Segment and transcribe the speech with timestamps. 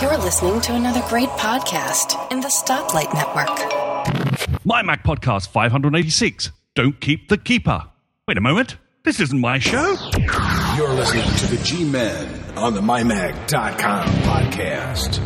[0.00, 4.64] You're listening to another great podcast in the Stoplight Network.
[4.64, 6.50] My Mac Podcast 586.
[6.74, 7.84] Don't keep the keeper.
[8.26, 8.76] Wait a moment.
[9.04, 9.96] This isn't my show.
[10.76, 12.26] You're listening to the G Men
[12.56, 15.20] on the MyMac.com podcast.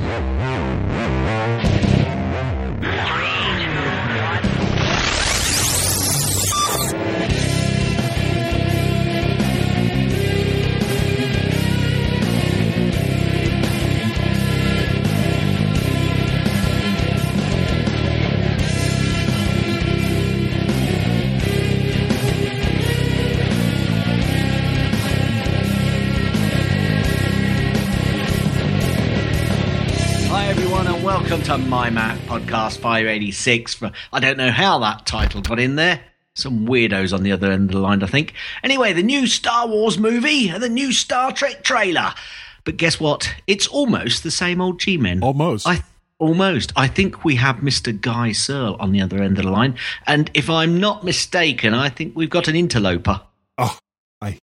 [31.50, 33.74] To My Mac Podcast 586.
[33.74, 36.00] For, I don't know how that title got in there.
[36.36, 38.34] Some weirdos on the other end of the line, I think.
[38.62, 42.14] Anyway, the new Star Wars movie and the new Star Trek trailer.
[42.62, 43.34] But guess what?
[43.48, 45.24] It's almost the same old G-Men.
[45.24, 45.66] Almost.
[45.66, 45.82] I
[46.20, 46.72] almost.
[46.76, 48.00] I think we have Mr.
[48.00, 49.74] Guy Serle on the other end of the line,
[50.06, 53.22] and if I'm not mistaken, I think we've got an interloper.
[53.58, 53.76] Oh,
[54.22, 54.38] I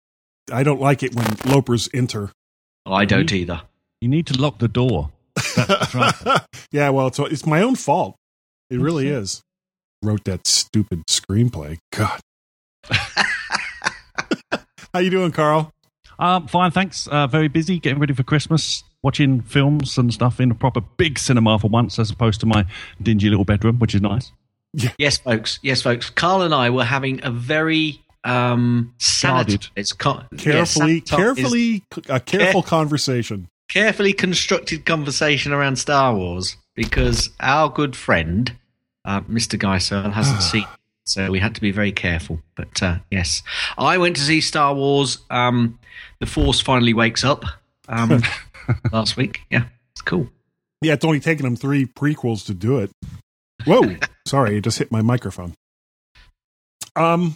[0.51, 2.33] I don't like it when lopers enter.
[2.85, 3.61] I don't either.
[4.01, 5.11] You need to lock the door.
[5.65, 6.41] That's right.
[6.71, 8.15] yeah, well, it's it's my own fault.
[8.69, 9.41] It really is.
[10.03, 11.77] Wrote that stupid screenplay.
[11.93, 12.19] God.
[14.93, 15.71] How you doing, Carl?
[16.19, 17.07] Um, fine, thanks.
[17.07, 21.19] Uh, very busy getting ready for Christmas, watching films and stuff in a proper big
[21.19, 22.65] cinema for once, as opposed to my
[23.01, 24.31] dingy little bedroom, which is nice.
[24.97, 25.59] Yes, folks.
[25.61, 26.09] Yes, folks.
[26.09, 31.83] Carl and I were having a very um sanit- It's con- Carefully, yeah, sanit- carefully,
[32.09, 33.47] a careful Care- conversation.
[33.69, 38.55] Carefully constructed conversation around Star Wars because our good friend,
[39.03, 39.59] uh, Mr.
[39.59, 40.65] Guy Serle, hasn't seen.
[41.05, 42.41] So we had to be very careful.
[42.55, 43.43] But uh, yes,
[43.77, 45.19] I went to see Star Wars.
[45.29, 45.79] Um,
[46.19, 47.43] the Force finally wakes up
[47.89, 48.21] um,
[48.91, 49.41] last week.
[49.49, 50.29] Yeah, it's cool.
[50.81, 52.91] Yeah, it's only taken them three prequels to do it.
[53.65, 53.95] Whoa,
[54.27, 55.55] sorry, it just hit my microphone.
[56.95, 57.35] Um,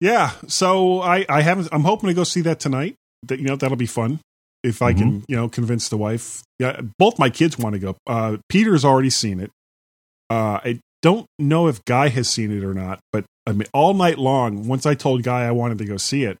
[0.00, 1.68] yeah, so I I haven't.
[1.70, 2.96] I'm hoping to go see that tonight.
[3.24, 4.20] That you know that'll be fun
[4.62, 6.42] if I can you know convince the wife.
[6.58, 7.96] Yeah, both my kids want to go.
[8.06, 9.50] Uh, Peter's already seen it.
[10.30, 13.92] Uh, I don't know if Guy has seen it or not, but I mean, all
[13.94, 14.68] night long.
[14.68, 16.38] Once I told Guy I wanted to go see it,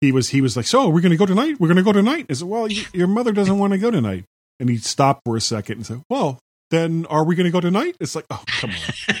[0.00, 1.60] he was he was like, "So we're going to go tonight?
[1.60, 3.90] We're going to go tonight?" I said, "Well, y- your mother doesn't want to go
[3.90, 4.24] tonight."
[4.58, 6.38] And he stopped for a second and said, "Well,
[6.70, 9.16] then are we going to go tonight?" It's like, "Oh, come on!"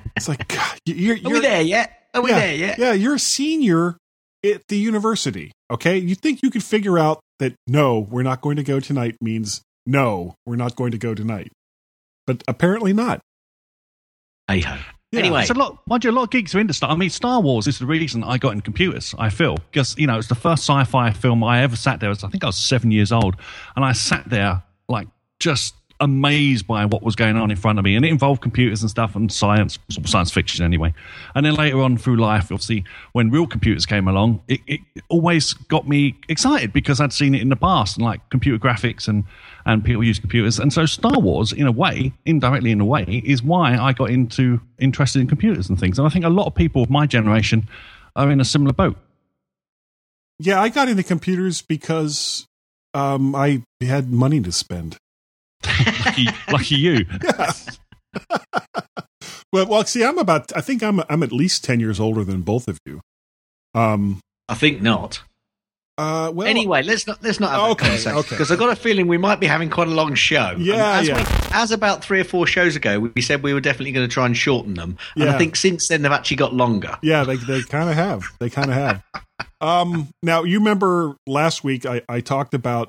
[0.16, 1.96] it's like, God, you- you're, Are you're we there yet?
[2.14, 2.78] Are we yeah, there yet?
[2.78, 3.96] Yeah, you're a senior
[4.44, 5.52] at the university.
[5.70, 9.16] Okay, you think you could figure out that no, we're not going to go tonight
[9.20, 11.50] means no, we're not going to go tonight,
[12.26, 13.20] but apparently not.
[14.48, 14.78] Hey ho.
[15.12, 15.20] Yeah.
[15.20, 15.78] Anyway, It's a lot.
[15.88, 16.90] Mind you, a lot of geeks are into Star.
[16.90, 19.12] I mean, Star Wars is the reason I got in computers.
[19.18, 22.10] I feel because you know it's the first sci-fi film I ever sat there.
[22.10, 23.34] I think I was seven years old,
[23.74, 25.08] and I sat there like
[25.40, 28.80] just amazed by what was going on in front of me, and it involved computers
[28.82, 30.92] and stuff and science, science fiction anyway.
[31.34, 35.52] And then later on through life, obviously, when real computers came along, it, it always
[35.52, 39.24] got me excited because I'd seen it in the past and like computer graphics and
[39.66, 40.58] and people use computers.
[40.58, 44.10] And so Star Wars, in a way, indirectly in a way, is why I got
[44.10, 45.98] into interested in computers and things.
[45.98, 47.68] And I think a lot of people of my generation
[48.16, 48.96] are in a similar boat.
[50.38, 52.46] Yeah, I got into computers because
[52.94, 54.96] um, I had money to spend.
[56.04, 57.06] Lucky, lucky you.
[59.52, 60.56] Well, well, see, I'm about.
[60.56, 61.00] I think I'm.
[61.08, 63.00] I'm at least ten years older than both of you.
[63.74, 64.20] Um.
[64.48, 65.22] I think not.
[65.98, 66.30] Uh.
[66.32, 66.46] Well.
[66.46, 68.28] anyway, let's not let's not have Okay, that conversation okay.
[68.30, 70.54] because I've got a feeling we might be having quite a long show.
[70.56, 71.16] Yeah, as yeah.
[71.16, 74.12] We, as about three or four shows ago, we said we were definitely going to
[74.12, 75.34] try and shorten them, and Yeah.
[75.34, 76.96] I think since then they've actually got longer.
[77.02, 78.22] Yeah, they they kind of have.
[78.38, 79.02] They kind of have.
[79.60, 82.88] Um, now you remember last week I, I talked about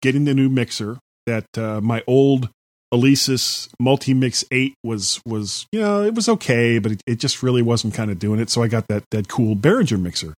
[0.00, 2.48] getting the new mixer that uh, my old
[2.92, 7.62] Alesis Multimix Eight was was you know it was okay, but it, it just really
[7.62, 8.50] wasn't kind of doing it.
[8.50, 10.34] So I got that that cool Behringer mixer.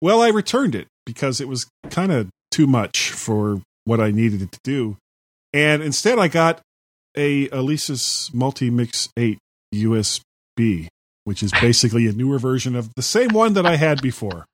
[0.00, 4.42] Well, I returned it because it was kind of too much for what I needed
[4.42, 4.96] it to do,
[5.52, 6.60] and instead I got
[7.16, 9.38] a Alesis Multimix Eight
[9.74, 10.88] USB
[11.24, 14.46] which is basically a newer version of the same one that I had before.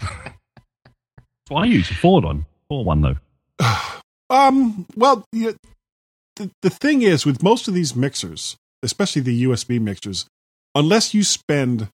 [0.00, 0.36] That's
[1.48, 2.46] what I use a Ford on.
[2.68, 3.16] Four one though.
[4.30, 5.56] Um, well, you
[6.36, 10.26] the, the thing is, with most of these mixers, especially the USB mixers,
[10.74, 11.88] unless you spend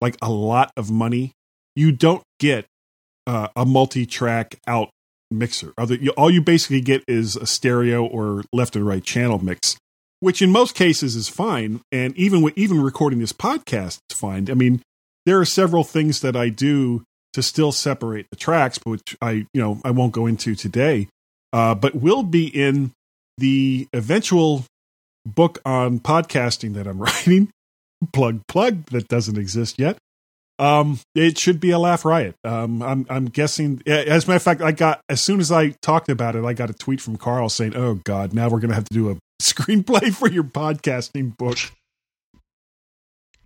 [0.00, 1.32] like a lot of money,
[1.76, 2.66] you don't get
[3.26, 4.90] uh, a multi-track out
[5.30, 5.72] mixer.
[5.78, 9.76] Other, you, all you basically get is a stereo or left and right channel mix,
[10.20, 11.80] which in most cases is fine.
[11.92, 14.50] And even with even recording this podcast is fine.
[14.50, 14.82] I mean,
[15.26, 19.60] there are several things that I do to still separate the tracks, which I you
[19.60, 21.08] know I won't go into today.
[21.54, 22.90] Uh, but will be in
[23.38, 24.64] the eventual
[25.24, 27.48] book on podcasting that I'm writing.
[28.12, 29.96] plug, plug, that doesn't exist yet.
[30.58, 32.34] Um, it should be a laugh riot.
[32.44, 33.82] Um, I'm, I'm guessing.
[33.86, 36.52] As a matter of fact, I got as soon as I talked about it, I
[36.52, 39.10] got a tweet from Carl saying, "Oh God, now we're going to have to do
[39.10, 41.58] a screenplay for your podcasting book."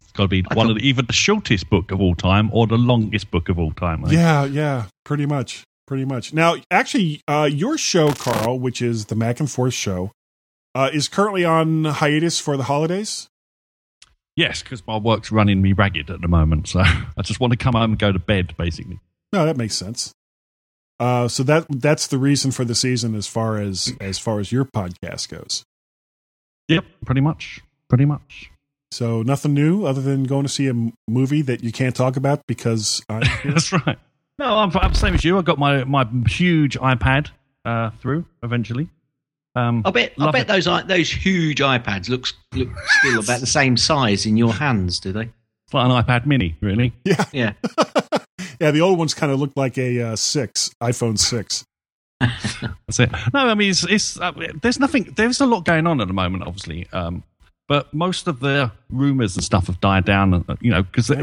[0.03, 2.67] It's got to be one of the, either the shortest book of all time or
[2.67, 4.05] the longest book of all time.
[4.05, 4.11] I.
[4.11, 6.32] Yeah, yeah, pretty much, pretty much.
[6.32, 10.12] Now, actually, uh, your show, Carl, which is the Mac and Forth show,
[10.75, 13.29] uh, is currently on hiatus for the holidays.
[14.37, 17.56] Yes, because my work's running me ragged at the moment, so I just want to
[17.56, 19.00] come home and go to bed, basically.
[19.32, 20.12] No, that makes sense.
[21.00, 24.50] Uh, so that that's the reason for the season as far as as far as
[24.52, 25.64] your podcast goes.
[26.69, 28.50] Yep, pretty much, pretty much.
[28.90, 30.75] So nothing new other than going to see a
[31.08, 33.02] movie that you can't talk about because.
[33.08, 33.99] That's right.
[34.38, 35.38] No, I'm, I'm the same as you.
[35.38, 37.31] I got my my huge iPad
[37.64, 38.88] uh, through eventually.
[39.56, 40.12] Um, I bet.
[40.20, 40.49] I bet it.
[40.49, 42.69] those those huge iPads looks look
[43.00, 45.23] still about the same size in your hands, do they?
[45.67, 46.93] It's like an iPad Mini, really.
[47.05, 47.52] yeah, Yeah.
[48.61, 48.70] yeah.
[48.70, 51.64] The old ones kind of looked like a uh, six iPhone six.
[52.20, 53.11] That's it.
[53.35, 54.32] No, I mean, it's, it's uh,
[54.62, 55.12] there's nothing.
[55.17, 56.88] There's a lot going on at the moment, obviously.
[56.93, 57.23] Um,
[57.69, 60.35] but most of the rumors and stuff have died down.
[60.49, 61.23] uh, You know, because they're,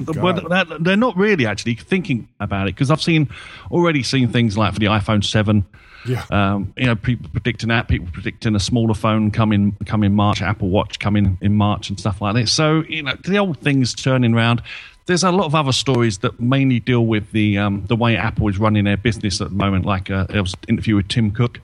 [0.65, 2.75] they're, they're not really actually thinking about it.
[2.75, 3.29] Because I've seen
[3.71, 5.65] already seen things like for the iPhone Seven.
[6.07, 10.13] Yeah, Um, you know, people predicting that, people predicting a smaller phone coming come in
[10.13, 12.47] March, Apple Watch coming in March, and stuff like that.
[12.47, 14.61] So you know, the old things turning around.
[15.07, 18.47] There's a lot of other stories that mainly deal with the um, the way Apple
[18.49, 19.85] is running their business at the moment.
[19.85, 21.59] Like uh, there was an interview with Tim Cook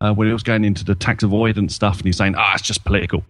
[0.00, 2.62] uh, when he was going into the tax avoidance stuff, and he's saying, "Ah, it's
[2.62, 3.22] just political."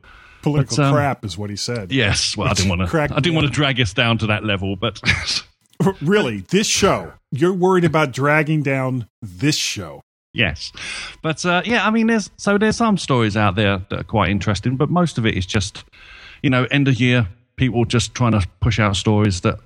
[0.45, 1.91] Political But, um, crap is what he said.
[1.91, 3.01] Yes, well, I didn't want to.
[3.01, 5.01] I didn't want to drag us down to that level, but
[6.01, 7.13] really, this show.
[7.33, 10.01] You're worried about dragging down this show.
[10.33, 10.73] Yes,
[11.23, 14.31] but uh, yeah, I mean, there's so there's some stories out there that are quite
[14.31, 15.85] interesting, but most of it is just,
[16.43, 19.59] you know, end of year people just trying to push out stories that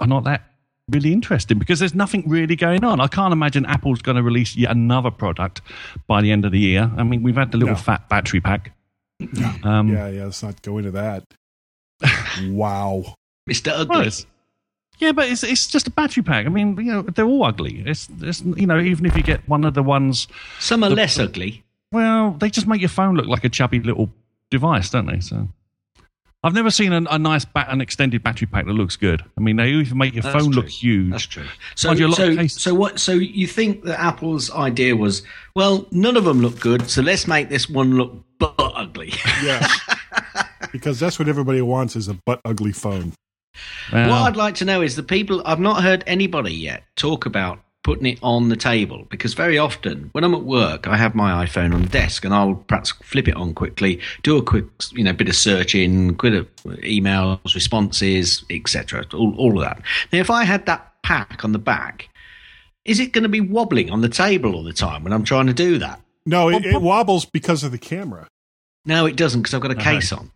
[0.00, 0.42] are not that
[0.88, 3.00] really interesting because there's nothing really going on.
[3.00, 5.60] I can't imagine Apple's going to release yet another product
[6.06, 6.90] by the end of the year.
[6.96, 7.80] I mean, we've had the little No.
[7.80, 8.72] fat battery pack.
[9.64, 10.24] Um, Yeah, yeah.
[10.24, 11.24] Let's not go into that.
[12.48, 13.14] wow.
[13.48, 13.66] Mr.
[13.72, 14.00] well, Ugly.
[14.00, 14.26] it's-
[14.98, 16.46] yeah, but it's it's just a battery pack.
[16.46, 17.82] I mean, you know, they're all ugly.
[17.84, 20.26] It's, it's you know, even if you get one of the ones
[20.58, 21.62] Some are less ugly.
[21.92, 24.08] Well, they just make your phone look like a chubby little
[24.50, 25.20] device, don't they?
[25.20, 25.48] So,
[26.42, 29.22] I've never seen a, a nice, ba- an extended battery pack that looks good.
[29.36, 30.62] I mean, they even make your That's phone true.
[30.62, 31.10] look huge.
[31.10, 31.44] That's true.
[31.74, 32.98] So, Mind you, a lot of so, so what?
[32.98, 35.22] So you think that Apple's idea was,
[35.54, 39.12] well, none of them look good, so let's make this one look but ugly.
[39.42, 39.66] Yeah.
[40.72, 43.12] because that's what everybody wants is a butt ugly phone.
[43.92, 45.42] Well, what I'd like to know is the people.
[45.44, 50.08] I've not heard anybody yet talk about putting it on the table because very often
[50.10, 53.28] when I'm at work, I have my iPhone on the desk and I'll perhaps flip
[53.28, 58.44] it on quickly, do a quick, you know, bit of searching, bit of emails, responses,
[58.50, 59.06] etc.
[59.14, 59.82] All, all of that.
[60.12, 62.08] Now, if I had that pack on the back,
[62.84, 65.46] is it going to be wobbling on the table all the time when I'm trying
[65.46, 66.00] to do that?
[66.26, 68.26] No, it, it wobbles because of the camera.
[68.86, 69.96] No, it doesn't because I've got a Okay.
[69.96, 70.30] case on.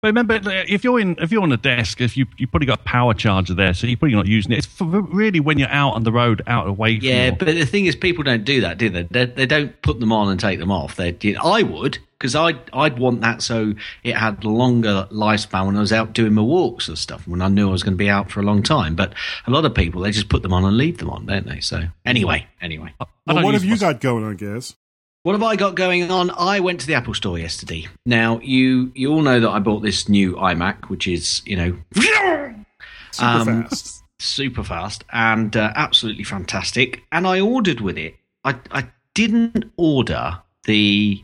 [0.00, 2.80] but remember, if you're in, if you're on a desk, if you you probably got
[2.80, 4.58] a power charger there, so you're probably not using it.
[4.58, 6.98] It's for really when you're out on the road, out away.
[6.98, 9.02] From Yeah, your- but the thing is, people don't do that, do they?
[9.02, 10.96] They, they don't put them on and take them off.
[10.96, 15.66] They, you know, I would, because I'd, I'd want that so it had longer lifespan
[15.66, 17.94] when I was out doing my walks and stuff, when I knew I was going
[17.94, 18.94] to be out for a long time.
[18.94, 19.12] But
[19.46, 21.58] a lot of people, they just put them on and leave them on, don't they?
[21.60, 22.94] So anyway, anyway.
[23.26, 24.76] Well, what have you got going on, Gaz?
[25.24, 26.30] What have I got going on?
[26.30, 27.86] I went to the Apple Store yesterday.
[28.06, 31.76] Now you you all know that I bought this new iMac, which is you know
[31.94, 34.04] Super Um, fast.
[34.20, 37.02] super fast and uh, absolutely fantastic.
[37.12, 38.16] And I ordered with it.
[38.44, 41.22] I, I didn't order the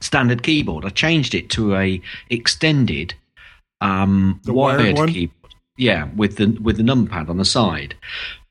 [0.00, 0.84] standard keyboard.
[0.84, 3.14] I changed it to a extended
[3.80, 5.54] um, wired wired, keyboard.
[5.78, 7.94] Yeah, with the with the numpad on the side.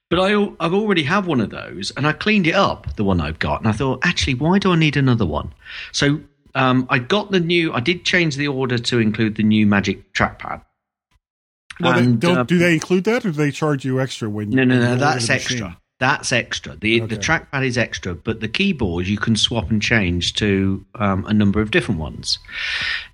[0.10, 3.22] But I, I've already have one of those, and I cleaned it up, the one
[3.22, 5.54] I've got, and I thought, actually, why do I need another one?
[5.92, 6.20] So
[6.56, 7.72] um, I got the new.
[7.74, 10.64] I did change the order to include the new Magic Trackpad.
[11.80, 14.30] Well, they, and, don't, uh, do they include that, or do they charge you extra
[14.30, 14.58] when you?
[14.58, 14.88] no, no, you no.
[14.88, 15.78] order That's extra.
[16.00, 16.76] That's extra.
[16.78, 21.26] The the trackpad is extra, but the keyboard you can swap and change to um,
[21.26, 22.40] a number of different ones.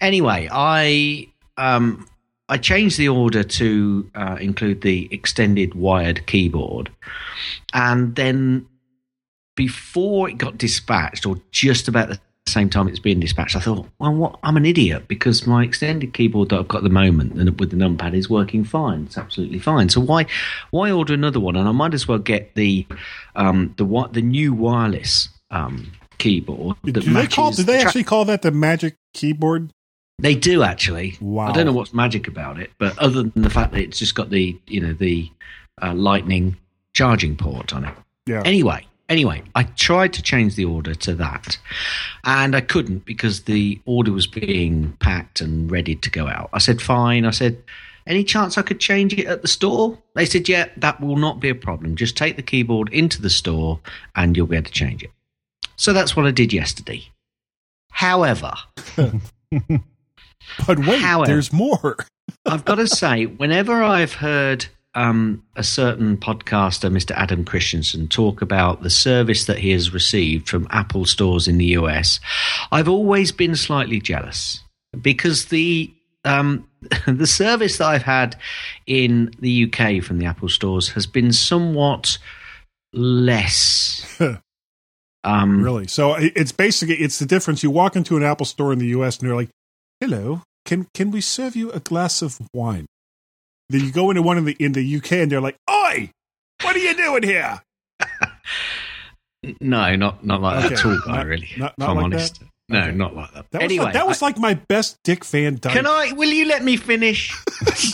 [0.01, 2.07] Anyway, I um,
[2.47, 6.91] I changed the order to uh, include the extended wired keyboard,
[7.73, 8.67] and then
[9.55, 13.87] before it got dispatched, or just about the same time it's being dispatched, I thought,
[13.99, 14.39] well, what?
[14.43, 17.71] I'm an idiot because my extended keyboard that I've got at the moment and with
[17.71, 19.05] the numpad is working fine.
[19.05, 19.89] It's absolutely fine.
[19.89, 20.27] So why
[20.69, 21.55] why order another one?
[21.55, 22.85] And I might as well get the
[23.35, 26.77] um, the the new wireless um, keyboard.
[26.83, 27.51] Did, that do they call?
[27.51, 29.71] Did they actually call that the magic keyboard?
[30.19, 31.17] They do actually.
[31.19, 31.49] Wow.
[31.49, 34.15] I don't know what's magic about it, but other than the fact that it's just
[34.15, 35.31] got the you know the
[35.81, 36.57] uh, lightning
[36.93, 37.93] charging port on it.
[38.25, 38.41] Yeah.
[38.45, 41.57] Anyway, anyway, I tried to change the order to that,
[42.23, 46.49] and I couldn't because the order was being packed and ready to go out.
[46.53, 47.61] I said, "Fine." I said,
[48.07, 51.41] "Any chance I could change it at the store?" They said, "Yeah, that will not
[51.41, 51.95] be a problem.
[51.95, 53.81] Just take the keyboard into the store,
[54.15, 55.11] and you'll be able to change it."
[55.75, 57.09] So that's what I did yesterday.
[57.91, 58.53] However,
[60.67, 61.97] But wait, However- there's more.
[62.45, 67.11] I've got to say, whenever I've heard um, a certain podcaster, Mr.
[67.11, 71.65] Adam Christianson, talk about the service that he has received from Apple stores in the
[71.77, 72.19] US,
[72.71, 74.61] I've always been slightly jealous
[75.01, 75.91] because the
[76.23, 76.67] um,
[77.07, 78.35] the service that I've had
[78.87, 82.17] in the UK from the Apple stores has been somewhat
[82.93, 84.19] less.
[85.27, 85.87] Um, Really?
[85.87, 87.63] So it's basically it's the difference.
[87.63, 89.17] You walk into an Apple store in the U.S.
[89.17, 89.49] and they're like,
[89.99, 92.85] "Hello, can can we serve you a glass of wine?"
[93.69, 95.21] Then you go into one in the in the U.K.
[95.23, 96.11] and they're like, "Oi,
[96.61, 97.61] what are you doing here?"
[99.61, 101.17] No, not not like that at all, guy.
[101.17, 102.39] Not- really, not- if I'm like honest.
[102.39, 102.47] that?
[102.67, 102.91] No, Okay.
[102.95, 103.45] not like that.
[103.51, 105.71] That was anyway, like, that was I- like my best Dick Van Dyke.
[105.73, 106.13] Can I?
[106.13, 107.31] Will you let me finish?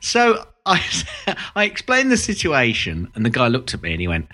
[0.00, 0.80] so I,
[1.56, 4.28] I explained the situation, and the guy looked at me and he went,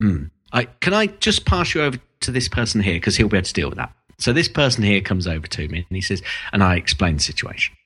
[0.00, 3.36] hmm, I, "Can I just pass you over to this person here because he'll be
[3.36, 6.00] able to deal with that." So this person here comes over to me and he
[6.00, 7.76] says, and I explain the situation,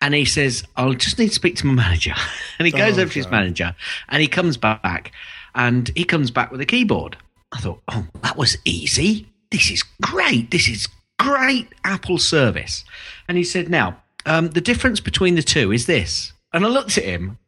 [0.00, 2.14] and he says, "I'll just need to speak to my manager."
[2.58, 3.76] And he goes Oh, over to his manager,
[4.08, 5.12] and he comes back,
[5.54, 7.16] and he comes back with a keyboard.
[7.52, 9.28] I thought, "Oh, that was easy.
[9.50, 10.50] This is great.
[10.50, 10.88] This is
[11.18, 12.84] great Apple service."
[13.28, 16.96] And he said, "Now, um, the difference between the two is this." And I looked
[16.96, 17.38] at him,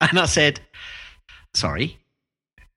[0.00, 0.60] and I said,
[1.54, 1.98] "Sorry."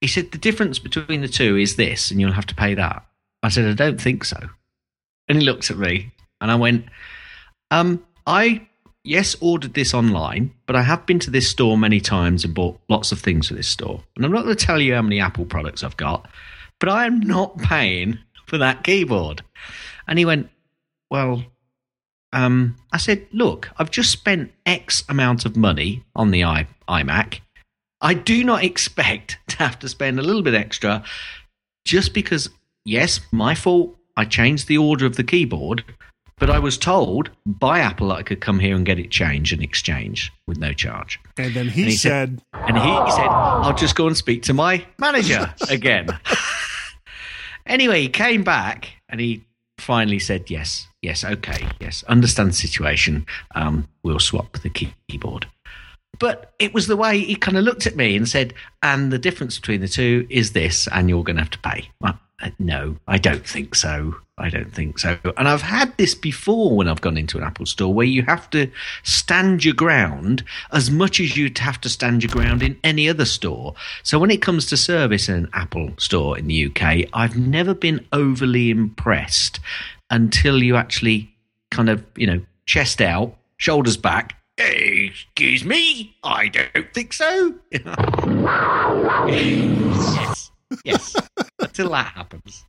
[0.02, 3.06] He said, "The difference between the two is this, and you'll have to pay that."
[3.42, 4.50] I said, "I don't think so."
[5.28, 6.86] And he looked at me, and I went,
[7.70, 8.68] "Um, I
[9.04, 12.80] yes ordered this online, but I have been to this store many times and bought
[12.90, 14.04] lots of things for this store.
[14.16, 16.28] And I'm not going to tell you how many Apple products I've got,
[16.80, 19.44] but I am not paying for that keyboard."
[20.08, 20.50] And he went,
[21.10, 21.46] "Well."
[22.34, 27.42] Um, I said, look, I've just spent X amount of money on the i- iMac.
[28.00, 31.04] I do not expect to have to spend a little bit extra
[31.86, 32.50] just because,
[32.86, 33.98] yes, my fault.
[34.18, 35.84] I changed the order of the keyboard,
[36.38, 39.54] but I was told by Apple that I could come here and get it changed
[39.54, 41.20] and exchanged with no charge.
[41.38, 44.44] And then he, And he said, said- And he said, I'll just go and speak
[44.44, 46.08] to my manager again.
[47.66, 49.44] anyway, he came back and he
[49.78, 53.26] finally said, Yes, yes, okay, yes, understand the situation.
[53.56, 55.48] Um, we'll swap the key- keyboard.
[56.20, 58.54] But it was the way he kind of looked at me and said,
[58.84, 61.90] And the difference between the two is this, and you're going to have to pay.
[62.00, 64.16] Well, Uh, no, I don't think so.
[64.38, 65.20] I don't think so.
[65.38, 68.50] And I've had this before when I've gone into an Apple store where you have
[68.52, 68.72] to
[69.04, 73.26] stand your ground as much as you'd have to stand your ground in any other
[73.26, 73.76] store.
[74.02, 77.76] So when it comes to service in an Apple store in the UK, I've never
[77.76, 79.60] been overly impressed
[80.10, 81.32] until you actually
[81.70, 84.38] kind of, you know, chest out, shoulders back.
[84.58, 87.56] Excuse me, I don't think so.
[89.28, 90.51] yes,
[90.84, 91.16] yes.
[91.60, 92.66] Until that happens.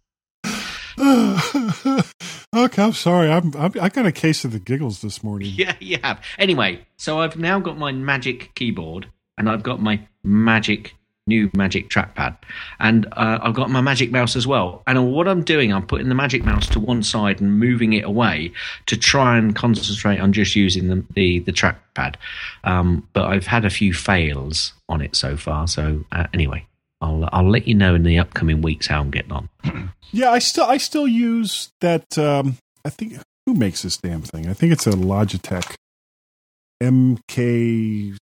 [2.54, 3.30] "Okay, I'm sorry.
[3.30, 6.22] I'm, I'm I got a case of the giggles this morning." Yeah, you have.
[6.38, 9.06] Anyway, so I've now got my magic keyboard
[9.38, 10.94] and I've got my magic
[11.26, 12.36] new magic trackpad
[12.80, 14.82] and uh, I've got my magic mouse as well.
[14.88, 18.04] And what I'm doing, I'm putting the magic mouse to one side and moving it
[18.04, 18.52] away
[18.86, 22.16] to try and concentrate on just using the the, the trackpad.
[22.64, 25.68] Um, but I've had a few fails on it so far.
[25.68, 26.66] So uh, anyway,
[27.02, 29.48] I'll I'll let you know in the upcoming weeks how I'm getting on.
[30.14, 32.18] Yeah, I still I still use that.
[32.18, 33.14] Um, I think
[33.46, 34.46] who makes this damn thing?
[34.46, 35.74] I think it's a Logitech
[36.82, 38.16] MK.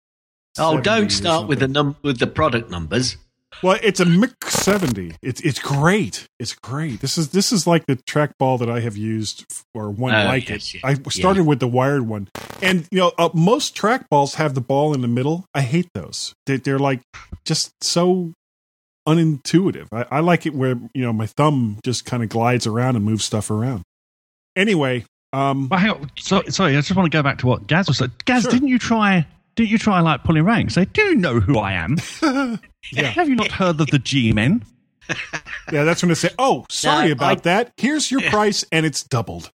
[0.59, 3.17] Oh, don't start with the num with the product numbers.
[3.63, 5.15] Well, it's a Mix seventy.
[5.23, 6.27] It's it's great.
[6.39, 7.01] It's great.
[7.01, 10.47] This is this is like the trackball that I have used or one Oh, like
[10.47, 10.81] yes, it.
[10.83, 10.89] yeah.
[10.89, 12.27] I started with the wired one,
[12.61, 15.45] and you know uh, most trackballs have the ball in the middle.
[15.55, 16.33] I hate those.
[16.45, 17.01] They, they're like
[17.45, 18.33] just so
[19.15, 19.87] unintuitive.
[19.91, 23.05] I, I like it where you know my thumb just kind of glides around and
[23.05, 23.83] moves stuff around.
[24.55, 26.11] Anyway, um, Well, hang on.
[26.17, 28.11] So, sorry, I just want to go back to what Gaz was saying.
[28.25, 28.51] Gaz, Sure.
[28.51, 29.25] didn't you try?
[29.55, 30.71] Didn't you try like pulling rank?
[30.71, 31.97] Say, do you know who I am?
[32.93, 33.03] Yeah.
[33.07, 34.63] Have you not heard of the G-men?
[35.71, 37.73] yeah, that's when they say, "Oh, sorry No, about I- that.
[37.77, 39.51] Here's your price, and it's doubled."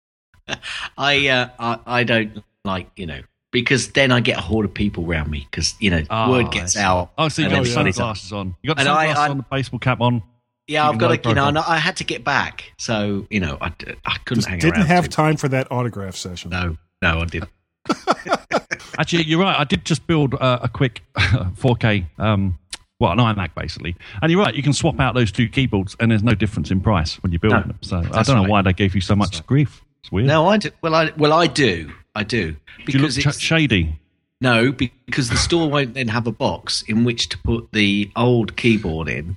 [0.99, 3.21] I, uh, I I don't like you know
[3.55, 6.51] because then I get a horde of people around me because you know Oh, word
[6.53, 7.13] gets I out.
[7.17, 8.55] Oh, so you got then the sunglasses on.
[8.63, 10.23] You got And sunglasses I- on, the baseball cap on.
[10.67, 11.65] Yeah, I've got low to, you know, profile.
[11.75, 13.97] I had to get back, so you know, I couldn't
[14.35, 14.87] Just hang didn't around.
[14.87, 16.51] have too- time for that autograph session.
[16.51, 17.51] No, no, I didn't.
[18.99, 19.59] Actually, you're right.
[19.59, 22.59] I did just build uh, a quick 4K, um,
[23.01, 23.97] well, an iMac basically.
[24.23, 24.55] And you're right.
[24.55, 27.41] You can swap out those two keyboards, and there's no difference in price when you're
[27.41, 27.79] building No, them.
[27.83, 28.51] So I don't know right.
[28.51, 29.83] why they gave you so much grief.
[30.03, 30.29] It's weird.
[30.29, 30.71] No, I do.
[30.81, 31.93] Well, I well, I do.
[32.15, 32.53] I do
[32.87, 33.99] do you look because ch- it's, shady?
[34.41, 38.57] no, because the store won't then have a box in which to put the old
[38.57, 39.37] keyboard in.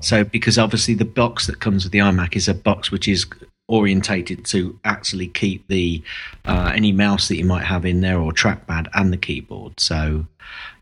[0.00, 3.26] So, because obviously the box that comes with the iMac is a box which is
[3.66, 6.02] orientated to actually keep the
[6.44, 9.78] uh, any mouse that you might have in there or trackpad and the keyboard.
[9.80, 10.26] So,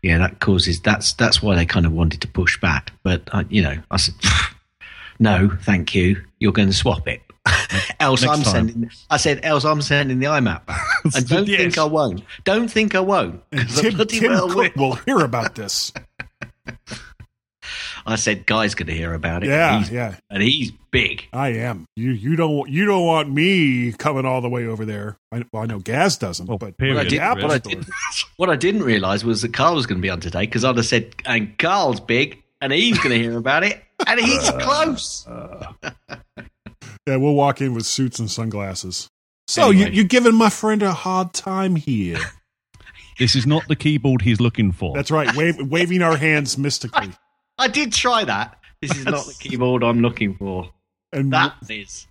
[0.01, 2.91] yeah, that causes that's that's why they kind of wanted to push back.
[3.03, 4.15] But uh, you know, I said,
[5.19, 6.23] no, thank you.
[6.39, 7.21] You're going to swap it.
[7.99, 8.53] else next I'm time.
[8.69, 8.91] sending.
[9.09, 10.81] I said, else I'm sending the iMac back.
[11.15, 11.59] and don't Yes.
[11.59, 12.23] think I won't.
[12.43, 13.41] Don't think I won't.
[13.51, 14.89] And 'cause I Tim, Tim well Cook will.
[14.89, 15.91] will hear about this.
[18.05, 19.47] I said, Guy's going to hear about it.
[19.49, 20.15] Yeah, and yeah.
[20.29, 21.25] and he's big.
[21.31, 21.85] I am.
[21.95, 25.17] You you don't you don't want me coming all the way over there.
[25.31, 26.95] I, well, I know Gaz doesn't, Well, but period.
[26.97, 27.85] What I, did, Apple what, I did,
[28.35, 30.75] what I didn't realise was that Carl was going to be on today because I'd
[30.75, 34.57] have said, and Carl's big, and he's going to hear about it, and he's uh,
[34.59, 35.25] close.
[35.25, 35.71] Uh.
[37.07, 39.09] Yeah, we'll walk in with suits and sunglasses.
[39.47, 39.87] So Anyway.
[39.87, 42.17] you, you're giving my friend a hard time here.
[43.19, 44.95] This is not the keyboard he's looking for.
[44.95, 47.11] That's right, wave, waving our hands mystically.
[47.59, 48.57] I did try that.
[48.81, 50.71] This is not the keyboard I'm looking for.
[51.11, 52.07] And That is.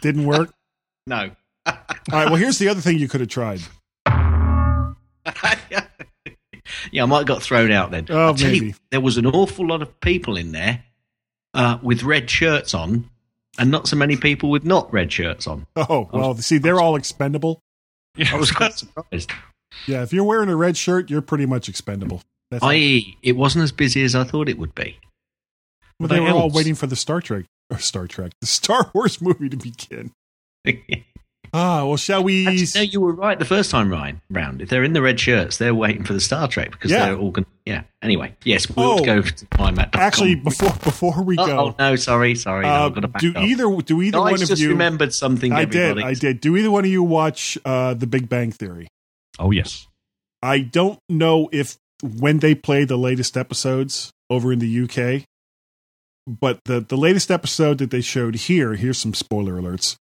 [0.00, 0.50] didn't work.
[1.06, 1.30] No.
[1.66, 1.74] All
[2.10, 3.60] right, well, here's the other thing you could have tried.
[6.90, 8.06] yeah, I might have got thrown out then.
[8.08, 10.82] Oh, I'll you, there was an awful lot of people in there
[11.54, 13.10] uh, with red shirts on,
[13.58, 15.66] and not so many people with not red shirts on.
[15.76, 17.60] Oh, well, see, they're all expendable.
[18.16, 19.30] Yeah, I was quite surprised.
[19.86, 22.22] Yeah, if you're wearing a red shirt, you're pretty much expendable.
[22.50, 24.98] That's I.e., it wasn't as busy as I thought it would be.
[26.00, 28.90] well, they What were all waiting for the Star Trek or Star Trek, the Star
[28.94, 30.12] Wars movie to begin.
[31.54, 32.46] Ah, well, shall we?
[32.46, 34.60] Actually, no, you were right the first time Ryan, round.
[34.60, 37.06] If they're in the red shirts, they're waiting for the Star Trek because Yeah.
[37.06, 37.46] they're all going.
[37.68, 37.82] Yeah.
[38.02, 39.04] Anyway, yes, we'll Oh.
[39.04, 39.90] go to mymac.com.
[40.00, 43.08] Actually, before before we oh go, oh no, sorry, sorry, no, uh, I've got to
[43.08, 43.42] back do up.
[43.44, 44.70] either do either Guys one of just you?
[44.70, 45.52] remembered something.
[45.52, 46.00] I everybody.
[46.02, 46.40] did, I did.
[46.40, 48.88] Do either one of you watch uh, The Big Bang Theory?
[49.38, 49.86] oh yes.
[50.42, 55.24] I don't know if when they play the latest episodes over in the UK,
[56.26, 59.96] but the the latest episode that they showed here, here's some spoiler alerts.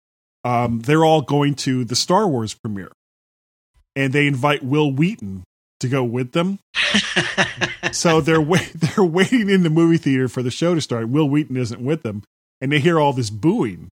[0.45, 2.93] Um, they're all going to the Star Wars premiere,
[3.97, 5.43] and they invite Wil Wheaton
[5.81, 6.59] to go with them.
[7.93, 11.09] so they're wait they're waiting in the movie theater for the show to start.
[11.09, 12.23] Wil Wheaton isn't with them,
[12.61, 13.89] and they hear all this booing,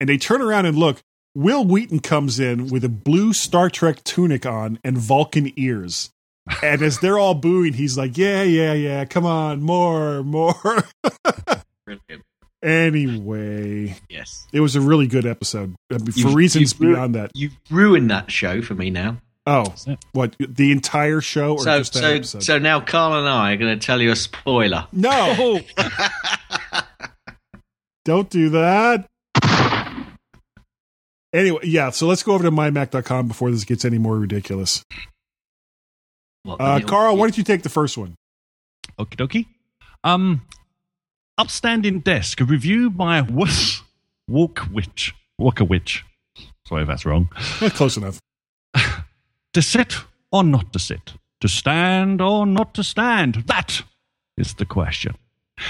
[0.00, 1.00] and they turn around and look.
[1.34, 6.10] Wil Wheaton comes in with a blue Star Trek tunic on and Vulcan ears.
[6.62, 10.54] And as they're all booing, he's like, "Yeah, yeah, yeah, come on, more, more."
[12.62, 14.46] Anyway, Yes.
[14.52, 17.32] it was a really good episode uh, for You've- reasons you've beyond that.
[17.34, 19.16] You've ruined that show for me now.
[19.44, 19.74] Oh,
[20.12, 22.42] what the entire show or So, just that so, episode?
[22.44, 24.86] so now Carl and I are going to tell you a spoiler.
[24.92, 25.60] no,
[28.04, 29.06] don't do that.
[31.34, 34.84] Anyway, yeah, so let's go over to mymac.com before this gets any more ridiculous.
[36.42, 38.14] What, Uh, the- Carl, why don't you take the first one?
[38.98, 39.46] Okie dokie.
[40.04, 40.42] Um,
[41.38, 42.40] upstanding desk.
[42.40, 43.82] A review by Wuss
[44.30, 45.12] Walkwitch.
[45.40, 46.02] Walkawitch.
[46.68, 47.28] Sorry if that's wrong.
[47.60, 48.18] Eh, close enough.
[49.54, 49.96] To sit
[50.30, 51.12] or not to sit?
[51.42, 53.44] To stand or not to stand?
[53.48, 53.82] That
[54.38, 55.14] is the question.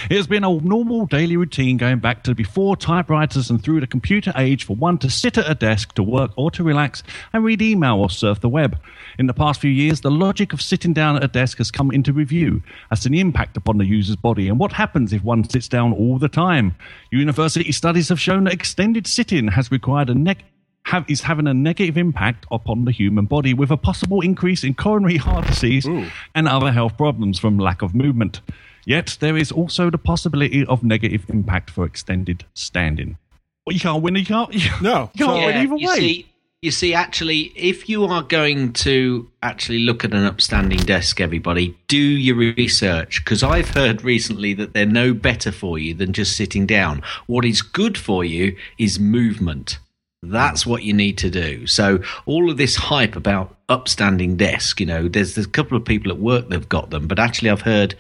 [0.08, 3.88] It has been a normal daily routine going back to before typewriters and through the
[3.88, 7.42] computer age for one to sit at a desk to work or to relax and
[7.42, 8.78] read email or surf the web.
[9.18, 11.90] In the past few years, the logic of sitting down at a desk has come
[11.90, 15.66] into review as the impact upon the user's body and what happens if one sits
[15.66, 16.76] down all the time.
[17.10, 20.44] University studies have shown that extended sitting has required a neck
[20.84, 24.74] have, is having a negative impact upon the human body with a possible increase in
[24.74, 25.86] coronary heart disease
[26.34, 28.40] and other health problems from lack of movement.
[28.84, 33.16] Yet there is also the possibility of negative impact for extended standing.
[33.64, 34.16] Well, you can't win.
[34.16, 34.52] You can't.
[34.54, 35.96] You No, you can't so- win either you way.
[35.96, 36.26] See,
[36.62, 41.76] you see, actually, if you are going to actually look at an upstanding desk, everybody,
[41.88, 46.36] do your research because I've heard recently that they're no better for you than just
[46.36, 47.02] sitting down.
[47.26, 49.78] What is good for you is movement.
[50.22, 51.66] That's what you need to do.
[51.66, 55.84] So all of this hype about upstanding desk, you know, there's, there's a couple of
[55.84, 57.94] people at work that've got them, but actually I've heard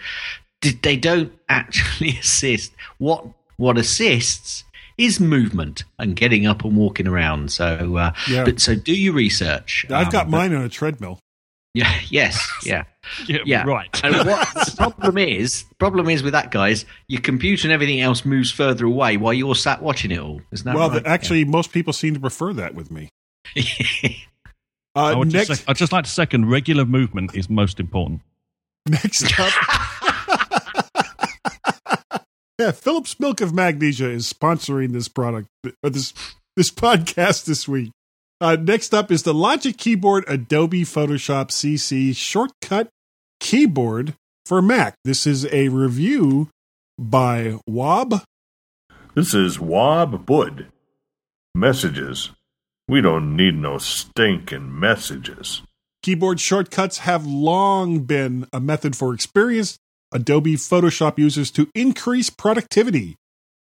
[0.82, 2.72] they don't actually assist.
[2.98, 4.64] What what assists
[4.98, 7.50] is movement and getting up and walking around.
[7.50, 8.44] So, uh, Yeah.
[8.44, 9.84] but so do your research.
[9.90, 11.18] I've got Um, but- mine on a treadmill.
[11.74, 11.92] Yeah.
[12.08, 12.40] Yes.
[12.64, 12.84] Yeah.
[13.26, 13.64] Yeah, Yeah.
[13.64, 13.88] right.
[14.04, 18.00] And what the problem is, the problem is with that, guys, your computer and everything
[18.00, 20.40] else moves further away while you're sat watching it all.
[20.52, 21.02] Isn't that well, right?
[21.02, 23.08] the, actually, most people seem to prefer that with me.
[23.56, 27.80] I Uh, would next, just sec- I'd just like to second regular movement is most
[27.80, 28.20] important.
[28.88, 29.52] next up.
[32.58, 35.48] yeah, Phillips Milk of Magnesia is sponsoring this product,
[35.82, 36.12] or this
[36.56, 37.90] this podcast this week.
[38.42, 42.88] Uh, next up is the Logic Keyboard Adobe Photoshop CC Shortcut
[43.38, 44.96] Keyboard for Mac.
[45.04, 46.48] This is a review
[46.98, 48.24] by Wob.
[49.14, 50.66] This is Wob Bud.
[51.54, 52.30] Messages.
[52.88, 55.62] We don't need no stinking messages.
[56.02, 59.78] Keyboard shortcuts have long been a method for experienced
[60.10, 63.14] Adobe Photoshop users to increase productivity.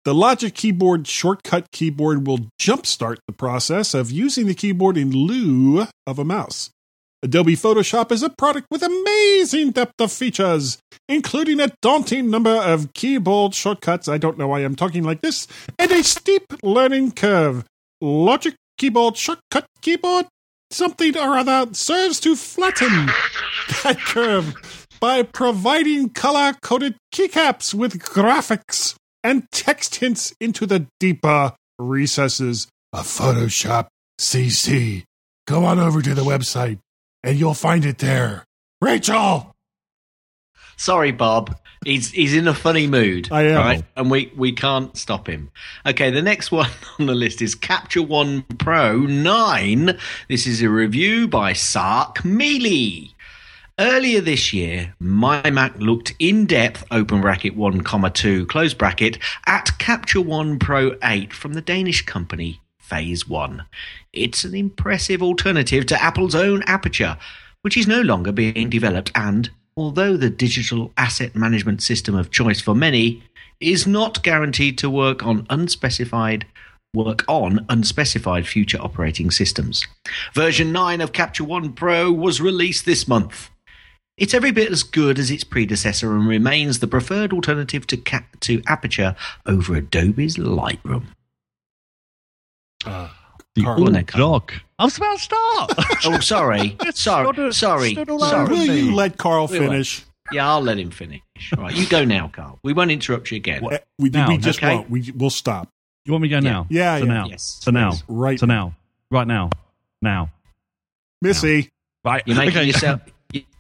[0.09, 5.85] The Logic Keyboard Shortcut Keyboard will jumpstart the process of using the keyboard in lieu
[6.07, 6.71] of a mouse.
[7.21, 12.91] Adobe Photoshop is a product with amazing depth of features, including a daunting number of
[12.95, 14.07] keyboard shortcuts.
[14.07, 17.65] I don't know why I'm talking like this, and a steep learning curve.
[18.01, 20.25] Logic Keyboard Shortcut Keyboard
[20.71, 23.05] something or other serves to flatten
[23.83, 31.53] that curve by providing color coded keycaps with graphics and text hints into the deeper
[31.77, 33.87] recesses of Photoshop
[34.19, 35.03] CC.
[35.47, 36.79] Go on over to the website
[37.23, 38.45] and you'll find it there.
[38.81, 39.55] Rachel!
[40.77, 41.57] Sorry, Bob.
[41.85, 43.29] He's he's in a funny mood.
[43.31, 43.57] I am.
[43.57, 43.83] Right?
[43.95, 45.49] And we, we can't stop him.
[45.85, 49.97] Okay, the next one on the list is Capture One Pro 9.
[50.27, 53.15] This is a review by Sark Mealy.
[53.79, 59.17] Earlier this year, my Mac looked in depth, open bracket 1, comma 2, close bracket,
[59.47, 63.63] at Capture One Pro 8 from the Danish company Phase 1.
[64.11, 67.17] It's an impressive alternative to Apple's own Aperture,
[67.61, 72.59] which is no longer being developed and, although the digital asset management system of choice
[72.59, 73.23] for many,
[73.61, 76.45] is not guaranteed to work on unspecified
[76.93, 79.87] work on unspecified future operating systems.
[80.33, 83.49] Version 9 of Capture One Pro was released this month.
[84.19, 88.25] It's every bit as good as its predecessor and remains the preferred alternative to, Ca-
[88.41, 91.05] to Aperture over Adobe's Lightroom.
[92.83, 94.11] The old Nick.
[94.11, 94.53] dog.
[94.77, 95.73] I was about to start.
[96.05, 96.77] Oh, sorry.
[96.93, 97.25] sorry.
[97.33, 97.93] stood- Sorry.
[97.95, 98.47] Sorry.
[98.49, 99.67] Will you let Carl We will.
[99.69, 100.05] finish?
[100.31, 101.21] Yeah, I'll let him finish.
[101.57, 102.59] All right, you go now, Carl.
[102.61, 103.67] We won't interrupt you again.
[103.97, 104.75] We, Now, we just okay.
[104.75, 104.89] won't.
[104.89, 105.67] We, we'll stop.
[106.05, 106.67] you want me to go now?
[106.69, 107.11] Yeah, So yeah.
[107.13, 107.25] now.
[107.27, 107.57] Yes.
[107.61, 107.89] So now.
[107.91, 108.03] Yes.
[108.07, 108.39] Right.
[108.39, 108.75] So now.
[109.09, 109.49] Right now.
[110.03, 110.29] Now.
[111.21, 111.69] Missy.
[112.05, 112.21] Right.
[112.27, 112.65] You're making Okay.
[112.67, 113.01] yourself.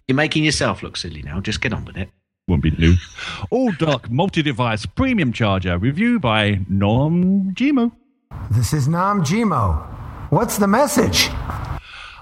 [0.09, 1.39] You're making yourself look silly now.
[1.39, 2.09] Just get on with it.
[2.47, 2.95] Won't be new.
[3.51, 7.91] All dock multi-device premium charger review by Norm Gmo.
[8.49, 9.85] This is Nam Jimo.
[10.31, 11.29] What's the message?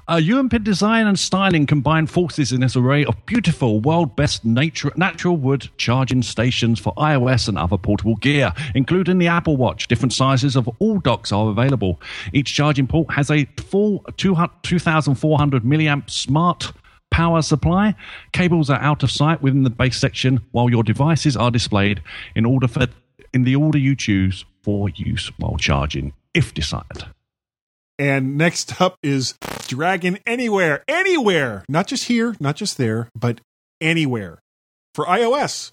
[0.09, 4.91] Uh, UMP design and styling combine forces in this array of beautiful, world best nature,
[4.97, 9.87] natural wood charging stations for iOS and other portable gear, including the Apple Watch.
[9.87, 12.01] Different sizes of all docks are available.
[12.33, 16.73] Each charging port has a full 2,400 milliamp smart
[17.11, 17.95] power supply.
[18.31, 22.01] Cables are out of sight within the base section, while your devices are displayed
[22.35, 22.87] in order for
[23.33, 27.05] in the order you choose for use while charging, if desired.
[27.99, 29.35] And next up is
[29.67, 30.83] Dragon Anywhere.
[30.87, 31.65] Anywhere.
[31.67, 33.41] Not just here, not just there, but
[33.81, 34.39] anywhere.
[34.93, 35.71] For iOS.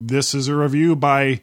[0.00, 1.42] This is a review by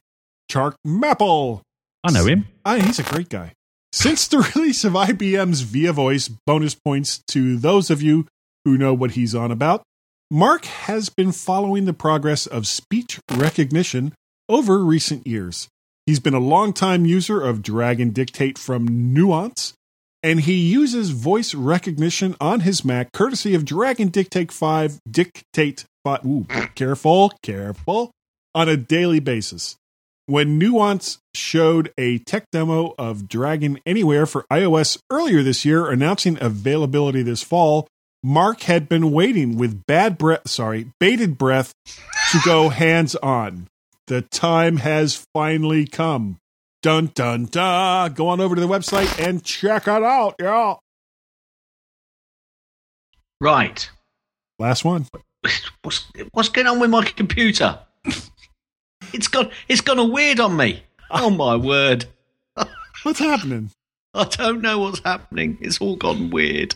[0.50, 1.62] Chark Maple.
[2.04, 2.48] I know him.
[2.66, 3.54] Ah, he's a great guy.
[3.92, 8.28] Since the release of IBM's Via Voice, bonus points to those of you
[8.66, 9.84] who know what he's on about,
[10.30, 14.14] Mark has been following the progress of speech recognition
[14.48, 15.68] over recent years.
[16.06, 19.74] He's been a longtime user of Dragon Dictate from Nuance,
[20.24, 26.26] and he uses voice recognition on his Mac courtesy of Dragon Dictate 5, Dictate 5,
[26.26, 26.46] ooh,
[26.76, 28.12] careful, careful,
[28.56, 29.76] on a daily basis.
[30.28, 36.38] When Nuance showed a tech demo of Dragon Anywhere for iOS earlier this year, announcing
[36.40, 37.88] availability this fall,
[38.24, 41.74] Mark had been waiting with bad breath, sorry, bated breath
[42.32, 43.68] to go hands on.
[44.08, 46.38] The time has finally come.
[46.84, 48.14] Dun dun dun.
[48.14, 50.36] Go on over to the website and check it out.
[50.40, 50.80] y'all.
[53.40, 53.90] Right.
[54.60, 55.08] Last one.
[55.82, 57.80] What's what's going on with my computer?
[59.14, 59.50] it's gone.
[59.68, 60.84] It's gone all weird on me.
[61.10, 62.06] Oh my word!
[63.02, 63.72] What's happening?
[64.14, 65.58] I don't know what's happening.
[65.60, 66.76] It's all gone weird.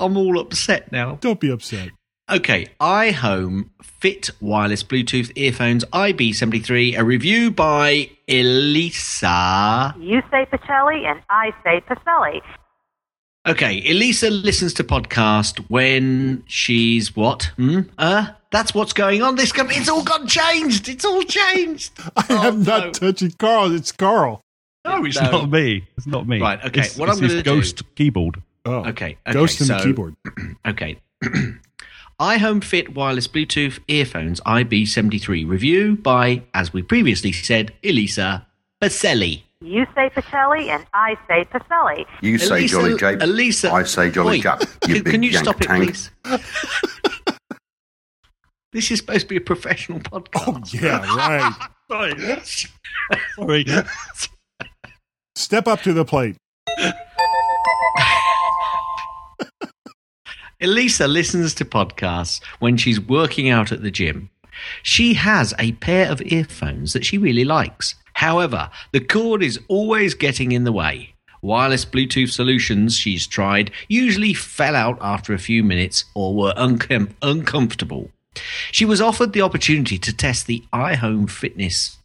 [0.00, 1.18] I'm all upset now.
[1.20, 1.90] Don't be upset.
[2.30, 9.94] Okay, iHome Fit Wireless Bluetooth Earphones IB73, a review by Elisa.
[9.98, 12.40] You say Pacelli and I say Pacelli.
[13.48, 17.44] Okay, Elisa listens to podcast when she's what?
[17.56, 17.80] Hmm?
[17.98, 19.34] Uh, that's what's going on.
[19.36, 20.88] This com- it's all gone changed.
[20.88, 21.92] It's all changed.
[22.16, 22.90] I am not no.
[22.92, 23.74] touching Carl.
[23.74, 24.40] It's Carl.
[24.84, 25.30] No, it's No.
[25.30, 25.88] not me.
[25.96, 26.40] It's not me.
[26.40, 28.42] Right, okay, It's, what it's I'm his gonna do- ghost keyboard.
[28.66, 30.16] Oh, Okay, okay, Ghost in the keyboard.
[30.66, 30.98] Okay.
[32.20, 38.46] iHome Fit wireless Bluetooth earphones IB73 review by, as we previously said, Elisa
[38.82, 39.42] Baselli.
[39.62, 42.04] You say Pacelli and I say Pacelli.
[42.22, 43.22] You say Jolly Jape.
[43.22, 44.60] Elisa, I say Jolly Oi, Jap.
[44.88, 45.84] You can, big can you yank stop it, tank.
[45.84, 46.10] please?
[48.72, 50.74] this is supposed to be a professional podcast.
[50.74, 51.54] Oh, yeah, right.
[51.90, 53.64] Sorry.
[53.64, 53.66] Sorry.
[55.34, 56.36] Step up to the plate.
[60.60, 64.30] Elisa listens to podcasts when she's working out at the gym.
[64.82, 67.94] She has a pair of earphones that she really likes.
[68.14, 71.14] However, the cord is always getting in the way.
[71.42, 77.14] Wireless Bluetooth solutions she's tried usually fell out after a few minutes or were uncom-
[77.22, 78.10] uncomfortable.
[78.70, 81.96] She was offered the opportunity to test the iHome Fitness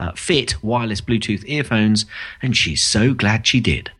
[0.00, 2.06] uh, Fit wireless Bluetooth earphones,
[2.40, 3.90] and she's so glad she did.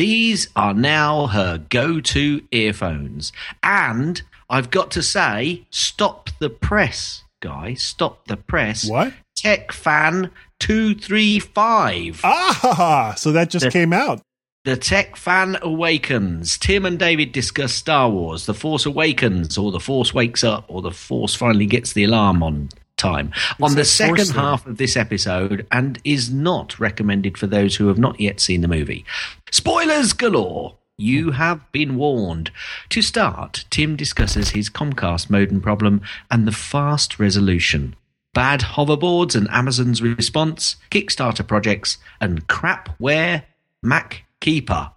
[0.00, 3.34] These are now her go to earphones.
[3.62, 7.82] And I've got to say, stop the press, guys.
[7.82, 8.88] Stop the press.
[8.88, 9.12] What?
[9.36, 12.20] Tech Fan 235.
[12.24, 14.22] Ah, so that just The- came out.
[14.64, 16.56] The Tech Fan Awakens.
[16.56, 20.80] Tim and David discuss Star Wars, The Force Awakens, or The Force Wakes Up, or
[20.80, 23.32] The Force finally gets the alarm on time.
[23.60, 27.98] on the second half of this episode, and is not recommended for those who have
[27.98, 29.04] not yet seen the movie.
[29.50, 30.76] Spoilers galore!
[30.96, 32.50] You have been warned.
[32.90, 37.96] To start, Tim discusses his Comcast modem problem and the fast resolution.
[38.34, 43.44] Bad hoverboards and Amazon's response, Kickstarter projects, and crapware
[43.82, 44.92] Mac Keeper.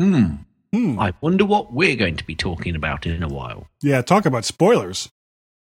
[0.00, 0.34] Hmm.
[0.74, 3.68] I wonder what we're going to be talking about in a while.
[3.80, 5.08] Yeah, talk about spoilers.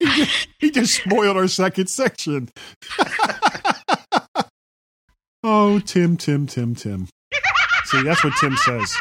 [0.00, 2.48] He just, he just spoiled our second section.
[5.44, 7.06] oh, Tim, Tim, Tim, Tim.
[7.84, 8.96] See, that's what Tim says.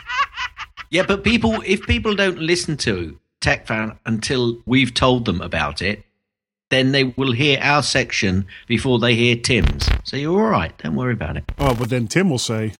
[0.91, 5.81] Yeah, but people, if people don't listen to Tech Fan until we've told them about
[5.81, 6.03] it,
[6.69, 9.87] then they will hear our section before they hear Tim's.
[10.03, 10.75] So you're all right.
[10.79, 11.43] Don't worry about it.
[11.57, 12.73] Oh, but then Tim will say,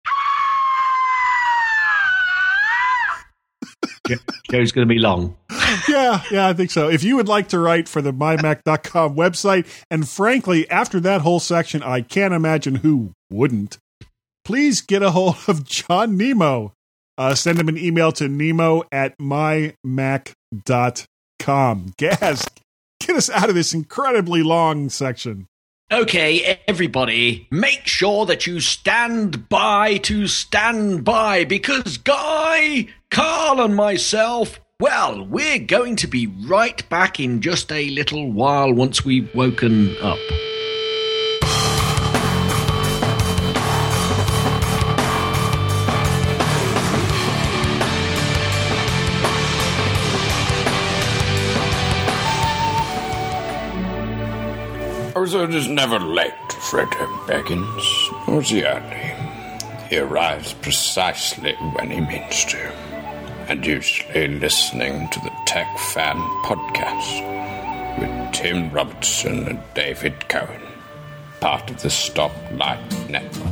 [4.52, 5.38] Show's going to be long.
[5.90, 6.90] yeah, yeah, I think so.
[6.90, 11.40] If you would like to write for the mymac.com website, and frankly, after that whole
[11.40, 13.78] section, I can't imagine who wouldn't,
[14.46, 16.74] please get a hold of John Nemo.
[17.18, 20.34] Uh, send him an email to nemo at mymac.com.
[21.98, 22.48] Gaz,
[23.02, 25.48] get us out of this incredibly long section.
[25.92, 33.76] Okay, everybody, make sure that you stand by to stand by because Guy, Carl, and
[33.76, 39.34] myself, well, we're going to be right back in just a little while once we've
[39.36, 40.18] woken up.
[55.12, 56.88] Oh, Arizona is never late, Fred
[57.28, 59.14] Beggins, nor is he early.
[59.90, 62.72] He arrives precisely when he means to,
[63.50, 70.62] and usually listening to the Tech Fan Podcast with Tim Robertson and David Cohen,
[71.40, 73.48] part of the Stoplight Network.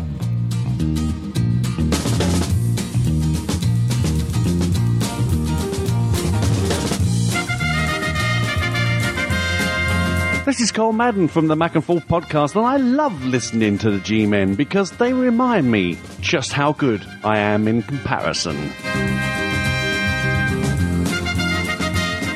[10.46, 13.90] This is Cole Madden from the Mac and Forth podcast, and I love listening to
[13.90, 18.72] the G Men because they remind me just how good I am in comparison.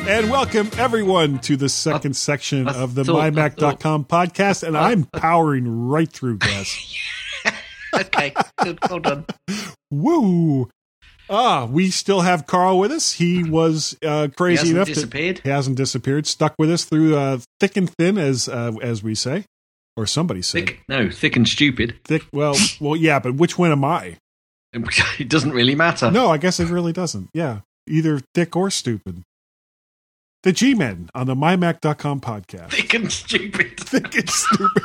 [0.07, 4.63] And welcome everyone to the second section of the mymac.com podcast.
[4.67, 6.97] And I'm powering right through, Gus.
[7.93, 8.33] Okay,
[8.63, 9.25] good, well done.
[9.91, 10.69] Woo!
[11.29, 13.11] Ah, we still have Carl with us.
[13.11, 15.35] He was uh, crazy hasn't enough disappeared?
[15.35, 16.25] to he hasn't disappeared.
[16.25, 19.43] Stuck with us through uh, thick and thin, as uh, as we say,
[19.97, 20.67] or somebody said.
[20.67, 21.99] Thick, no, thick and stupid.
[22.05, 22.23] Thick.
[22.31, 24.15] Well, well, yeah, but which one am I?
[25.19, 26.09] It doesn't really matter.
[26.11, 27.27] No, I guess it really doesn't.
[27.33, 27.59] Yeah,
[27.89, 29.21] either thick or stupid.
[30.43, 32.71] The G Men on the mymac.com podcast.
[32.71, 33.77] Thick and stupid.
[33.79, 34.83] Thick and stupid.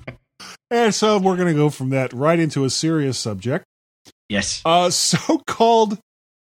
[0.70, 3.66] and so we're going to go from that right into a serious subject.
[4.30, 4.62] Yes.
[4.64, 5.98] Uh, so-called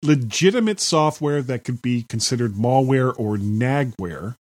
[0.03, 4.37] legitimate software that could be considered malware or nagware.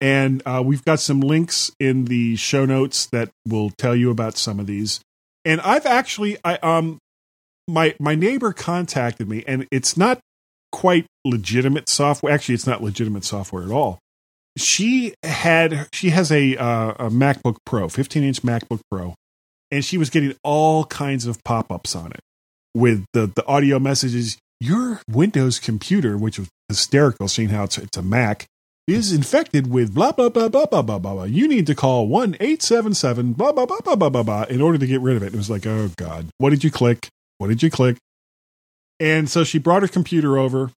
[0.00, 4.36] And uh, we've got some links in the show notes that will tell you about
[4.38, 5.00] some of these.
[5.44, 6.98] And I've actually, I um,
[7.70, 10.20] my my neighbor contacted me, and it's not
[10.72, 12.32] quite legitimate software.
[12.32, 13.98] Actually, it's not legitimate software at all.
[14.58, 19.14] She had she has a uh, a MacBook Pro, 15 inch MacBook Pro,
[19.70, 22.20] and she was getting all kinds of pop ups on it
[22.74, 24.38] with the the audio messages.
[24.62, 28.46] Your Windows computer, which was hysterical, seeing how it's it's a Mac,
[28.86, 31.14] is infected with blah blah blah blah blah blah blah.
[31.14, 31.24] blah.
[31.24, 34.42] You need to call one eight seven seven blah blah blah blah blah blah blah
[34.44, 35.32] in order to get rid of it.
[35.32, 37.08] It was like, oh god, what did you click?
[37.40, 37.96] What did you click?
[39.00, 40.72] And so she brought her computer over,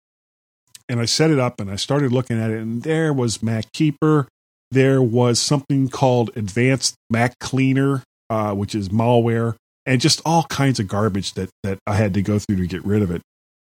[0.88, 3.70] and I set it up, and I started looking at it, and there was Mac
[3.74, 4.30] Keeper.
[4.72, 10.80] There was something called Advanced Mac Cleaner, uh, which is malware, and just all kinds
[10.80, 13.22] of garbage that that I had to go through to get rid of it.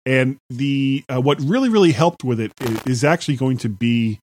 [0.06, 2.52] And the uh, what really really helped with it
[2.86, 4.20] is, actually going to be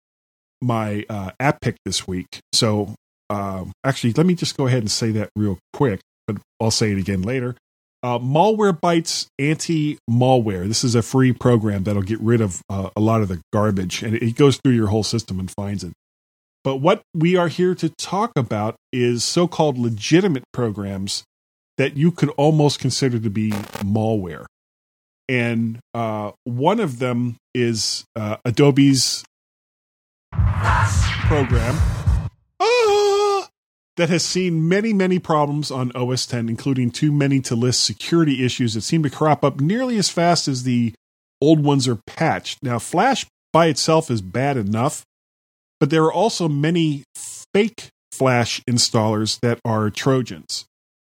[0.63, 2.41] my uh, app pick this week.
[2.55, 2.95] So
[3.29, 6.93] um, actually, let me just go ahead and say that real quick, but I'll say
[6.93, 7.57] it again later.
[8.05, 10.69] Uh, Malwarebytes Anti Malware.
[10.69, 14.03] This is a free program that'll get rid of uh, a lot of the garbage,
[14.03, 15.95] and it, goes through your whole system and finds it.
[16.63, 21.25] But what we are here to talk about is so called legitimate programs
[21.79, 24.45] that you could almost consider to be malware.
[25.27, 29.25] And uh, one of them is uh, Adobe's
[30.31, 32.94] program ah,
[33.97, 38.45] that has seen many, many problems on OS 10, including too many to list security
[38.45, 40.93] issues that seem to crop up nearly as fast as the
[41.41, 42.63] old ones are patched.
[42.63, 45.05] Now, Flash by itself is bad enough,
[45.79, 50.65] but there are also many fake Flash installers that are Trojans.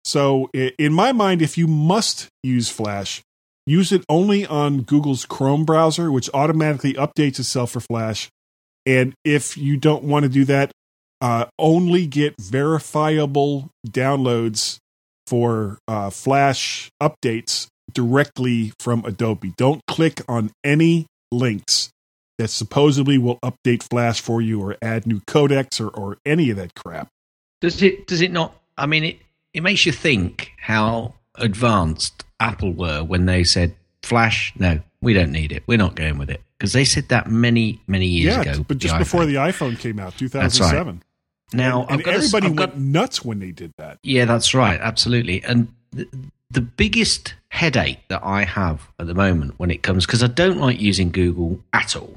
[0.05, 3.21] So, in my mind, if you must use Flash,
[3.67, 8.31] use it only on Google's Chrome browser, which automatically updates itself for Flash.
[8.87, 10.73] And if you don't want to do that,
[11.21, 14.79] uh, only get verifiable downloads
[15.27, 19.53] for uh, Flash updates directly from Adobe.
[19.57, 21.91] Don't click on any links
[22.39, 26.57] that supposedly will update Flash for you or add new codecs or, or any of
[26.57, 27.09] that crap.
[27.61, 28.07] Does it?
[28.07, 28.59] Does it not?
[28.79, 29.19] I mean, it
[29.53, 34.53] it makes you think how advanced Apple were when they said Flash.
[34.59, 35.65] No, we don't need it.
[35.67, 38.65] We're not going with it because they said that many many years yeah, ago.
[38.67, 40.95] but just the before the iPhone came out, 2007.
[40.95, 41.03] right.
[41.53, 43.99] Now and, I've and got everybody I've got- went nuts when they did that.
[44.03, 44.81] Yeah, that's right.
[44.81, 45.43] Absolutely.
[45.45, 46.07] And the,
[46.51, 50.59] the biggest headache that I have at the moment when it comes, because I don't
[50.59, 52.17] like using Google at all.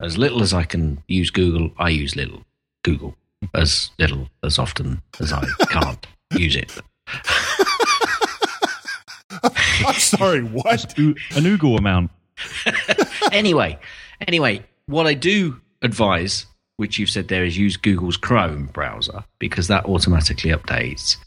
[0.00, 2.42] As little as I can use Google, I use little
[2.84, 3.16] Google.
[3.54, 6.78] As little as often as I can't use it.
[9.86, 10.96] I'm sorry, what?
[10.98, 12.10] An Google amount.
[13.32, 13.78] anyway,
[14.26, 16.46] anyway, what I do advise,
[16.80, 21.18] which you've said there, is use Google's Chrome browser because that automatically updates.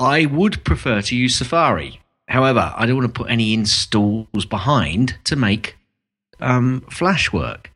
[0.00, 2.00] I would prefer to use Safari.
[2.28, 5.76] However, I don't want to put any installs behind to make
[6.40, 7.70] um, Flash work.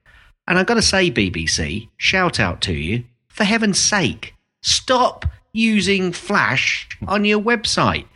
[0.49, 3.05] And I've got to say, BBC, shout out to you.
[3.29, 8.07] For heaven's sake, stop using Flash on your website.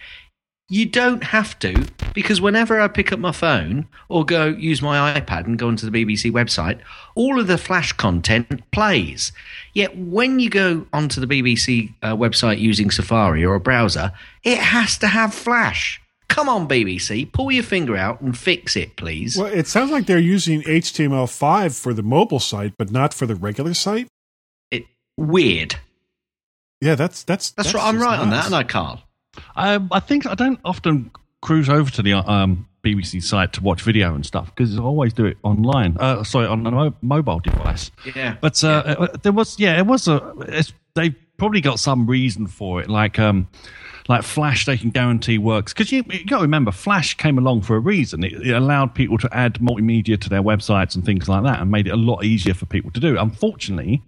[0.69, 5.21] You don't have to, because whenever I pick up my phone or go use my
[5.21, 6.81] iPad and go onto the BBC website,
[7.15, 9.31] all of the Flash content plays.
[9.75, 14.59] Yet when you go onto the BBC uh, website using Safari or a browser, it
[14.59, 16.01] has to have Flash.
[16.29, 19.37] Come on, BBC, pull your finger out and fix it, please.
[19.37, 23.37] Well, it sounds like they're using HTML5 for the mobile site, but not for the
[23.37, 24.09] regular site.
[24.73, 25.77] It weird.
[26.81, 27.85] Yeah, that's that's That's, right.
[27.85, 29.01] I'm right on that, and I can't.
[29.57, 31.11] Um, I think I don't often
[31.43, 35.13] cruise over to the um, BBC site to watch video and stuff because I always
[35.13, 35.97] do it online.
[35.99, 37.91] Uh, sorry, on a mo- mobile device.
[38.15, 38.37] Yeah.
[38.41, 40.35] But uh, uh, there was, yeah, it was a.
[40.49, 43.49] It's, they probably got some reason for it, like um,
[44.09, 44.67] like Flash.
[44.67, 47.81] They can guarantee works because you, you got to remember, Flash came along for a
[47.81, 48.25] reason.
[48.25, 51.71] It, it allowed people to add multimedia to their websites and things like that, and
[51.71, 53.19] made it a lot easier for people to do.
[53.19, 54.03] Unfortunately,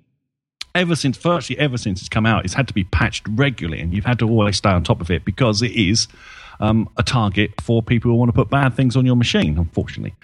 [0.75, 3.93] ever since virtually ever since it's come out, it's had to be patched regularly, and
[3.93, 6.09] you've had to always stay on top of it because it is
[6.61, 9.59] um, a target for people who want to put bad things on your machine.
[9.59, 10.15] Unfortunately,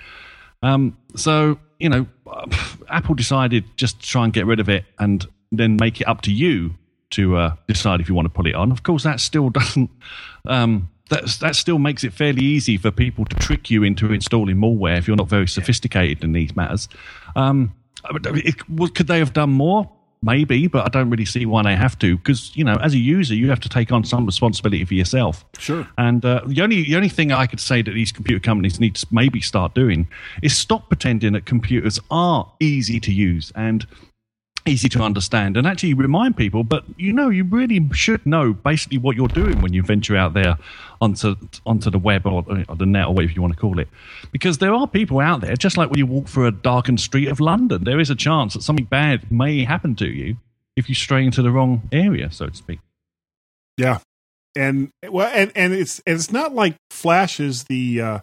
[0.63, 2.07] um, so you know,
[2.89, 6.23] Apple decided just to try and get rid of it, and then make it up
[6.23, 6.75] to you
[7.11, 8.73] to uh, decide if you want to put it on.
[8.73, 9.91] Of course, that still doesn't.
[10.47, 14.57] Um, that that still makes it fairly easy for people to trick you into installing
[14.57, 16.89] malware if you're not very sophisticated in these matters.
[17.37, 17.75] Um,
[18.95, 19.91] could they have done more?
[20.25, 22.17] Maybe, but I don't really see why they have to.
[22.17, 25.45] Because you know, as a user, you have to take on some responsibility for yourself.
[25.59, 25.87] Sure.
[25.99, 28.95] And uh, the only the only thing I could say that these computer companies need
[28.97, 30.09] to maybe start doing
[30.43, 33.87] is stop pretending that computers are easy to use and
[34.67, 36.65] easy to understand and actually remind people.
[36.65, 40.35] But you know, you really should know basically what you're doing when you venture out
[40.35, 40.57] there
[41.01, 41.37] onto
[41.67, 43.89] onto the web or, or the net or whatever you want to call it,
[44.33, 45.57] because there are people out there.
[45.57, 48.55] Just like when you walk through a darkened street of London, there is a chance
[48.55, 50.37] that something bad may happen to you
[50.77, 52.81] if you stray into the wrong area, so to speak.
[53.77, 53.99] Yeah,
[54.57, 58.19] and well, and and it's and it's not like Flash is the uh,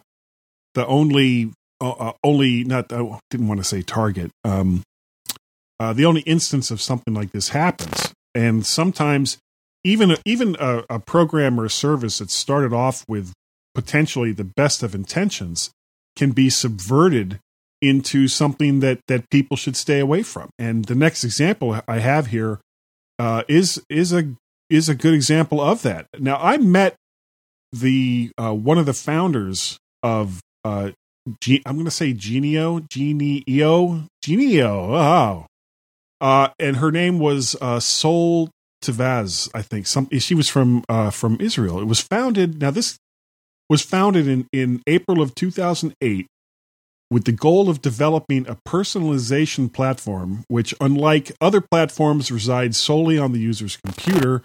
[0.74, 4.30] the only uh, uh, only not I didn't want to say target.
[4.44, 4.82] Um,
[5.80, 9.38] uh, the only instance of something like this happens, and sometimes
[9.84, 13.32] even even a, a program or a service that started off with
[13.74, 15.70] potentially the best of intentions
[16.16, 17.40] can be subverted
[17.80, 20.50] into something that that people should stay away from.
[20.58, 22.60] And the next example I have here
[23.18, 24.34] uh, is is a
[24.70, 26.06] is a good example of that.
[26.18, 26.94] Now I met
[27.72, 30.90] the uh, one of the founders of uh,
[31.40, 34.96] G- I'm going to say Genieo Genieo Genieo.
[34.96, 35.46] Oh,
[36.22, 38.48] uh, and her name was uh, Sol
[38.82, 39.88] Tavaz, I think.
[39.88, 41.80] Some she was from uh, from Israel.
[41.80, 42.60] It was founded.
[42.60, 42.96] Now this
[43.68, 46.26] was founded in in April of 2008
[47.10, 53.32] with the goal of developing a personalization platform which, unlike other platforms, resides solely on
[53.32, 54.42] the user's computer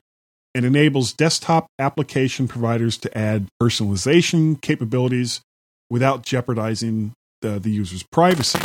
[0.55, 5.41] and enables desktop application providers to add personalization capabilities
[5.89, 8.59] without jeopardizing the, the user's privacy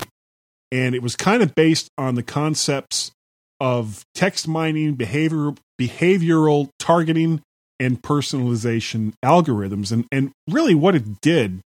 [0.73, 3.13] and it was kind of based on the concepts
[3.61, 7.43] of text mining, behavior, behavioral targeting,
[7.79, 9.93] and personalization algorithms.
[9.93, 11.61] And and really, what it did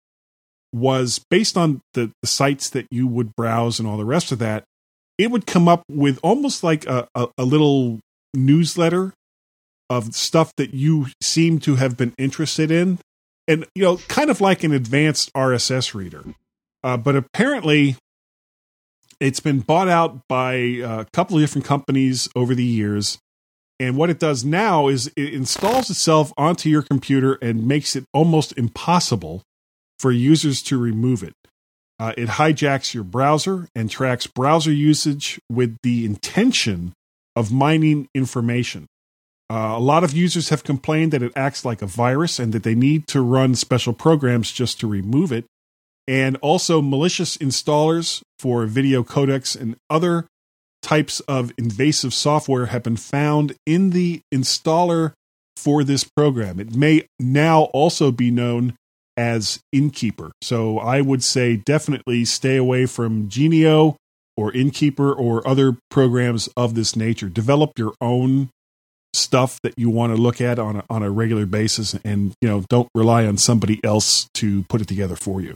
[0.72, 4.38] was based on the, the sites that you would browse and all the rest of
[4.38, 4.64] that.
[5.18, 8.00] It would come up with almost like a, a, a little
[8.32, 9.12] newsletter
[9.90, 12.98] of stuff that you seem to have been interested in,
[13.46, 16.24] and you know, kind of like an advanced RSS reader.
[16.82, 17.96] Uh, but apparently,
[19.22, 23.18] it's been bought out by a couple of different companies over the years.
[23.78, 28.04] And what it does now is it installs itself onto your computer and makes it
[28.12, 29.42] almost impossible
[29.98, 31.34] for users to remove it.
[31.98, 36.92] Uh, it hijacks your browser and tracks browser usage with the intention
[37.36, 38.86] of mining information.
[39.48, 42.62] Uh, a lot of users have complained that it acts like a virus and that
[42.62, 45.44] they need to run special programs just to remove it
[46.06, 50.26] and also malicious installers for video codecs and other
[50.82, 55.12] types of invasive software have been found in the installer
[55.56, 56.58] for this program.
[56.58, 58.74] It may now also be known
[59.16, 60.30] as Inkeeper.
[60.40, 63.96] So I would say definitely stay away from Genieo
[64.36, 67.28] or Inkeeper or other programs of this nature.
[67.28, 68.48] Develop your own
[69.14, 72.48] stuff that you want to look at on a, on a regular basis and you
[72.48, 75.54] know don't rely on somebody else to put it together for you.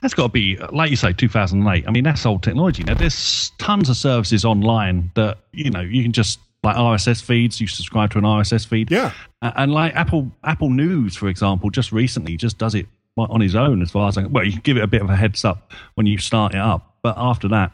[0.00, 1.86] That's got to be, like you say, 2008.
[1.86, 2.84] I mean, that's old technology.
[2.84, 7.60] Now, there's tons of services online that, you know, you can just, like RSS feeds,
[7.60, 8.90] you subscribe to an RSS feed.
[8.90, 9.12] Yeah.
[9.42, 12.86] And like Apple Apple News, for example, just recently just does it
[13.16, 15.10] on his own as far as I Well, you can give it a bit of
[15.10, 16.96] a heads up when you start it up.
[17.02, 17.72] But after that,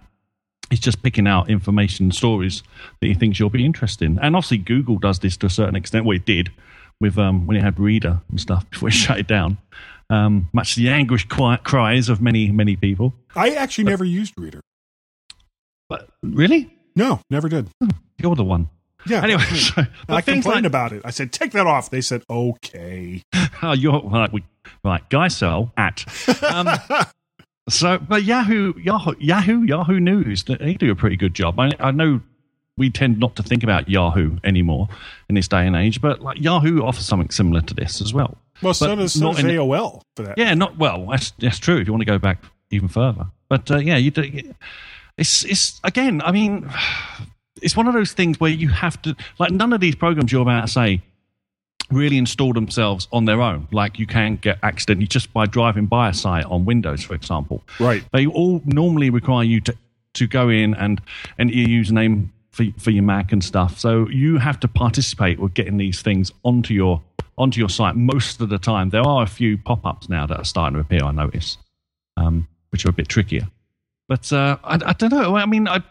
[0.70, 2.62] it's just picking out information stories
[3.01, 4.18] that he thinks you'll be interested in.
[4.20, 6.05] And obviously, Google does this to a certain extent.
[6.05, 6.51] Well, it did
[7.01, 9.59] with um, when it had Reader and stuff before it shut it down
[10.11, 13.14] um, much to the anguished quiet cries of many, many people.
[13.34, 14.61] I actually but, never used Reader.
[15.88, 16.72] But really?
[16.96, 17.68] No, never did.
[17.82, 17.88] Oh,
[18.18, 18.70] you're the one.
[19.07, 19.22] Yeah.
[19.22, 21.02] Anyway, so, I complained like, about it.
[21.05, 23.22] I said, "Take that off." They said, "Okay."
[23.62, 24.32] oh, you're right.
[24.32, 24.44] We,
[24.82, 25.09] right.
[25.11, 25.28] Guy
[25.76, 26.42] at.
[26.42, 26.68] Um,
[27.68, 31.59] so, but Yahoo, Yahoo, Yahoo, Yahoo News, they do a pretty good job.
[31.59, 32.20] I, I know
[32.77, 34.89] we tend not to think about Yahoo anymore
[35.29, 38.37] in this day and age, but like Yahoo offers something similar to this as well.
[38.62, 40.39] Well, so does, so does AOL for that.
[40.39, 41.07] Yeah, not well.
[41.07, 41.79] That's that's true.
[41.79, 44.53] If you want to go back even further, but uh, yeah, you do.
[45.16, 46.20] It's it's again.
[46.22, 46.70] I mean,
[47.62, 50.43] it's one of those things where you have to like none of these programs you're
[50.43, 51.03] about to say
[51.91, 53.68] really install themselves on their own.
[53.70, 57.62] Like you can get accidentally just by driving by a site on Windows, for example.
[57.79, 58.05] Right.
[58.12, 59.77] They all normally require you to
[60.14, 61.01] to go in and
[61.39, 63.78] enter your username for for your Mac and stuff.
[63.78, 67.02] So you have to participate with getting these things onto your
[67.36, 68.90] onto your site most of the time.
[68.90, 71.59] There are a few pop ups now that are starting to appear, I notice,
[72.16, 73.48] um, which are a bit trickier.
[74.09, 75.34] But uh, I, I, don't know.
[75.36, 75.82] I mean, I,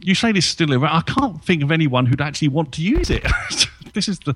[0.00, 0.94] you say this still around.
[0.94, 3.24] I can't think of anyone who'd actually want to use it.
[3.94, 4.34] this is the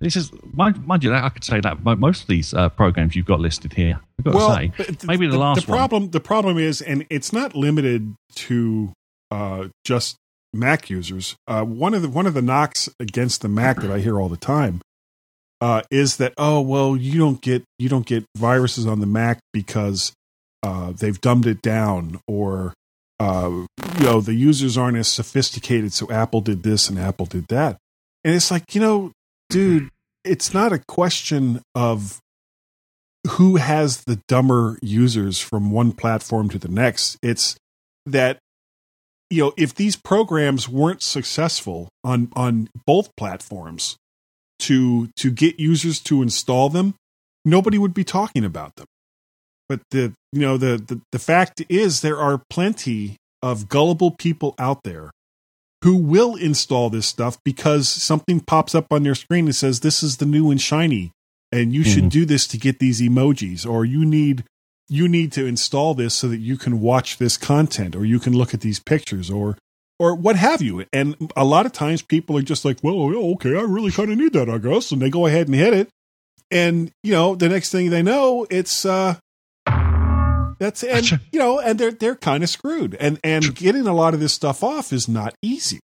[0.00, 1.12] this is mind, mind you.
[1.12, 4.00] I could say that most of these uh, programs you've got listed here.
[4.18, 6.10] I've got well, to say, maybe the, the last the problem, one.
[6.12, 8.92] The problem is, and it's not limited to
[9.30, 10.16] uh, just
[10.56, 11.36] Mac users.
[11.46, 14.28] Uh, one of the one of the knocks against the Mac that I hear all
[14.28, 14.80] the time
[15.60, 19.40] uh, is that oh well you don't get you don't get viruses on the Mac
[19.52, 20.12] because
[20.62, 22.74] uh, they've dumbed it down or
[23.18, 23.66] uh,
[23.98, 27.78] you know, the users aren't as sophisticated, so Apple did this and Apple did that.
[28.24, 29.12] And it's like, you know,
[29.48, 29.90] dude,
[30.24, 32.18] it's not a question of
[33.30, 37.16] who has the dumber users from one platform to the next.
[37.22, 37.56] It's
[38.04, 38.38] that
[39.30, 43.96] you know, if these programs weren't successful on on both platforms
[44.60, 46.94] to to get users to install them,
[47.44, 48.86] nobody would be talking about them.
[49.68, 54.54] But the you know the the, the fact is there are plenty of gullible people
[54.58, 55.10] out there
[55.82, 60.02] who will install this stuff because something pops up on their screen and says this
[60.02, 61.12] is the new and shiny
[61.52, 62.08] and you should mm-hmm.
[62.08, 64.44] do this to get these emojis or you need
[64.88, 68.32] you need to install this so that you can watch this content or you can
[68.32, 69.56] look at these pictures or
[69.98, 70.84] or what have you.
[70.92, 73.00] And a lot of times people are just like well
[73.32, 74.92] okay i really kind of need that i guess.
[74.92, 75.88] And they go ahead and hit it.
[76.50, 79.16] And you know the next thing they know it's uh
[80.58, 82.94] that's and you know and they're they're kind of screwed.
[82.96, 85.80] And and getting a lot of this stuff off is not easy.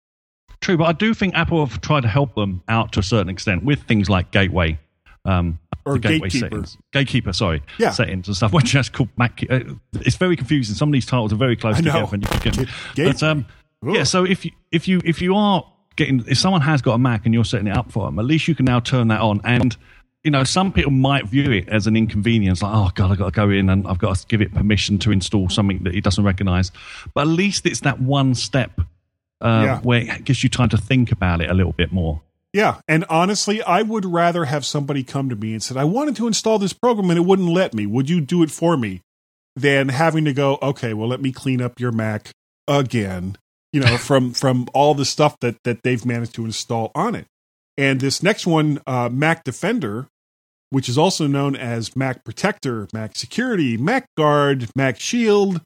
[0.61, 3.29] True, but I do think Apple have tried to help them out to a certain
[3.29, 4.79] extent with things like Gateway.
[5.25, 6.47] Um, Or the gateway Gatekeeper.
[6.51, 7.91] settings, gatekeeper, sorry, Yeah.
[7.91, 8.53] settings and stuff.
[8.57, 9.43] Which just called Mac.
[9.49, 9.61] Uh,
[9.95, 10.75] it's very confusing.
[10.75, 12.69] Some of these titles are very close together, and you can get.
[12.97, 13.47] Ga- but um,
[13.85, 14.05] yeah.
[14.05, 15.65] So if you if you if you are
[15.97, 18.25] getting if someone has got a Mac and you're setting it up for them, at
[18.25, 19.41] least you can now turn that on.
[19.45, 19.77] And
[20.25, 23.27] you know, some people might view it as an inconvenience, like oh god, I've got
[23.27, 26.05] to go in and I've got to give it permission to install something that it
[26.05, 26.71] doesn't recognise.
[27.15, 28.81] But at least it's that one step
[29.41, 29.79] uh, Yeah.
[29.81, 32.23] where it gives you time to think about it a little bit more.
[32.53, 36.17] Yeah, and honestly, I would rather have somebody come to me and said, "I wanted
[36.17, 37.87] to install this program and it wouldn't let me.
[37.87, 39.01] Would you do it for me?"
[39.57, 42.31] Than having to go, "Okay, well, let me clean up your Mac
[42.69, 43.37] again."
[43.73, 47.27] You know, from from all the stuff that that they've managed to install on it.
[47.79, 50.09] And this next one, uh, Mac Defender,
[50.69, 55.63] which is also known as Mac Protector, Mac Security, Mac Guard, Mac Shield,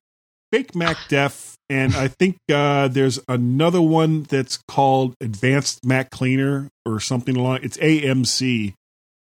[0.57, 6.71] Fake Mac Def, and I think uh, there's another one that's called Advanced Mac Cleaner
[6.87, 7.59] or something along.
[7.63, 8.73] It's AMC.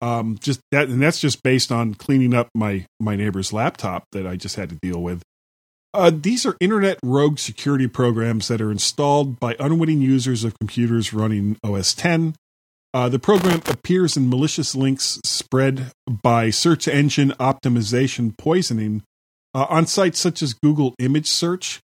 [0.01, 4.27] Um, just that, and that's just based on cleaning up my my neighbor's laptop that
[4.27, 5.23] I just had to deal with.
[5.93, 11.13] Uh, these are internet rogue security programs that are installed by unwitting users of computers
[11.13, 12.35] running OS 10.
[12.93, 19.03] Uh, the program appears in malicious links spread by search engine optimization poisoning
[19.53, 21.79] uh, on sites such as Google Image Search.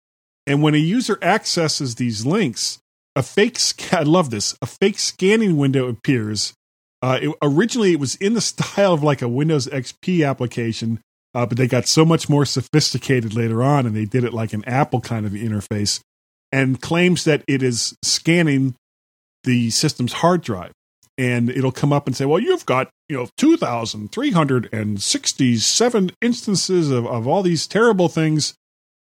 [0.45, 2.79] And when a user accesses these links,
[3.15, 3.59] a fake
[3.91, 6.53] I love this a fake scanning window appears.
[7.01, 10.99] Uh, it, originally, it was in the style of like a Windows XP application,
[11.33, 14.53] uh, but they got so much more sophisticated later on, and they did it like
[14.53, 15.99] an Apple kind of interface,
[16.51, 18.75] and claims that it is scanning
[19.43, 20.71] the system's hard drive
[21.17, 24.69] and it'll come up and say, "Well, you've got you know two thousand three hundred
[24.73, 28.53] and sixty-seven instances of of all these terrible things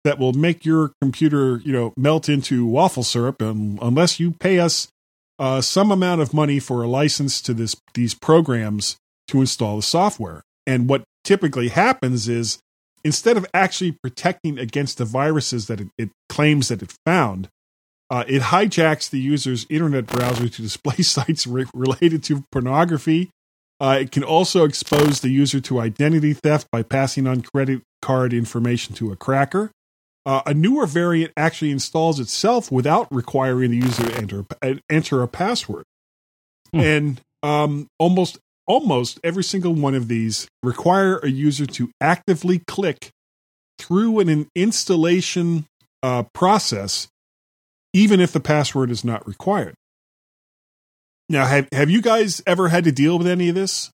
[0.04, 4.60] that will make your computer you know melt into waffle syrup, and unless you pay
[4.60, 4.88] us
[5.40, 8.98] uh, some amount of money for a license to this these programs
[9.28, 12.60] to install the software." And what typically happens is
[13.04, 17.50] instead of actually protecting against the viruses that it, it claims that it found,
[18.10, 23.30] uh, it hijacks the user's internet browser to display sites re- related to pornography.
[23.80, 28.34] Uh, it can also expose the user to identity theft by passing on credit card
[28.34, 29.72] information to a cracker.
[30.26, 35.22] Uh, a newer variant actually installs itself without requiring the user to enter uh, enter
[35.22, 35.84] a password.
[36.72, 43.10] And um, almost almost every single one of these require a user to actively click
[43.78, 45.66] through an installation
[46.02, 47.10] uh, process
[47.94, 49.76] even if the password is not required.
[51.30, 53.92] Now, have have you guys ever had to deal with any of this?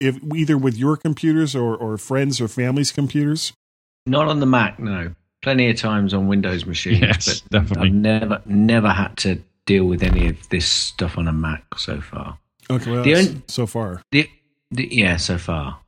[0.00, 3.52] If either with your computers or, or friends or family's computers?
[4.06, 5.14] Not on the Mac, no.
[5.42, 7.88] Plenty of times on Windows machines, Yes, but definitely.
[7.88, 12.00] I've never never had to deal with any of this stuff on a Mac so
[12.00, 12.38] far.
[12.70, 14.02] Okay, well, The that's- so far.
[14.10, 14.28] The,
[14.70, 15.80] the, yeah, so far.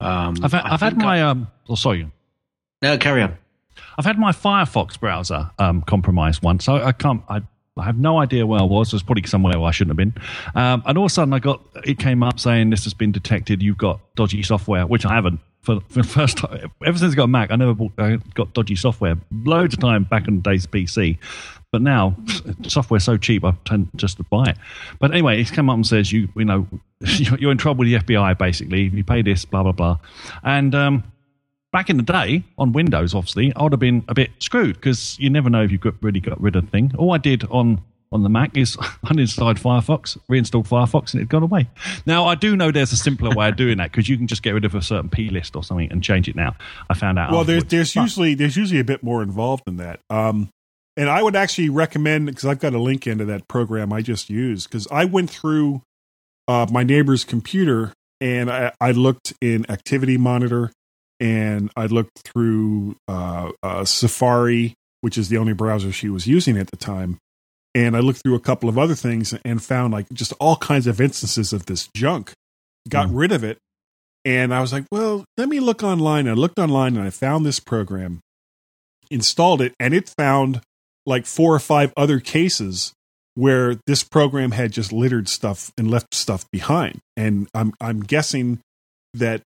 [0.00, 1.48] Um, I've had, I I've had my I- um.
[1.68, 2.10] Oh, sorry.
[2.82, 3.36] no, carry on.
[3.96, 6.64] I've had my Firefox browser um, compromised once.
[6.64, 7.22] So I can't.
[7.28, 7.42] I,
[7.76, 8.88] I have no idea where I was.
[8.88, 10.22] It was probably somewhere where I shouldn't have been.
[10.54, 13.10] Um, and all of a sudden, I got it came up saying this has been
[13.10, 13.62] detected.
[13.62, 15.40] You've got dodgy software, which I haven't.
[15.62, 18.18] For, for the first time, ever since I got a Mac, I never bought, I
[18.34, 19.16] got dodgy software.
[19.44, 21.16] Loads of time back in the days PC,
[21.72, 22.14] but now
[22.68, 24.58] software's so cheap, I tend just to buy it.
[25.00, 26.68] But anyway, it's come up and says you you know
[27.00, 28.38] you're in trouble with the FBI.
[28.38, 29.98] Basically, you pay this, blah blah blah,
[30.44, 31.02] and um,
[31.74, 35.18] back in the day on Windows, obviously, I would have been a bit screwed because
[35.18, 36.92] you never know if you got really got rid of the thing.
[36.96, 41.28] All I did on on the Mac is uninstalled Firefox, reinstalled Firefox, and it had
[41.30, 41.68] gone away.
[42.06, 44.44] Now, I do know there's a simpler way of doing that because you can just
[44.44, 46.54] get rid of a certain P list or something and change it now.
[46.88, 47.32] I found out.
[47.32, 47.92] Well, there's afterwards.
[47.92, 49.98] there's usually there's usually a bit more involved in that.
[50.08, 50.50] Um,
[50.96, 54.30] and I would actually recommend because I've got a link into that program I just
[54.30, 55.82] used because I went through
[56.46, 60.70] uh, my neighbor's computer and I, I looked in Activity Monitor
[61.24, 66.58] and I looked through uh, uh, Safari, which is the only browser she was using
[66.58, 67.18] at the time.
[67.74, 70.86] And I looked through a couple of other things and found like just all kinds
[70.86, 72.32] of instances of this junk.
[72.88, 73.58] Got rid of it
[74.24, 76.26] and I was like, well, let me look online.
[76.28, 78.20] I looked online and I found this program,
[79.10, 80.62] installed it, and it found
[81.04, 82.94] like four or five other cases
[83.34, 87.00] where this program had just littered stuff and left stuff behind.
[87.16, 88.60] And I'm I'm guessing
[89.12, 89.42] that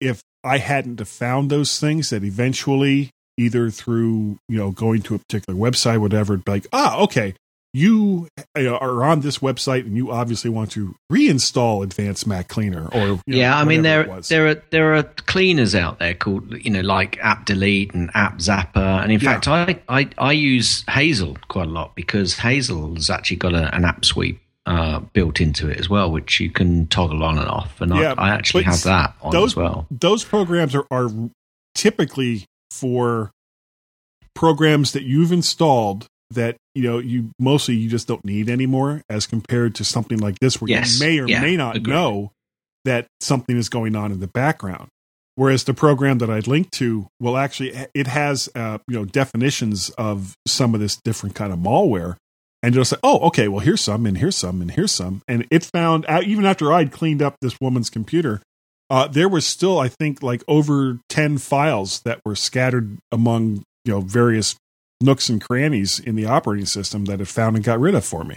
[0.00, 5.18] if I hadn't found those things, that eventually either through you know going to a
[5.18, 7.34] particular website, whatever, be like, ah, okay,
[7.74, 13.06] you are on this website and you obviously want to reinstall Advanced Mac Cleaner or
[13.26, 16.70] you know, yeah, I mean there there are there are cleaners out there called you
[16.70, 19.40] know like App Delete and App Zapper, and in Yeah.
[19.40, 23.74] fact I, I I use Hazel quite a lot because Hazel has actually got a,
[23.74, 27.48] an app sweep uh, built into it as well, which you can toggle on and
[27.48, 29.86] off, and Yeah, I, I actually have that on those, as well.
[29.90, 31.08] Those programs are, are
[31.74, 33.30] typically for
[34.34, 39.26] programs that you've installed that you know you mostly you just don't need anymore as
[39.26, 41.92] compared to something like this where Yes, you may or yeah, may not agreed.
[41.92, 42.32] know
[42.84, 44.88] that something is going on in the background
[45.34, 49.90] whereas the program that i'd linked to will actually it has uh, you know definitions
[49.98, 52.16] of some of this different kind of malware
[52.62, 55.46] and it'll say oh okay well here's some and here's some and here's some and
[55.50, 58.40] it found out even after i'd cleaned up this woman's computer
[58.90, 63.92] uh, there was still i think like over 10 files that were scattered among you
[63.92, 64.54] know various
[65.00, 68.22] nooks and crannies in the operating system that it found and got rid of for
[68.24, 68.36] me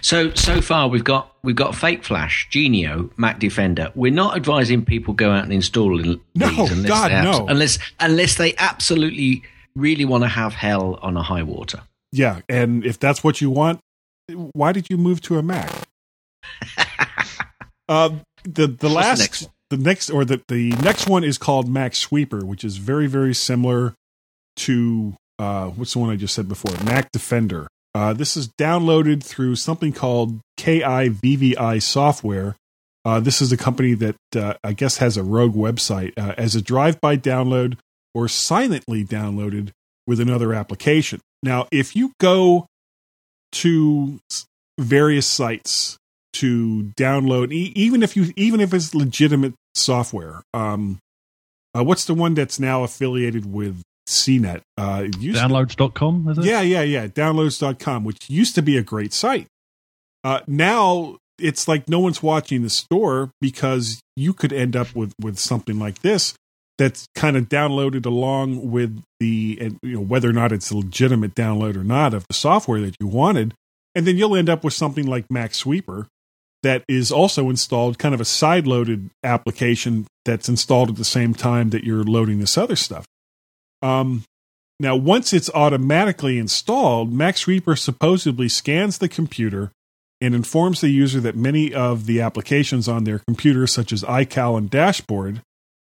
[0.00, 3.92] So so far we've got we've got Fake Flash, Genieo, Mac Defender.
[3.94, 7.38] We're not advising people go out and install in- No, these unless God, they abs-
[7.38, 7.46] no.
[7.46, 9.42] unless unless they absolutely
[9.74, 11.80] really want to have hell on a high water.
[12.12, 13.80] Yeah and if that's what you want
[14.52, 15.70] why did you move to a mac
[17.88, 18.10] uh,
[18.44, 19.52] the the last next one?
[19.70, 23.34] the next or the the next one is called mac sweeper which is very very
[23.34, 23.94] similar
[24.56, 29.22] to uh what's the one i just said before mac defender uh this is downloaded
[29.22, 32.56] through something called kivvi software
[33.06, 36.56] uh, this is a company that uh, I guess has a rogue website uh, as
[36.56, 37.78] a drive-by download
[38.12, 39.70] or silently downloaded
[40.08, 41.20] with another application.
[41.46, 42.66] Now, if you go
[43.52, 44.18] to
[44.78, 45.96] various sites
[46.34, 50.98] to download, e- even if you even if it's legitimate software, um,
[51.74, 54.60] uh, what's the one that's now affiliated with CNET?
[54.76, 56.44] Uh, it used to- Downloads.com, is it?
[56.44, 57.06] yeah, yeah, yeah.
[57.06, 59.46] Downloads.com, which used to be a great site.
[60.24, 65.12] Uh, now it's like no one's watching the store because you could end up with,
[65.20, 66.34] with something like this
[66.78, 71.34] that's kind of downloaded along with the, you know, whether or not it's a legitimate
[71.34, 73.54] download or not of the software that you wanted.
[73.94, 76.06] And then you'll end up with something like Mac Sweeper
[76.62, 81.32] that is also installed, kind of a side loaded application that's installed at the same
[81.32, 83.06] time that you're loading this other stuff.
[83.82, 84.24] Um,
[84.78, 89.70] now, once it's automatically installed, Mac Sweeper supposedly scans the computer
[90.20, 94.58] and informs the user that many of the applications on their computer, such as iCal
[94.58, 95.40] and Dashboard,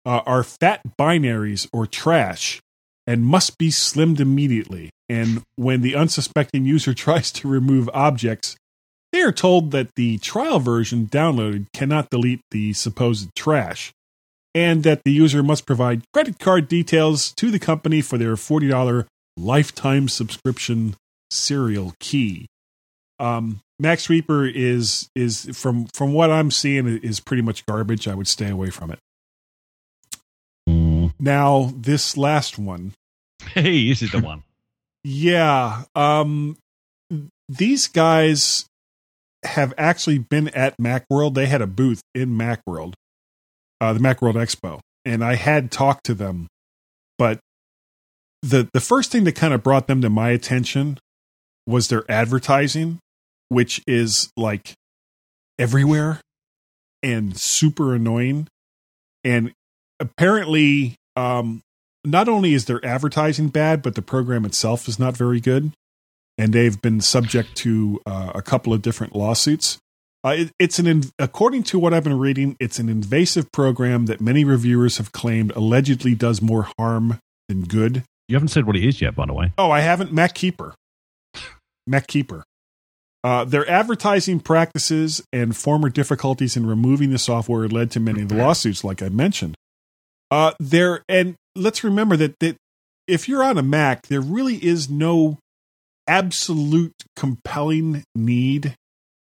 [0.07, 2.61] uh, are fat binaries or trash
[3.07, 4.91] and must be slimmed immediately.
[5.09, 8.57] And when the unsuspecting user tries to remove objects,
[9.13, 13.93] they are told that the trial version downloaded cannot delete the supposed trash
[14.55, 19.07] and that the user must provide credit card details to the company for their $40
[19.37, 20.97] lifetime subscription
[21.31, 22.47] serial key.
[23.19, 28.09] Um, Mac Sweeper is is from from what I'm seeing is pretty much garbage.
[28.09, 28.99] I would stay away from it.
[31.19, 32.93] Now this last one,
[33.53, 34.43] Hey, this is the one.
[35.05, 36.57] yeah, um,
[37.49, 38.67] these guys
[39.45, 41.35] have actually been at MacWorld.
[41.35, 42.95] They had a booth in MacWorld,
[43.81, 46.49] uh, the MacWorld Expo, and I had talked to them,
[47.19, 47.41] but
[48.43, 50.99] the the first thing that kind of brought them to my attention
[51.67, 52.99] was their advertising,
[53.49, 54.75] which is like
[55.59, 56.21] everywhere
[57.03, 58.49] and super annoying.
[59.25, 59.53] And
[59.99, 61.63] apparently, um,
[62.05, 65.73] not only is their advertising bad, but the program itself is not very good.
[66.39, 69.79] And they've been subject to uh, a couple of different lawsuits.
[70.23, 74.07] Uh, it, it's an, in- according to what I've been reading, it's an invasive program
[74.07, 78.03] that many reviewers have claimed allegedly does more harm than good.
[78.29, 79.53] You haven't said what it is yet, by the way.
[79.57, 80.13] Oh, I haven't.
[80.13, 80.75] Mac Keeper.
[81.87, 82.45] Mac Keeper.
[83.23, 88.29] Uh, their advertising practices and former difficulties in removing the software led to many of
[88.29, 89.57] the lawsuits, like I mentioned.
[90.31, 92.57] Uh, there and let's remember that that
[93.07, 95.39] if you're on a Mac, there really is no
[96.09, 98.75] absolute compelling need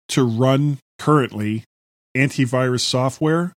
[0.08, 1.64] to run currently
[2.16, 3.52] antivirus software.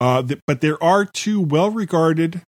[0.00, 2.42] Uh, th- but there are two well regarded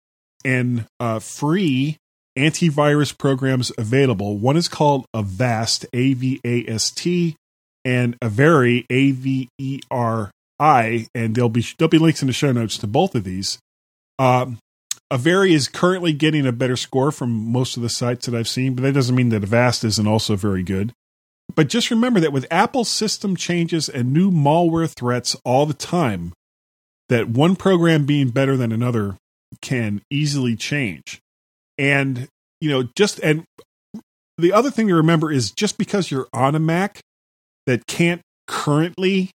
[0.45, 1.97] and uh, free
[2.37, 4.37] antivirus programs available.
[4.37, 7.37] One is called Avast, A V A S T,
[7.85, 12.33] and Avira, A V E R I, and there'll be there'll be links in the
[12.33, 13.59] show notes to both of these.
[14.19, 14.59] Um,
[15.13, 18.75] Avira is currently getting a better score from most of the sites that I've seen,
[18.75, 20.93] but that doesn't mean that Avast isn't also very good.
[21.55, 26.33] But just remember that with Apple's system changes and new malware threats all the time,
[27.09, 29.17] that one program being better than another
[29.63, 31.21] can easily change.
[31.79, 32.27] And,
[32.61, 33.45] you know, just, and
[34.39, 37.01] the other thing to remember is just because you're on a Mac
[37.67, 39.31] that can't currently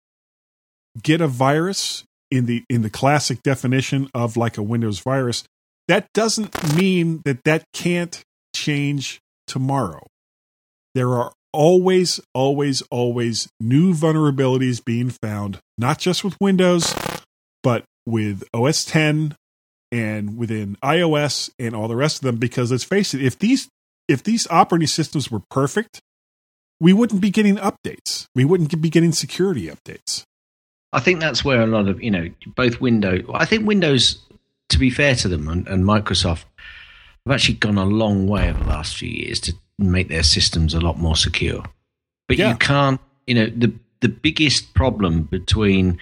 [1.02, 5.44] get a virus in the in the classic definition of like a Windows virus,
[5.88, 8.22] that doesn't mean that that can't
[8.54, 10.06] change tomorrow.
[10.94, 16.94] There are always, always, always new vulnerabilities being found, not just with Windows,
[17.62, 19.34] but with OS 10
[19.90, 22.36] and within iOS and all the rest of them.
[22.36, 23.68] Because let's face it, if these
[24.06, 26.00] if these operating systems were perfect,
[26.80, 28.26] we wouldn't be getting updates.
[28.34, 30.24] We wouldn't be getting security updates.
[30.93, 33.24] I think that's where a lot of you know both Windows.
[33.34, 34.18] I think Windows,
[34.70, 36.45] to be fair to them, and, and Microsoft
[37.26, 40.74] have actually gone a long way over the last few years to make their systems
[40.74, 41.62] a lot more secure.
[42.26, 42.51] But Yeah.
[42.53, 43.01] you can't.
[43.26, 45.99] You know the the biggest problem between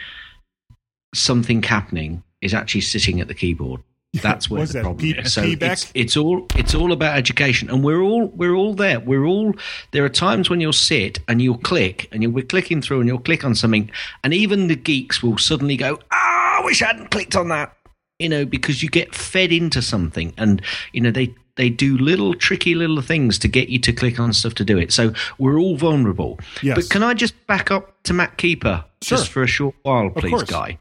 [1.14, 3.82] something happening is actually sitting at the keyboard.
[4.22, 5.32] That's where the that, problem P- is.
[5.32, 9.00] So it's, it's all it's all about education, and we're all we're all there.
[9.00, 9.54] We're all
[9.92, 10.04] there.
[10.04, 13.18] Are times when you'll sit and you'll click, and you'll be clicking through, and you'll
[13.18, 13.90] click on something,
[14.24, 17.76] and even the geeks will suddenly go, "Ah, I wish I hadn't clicked on that,"
[18.18, 20.62] you know, because you get fed into something, and
[20.92, 24.32] you know they they do little tricky little things to get you to click on
[24.32, 24.92] stuff to do it.
[24.92, 26.38] So we're all vulnerable.
[26.62, 26.76] Yes.
[26.76, 30.42] But can I just back up to MacKeeper just for a short while, please.
[30.44, 30.78] Guy?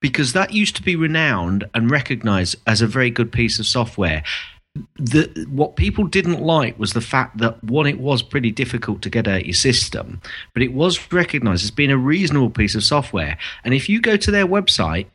[0.00, 4.22] Because that used to be renowned and recognized as a very good piece of software.
[4.96, 9.10] The, what people didn't like was the fact that one, it was pretty difficult to
[9.10, 10.20] get out your system,
[10.54, 13.38] but it was recognized as being a reasonable piece of software.
[13.64, 15.06] And if you go to their website,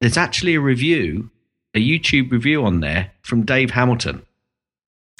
[0.00, 1.28] there's actually a review,
[1.74, 4.22] a YouTube review on there from Dave Hamilton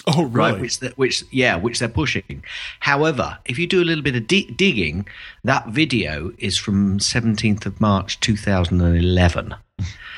[0.06, 0.58] Oh, right?
[0.60, 2.42] Which, which, yeah, which they're pushing.
[2.80, 5.06] However, if you do a little bit of di- digging,
[5.44, 9.54] that video is from 17th of March 2011.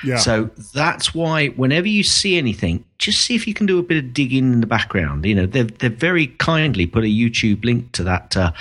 [0.05, 0.16] Yeah.
[0.16, 4.03] So that's why whenever you see anything, just see if you can do a bit
[4.05, 5.24] of digging in the background.
[5.24, 8.53] You know, they've they've very kindly put a YouTube link to that uh,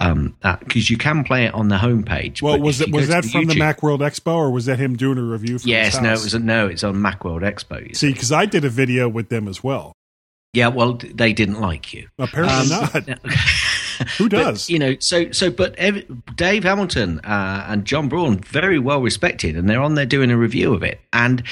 [0.00, 2.42] um, because you can play it on the homepage.
[2.42, 5.22] well, was it was that from the Macworld Expo, or was that him doing a
[5.22, 5.58] review?
[5.62, 7.94] Yes, no, it was a, no, it's on MacWorld Expo.
[7.94, 9.92] See, because I did a video with them as well.
[10.54, 12.08] Yeah, well, they didn't like you.
[12.18, 13.20] Apparently Um, not.
[14.18, 14.64] Who does?
[14.66, 16.04] But, you know, so so, but ev-
[16.36, 20.36] Dave Hamilton uh, and John Braun very well respected, and they're on there doing a
[20.38, 21.00] review of it.
[21.12, 21.42] And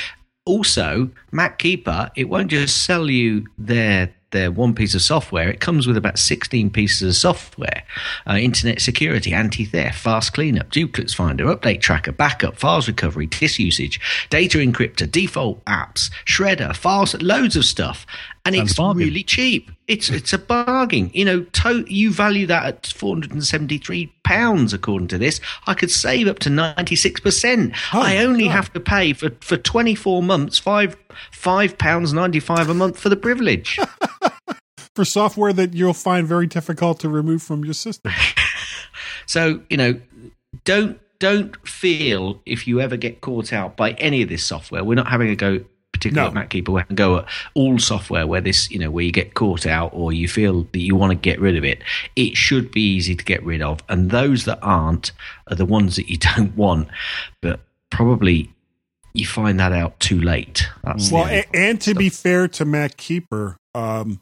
[0.45, 5.49] also, MacKeeper, it won't just sell you their their one piece of software.
[5.49, 7.83] It comes with about sixteen pieces of software:
[8.29, 13.59] uh, internet security, anti theft, fast cleanup, duplicate finder, update tracker, backup, files recovery, disk
[13.59, 18.07] usage, data encryptor, default apps, shredder, files, loads of stuff.
[18.45, 19.73] And Sounds it's really cheap.
[19.89, 21.11] It's it's a bargain.
[21.13, 25.19] You know, to, you value that at four hundred and seventy three pounds according to
[25.19, 25.41] this.
[25.67, 27.75] I could save up to ninety six percent.
[27.93, 28.53] Oh, I only God.
[28.53, 30.97] have to pay for for twenty four months five
[31.33, 33.81] five pounds ninety five a month for the privilege.
[34.97, 38.13] For software that you'll find very difficult to remove from your system.
[39.27, 40.01] so you know,
[40.65, 44.83] don't don't feel if you ever get caught out by any of this software.
[44.85, 45.61] We're not having a go.
[45.93, 46.41] Particularly No.
[46.41, 47.25] at MacKeeper, we can go at
[47.55, 50.79] all software where this, you know, where you get caught out or you feel that
[50.81, 51.81] you want to get rid of it.
[52.17, 55.13] It should be easy to get rid of, and those that aren't
[55.47, 56.89] are the ones that you don't want.
[57.41, 58.53] But probably
[59.15, 60.69] you find that out too late.
[60.85, 64.21] That's Well, only a- and to be fair to MacKeeper, um,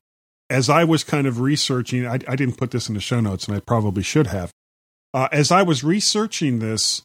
[0.51, 3.49] as I was kind of researching, I, I didn't put this in the show notes,
[3.49, 4.51] and I probably should have.
[5.12, 7.03] Uh, as I was researching this,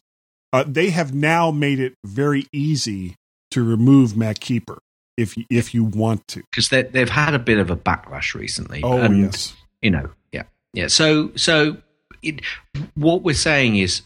[0.52, 3.16] uh, they have now made it very easy
[3.52, 4.78] to remove MacKeeper
[5.16, 6.42] if you, if you want to.
[6.50, 8.82] because they, they've had a bit of a backlash recently.
[8.82, 10.88] Oh and, yes, you know, yeah, yeah.
[10.88, 11.76] So, so
[12.22, 12.40] it,
[12.94, 14.02] what we're saying is,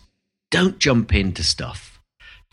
[0.51, 1.94] don't jump into stuff.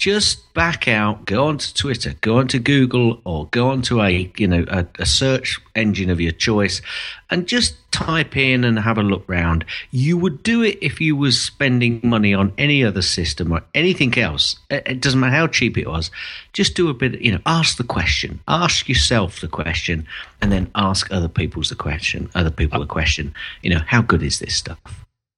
[0.01, 4.65] Just back out, go onto Twitter, go onto Google, or go onto a you know
[4.67, 6.81] a, a, search engine of your choice,
[7.29, 9.63] and just type in and have a look round.
[9.91, 14.17] You would do it if you was spending money on any other system or anything
[14.17, 14.55] else.
[14.71, 16.09] It, it doesn't matter how cheap it was.
[16.51, 17.21] Just do a bit.
[17.21, 20.07] You know, ask the question, ask yourself the question,
[20.41, 22.27] and then ask other people's the question.
[22.33, 23.35] Other people the question.
[23.61, 24.79] You know, how good is this stuff?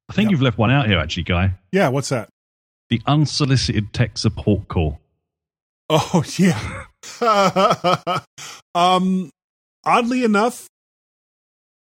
[0.09, 1.51] I think you've left one out here, actually, Guy.
[1.73, 2.29] Yeah, what's that?
[2.93, 4.99] The unsolicited tech support call.
[5.89, 6.85] Oh yeah.
[8.75, 9.31] um,
[9.83, 10.67] oddly enough,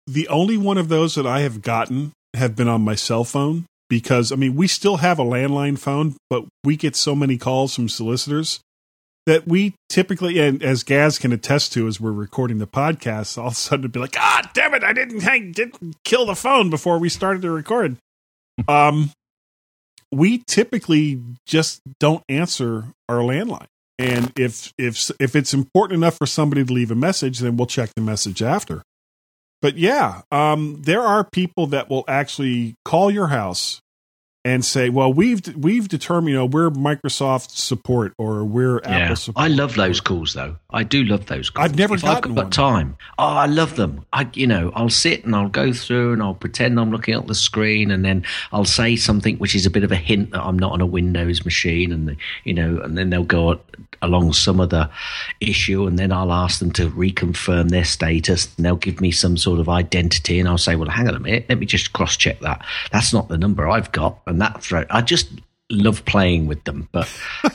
[0.07, 3.65] the only one of those that I have gotten have been on my cell phone
[3.87, 7.75] because I mean we still have a landline phone, but we get so many calls
[7.75, 8.61] from solicitors
[9.27, 13.47] that we typically, and as Gaz can attest to, as we're recording the podcast, all
[13.47, 14.83] of a sudden it'd be like, "Ah, damn it!
[14.83, 17.97] I didn't, I didn't kill the phone before we started to record."
[18.67, 19.11] um,
[20.15, 23.67] we typically just don't answer our landline.
[23.97, 27.67] And if if if it's important enough for somebody to leave a message, then we'll
[27.67, 28.81] check the message after.
[29.61, 33.81] But yeah, um, there are people that will actually call your house
[34.45, 38.89] and say, "Well, we've we've determined, you know, we're Microsoft support or we're yeah.
[38.89, 40.55] Apple support." I love those calls, though.
[40.69, 41.65] I do love those calls.
[41.65, 42.51] I've never if gotten I've got one.
[42.51, 42.97] time.
[43.17, 44.05] Oh, I love them.
[44.13, 47.25] I, you know, I'll sit and I'll go through and I'll pretend I'm looking at
[47.27, 50.41] the screen, and then I'll say something which is a bit of a hint that
[50.41, 53.59] I'm not on a Windows machine, and the, you know, and then they'll go
[54.01, 54.89] along some other
[55.39, 59.37] issue, and then I'll ask them to reconfirm their status, and they'll give me some
[59.37, 62.15] sort of identity, and I'll say, "Well, hang on a minute, let me just cross
[62.15, 62.63] check that.
[62.91, 64.85] That's not the number I've got," and that throw.
[64.89, 65.29] I just
[65.69, 67.09] love playing with them, but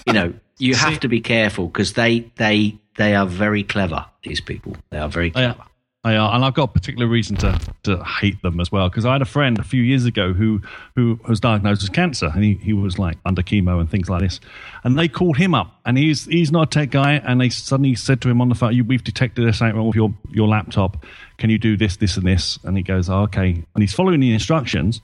[0.07, 4.07] you know, you have to be careful because they they they are very clever.
[4.23, 5.65] These people, they are very clever.
[6.03, 9.05] I are, and I've got a particular reason to, to hate them as well because
[9.05, 10.63] I had a friend a few years ago who
[10.97, 14.23] who was diagnosed with cancer and he, he was like under chemo and things like
[14.23, 14.41] this,
[14.83, 17.95] and they called him up and he's he's not a tech guy and they suddenly
[17.95, 21.05] said to him on the phone, "We've detected this something wrong with your your laptop.
[21.37, 24.21] Can you do this, this, and this?" And he goes, oh, "Okay," and he's following
[24.21, 25.03] the instructions,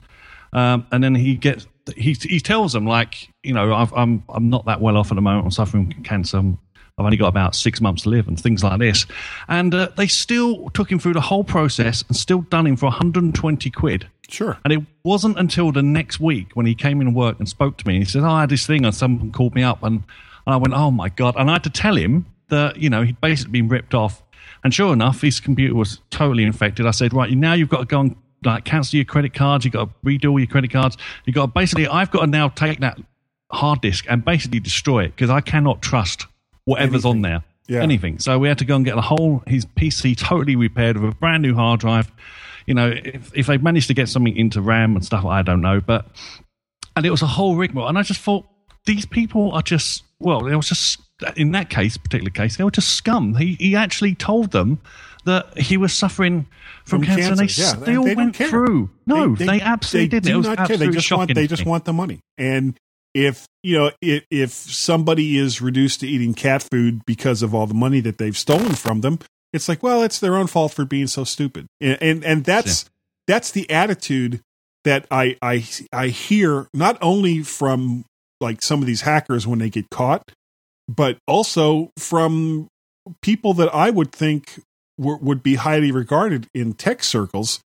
[0.53, 1.67] um, and then he gets
[1.97, 5.15] he he tells them like you know I've, I'm I'm not that well off at
[5.15, 5.45] the moment.
[5.45, 6.39] I'm suffering from cancer.
[6.39, 6.59] I'm,
[6.99, 9.05] I've only got about six months to live and things like this.
[9.49, 12.87] And uh, they still took him through the whole process and still done him for
[12.87, 14.09] 120 quid.
[14.29, 14.57] Sure.
[14.65, 17.87] And it wasn't until the next week when he came in work and spoke to
[17.87, 19.97] me and he said, Oh, I had this thing and someone called me up and,
[20.47, 21.35] and I went, Oh my God.
[21.37, 24.23] And I had to tell him that, you know, he'd basically been ripped off.
[24.65, 26.87] And sure enough, his computer was totally infected.
[26.87, 29.65] I said, Right, now you've got to go and like cancel your credit cards.
[29.65, 30.97] You've got to redo all your credit cards.
[31.25, 32.99] You've got to basically, I've got to now take that
[33.51, 36.27] hard disk and basically destroy it because I cannot trust
[36.65, 37.11] whatever's Anything.
[37.11, 37.45] on there.
[37.69, 37.83] Yeah.
[37.83, 38.19] Anything.
[38.21, 41.17] So we had to go and get the whole his PC totally repaired with a
[41.17, 42.11] brand new hard drive.
[42.67, 45.61] You know, if, if they managed to get something into RAM and stuff, I don't
[45.61, 45.81] know.
[45.81, 46.07] But
[46.95, 47.89] and it was a whole rigmarole.
[47.89, 48.47] And I just thought
[48.85, 51.01] these people are just well, they was just
[51.37, 53.35] in that case, particular case, they were just scum.
[53.35, 54.79] He he actually told them
[55.27, 56.47] that he was suffering
[56.85, 57.83] from, From cancer, and they cancer, yeah.
[57.83, 58.91] still They went through.
[59.07, 60.41] No, they, absolutely they didn't.
[60.41, 60.77] It do not care.
[60.77, 61.71] They just want they just me.
[61.71, 62.21] want the money.
[62.39, 62.79] And
[63.13, 67.67] if you know if if somebody is reduced to eating cat food because of all
[67.67, 69.19] the money that they've stolen from them,
[69.53, 71.67] it's like, well, it's their own fault for being so stupid.
[71.81, 72.89] And and, and that's
[73.27, 74.41] that's the attitude
[74.85, 78.05] that I I I hear not only from
[78.41, 80.31] like some of these hackers when they get caught,
[80.89, 82.69] but also from
[83.23, 84.61] people that I would think
[84.99, 87.61] were, would be highly regarded in tech circles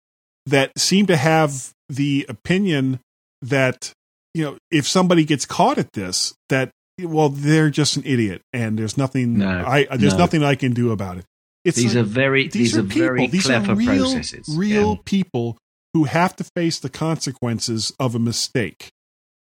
[0.46, 3.00] that seem to have the opinion
[3.42, 3.92] that
[4.34, 6.70] you know if somebody gets caught at this that
[7.02, 10.20] well they're just an idiot and there's nothing No, I there's no.
[10.20, 11.26] nothing I can do about it.
[11.66, 14.46] It's These like- are very these, are, very These clever are real, processes.
[14.58, 15.02] Real Yeah.
[15.06, 15.58] people
[15.94, 18.90] who have to face the consequences of a mistake.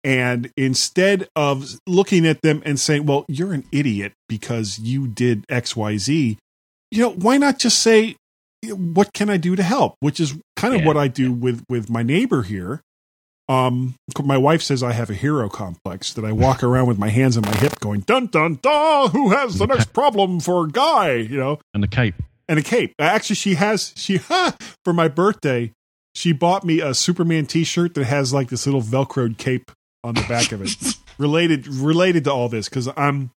[0.05, 5.45] And instead of looking at them and saying, well, you're an idiot because you did
[5.49, 6.37] XYZ,
[6.91, 8.17] you know, why not just say,
[8.69, 9.97] what can I do to help?
[10.01, 12.83] Which is kind of Yeah, what I do with, with my neighbor here.
[13.49, 17.11] Um, my wife says I have a hero complex that I walk around with my
[17.11, 21.15] hands on my hip going, dun, dun, dun, who has the next problem for Guy?
[21.15, 22.17] You know, and the cape.
[22.49, 22.95] and a cape.
[22.99, 25.73] Actually, she has she ha, for my birthday.
[26.17, 29.71] She bought me a Superman T-shirt that has like this little velcroed cape
[30.03, 30.75] on the back of it,
[31.19, 32.69] related related to all this.
[32.69, 33.31] Because I'm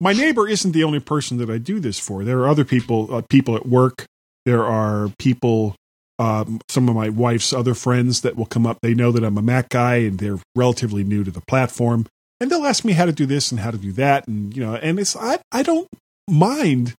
[0.00, 2.24] my neighbor isn't the only person that I do this for.
[2.24, 4.06] There are other people, uh, people at work.
[4.46, 5.76] There are people,
[6.18, 8.78] um, some of my wife's other friends that will come up.
[8.80, 12.06] They know that I'm a Mac guy, and they're relatively new to the platform,
[12.40, 14.64] and they'll ask me how to do this and how to do that, and you
[14.64, 15.88] know, and it's I I don't
[16.28, 16.94] mind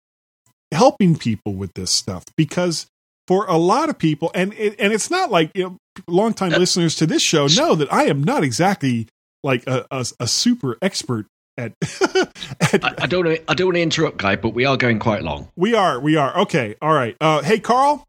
[0.71, 2.87] helping people with this stuff because
[3.27, 5.77] for a lot of people and it, and it's not like you know
[6.07, 9.07] longtime listeners to this show know that I am not exactly
[9.43, 11.25] like a, a, a super expert
[12.61, 13.25] at, I, I don't.
[13.25, 15.49] Wanna, I don't want to interrupt, guy, but we are going quite long.
[15.55, 16.75] we are we are okay.
[16.81, 17.15] All right.
[17.21, 18.07] Uh, hey, Carl,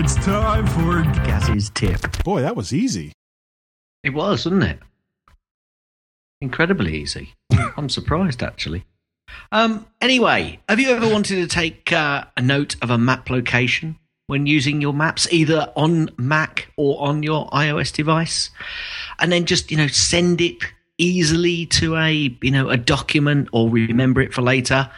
[0.00, 2.00] It's time for Gaz's tip.
[2.24, 3.12] Boy, that was easy.
[4.02, 4.78] It was, wasn't it?
[6.40, 7.34] Incredibly easy.
[7.76, 8.84] I'm surprised, actually.
[9.52, 13.98] Um, anyway, have you ever wanted to take uh, a note of a map location
[14.26, 18.50] when using your maps, either on Mac or on your iOS device,
[19.18, 20.56] and then just you know send it
[20.98, 24.90] easily to a you know a document or remember it for later?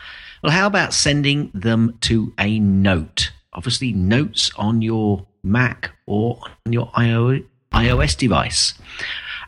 [0.42, 3.32] Well, how about sending them to a note?
[3.52, 8.74] Obviously, notes on your Mac or on your iO- iOS device.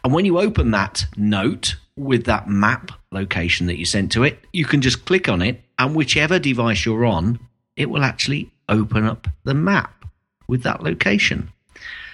[0.02, 4.44] And when you open that note with that map location that you sent to it,
[4.52, 7.38] you can just click on it, and whichever device you're on,
[7.76, 10.04] it will actually open up the map
[10.48, 11.50] with that location.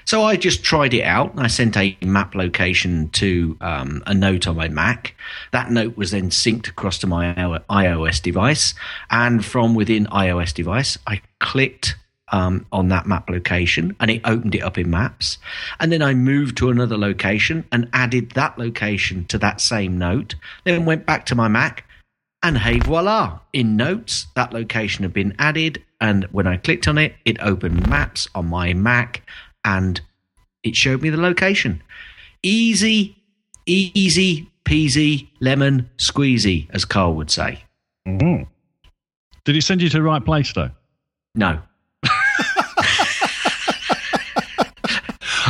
[0.06, 1.32] So I just tried it out.
[1.38, 5.14] I sent a map location to um, a note on my Mac.
[5.52, 8.74] That note was then synced across to my iOS device.
[9.10, 11.96] And from within iOS device, I clicked
[12.34, 15.38] um, on that map location and it opened it up in maps.
[15.78, 20.34] And then I moved to another location and added that location to that same note.
[20.64, 21.84] Then went back to my Mac
[22.42, 25.80] and hey voila, in notes, that location had been added.
[26.00, 29.22] And when I clicked on it, it opened maps on my Mac
[29.64, 30.00] and
[30.64, 31.82] it showed me the location.
[32.42, 33.16] Easy,
[33.64, 37.62] easy peasy, lemon squeezy, as Carl would say.
[38.08, 38.48] Mhm.
[39.44, 40.70] Did he send you to the right place though?
[41.36, 41.62] No.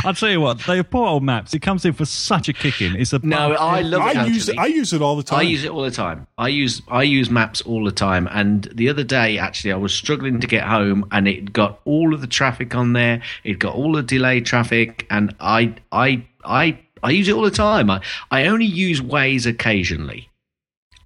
[0.05, 1.53] I'll tell you what, they poor old maps.
[1.53, 2.95] It comes in for such a kicking.
[2.95, 4.17] It's a No, I love it.
[4.17, 4.57] I use it.
[4.57, 5.39] I use it all the time.
[5.39, 6.27] I use it all the time.
[6.37, 8.27] I use I use maps all the time.
[8.31, 12.13] And the other day, actually, I was struggling to get home, and it got all
[12.13, 13.21] of the traffic on there.
[13.43, 17.51] It got all the delayed traffic, and I I I I use it all the
[17.51, 17.89] time.
[17.89, 18.01] I
[18.31, 20.29] I only use Waze occasionally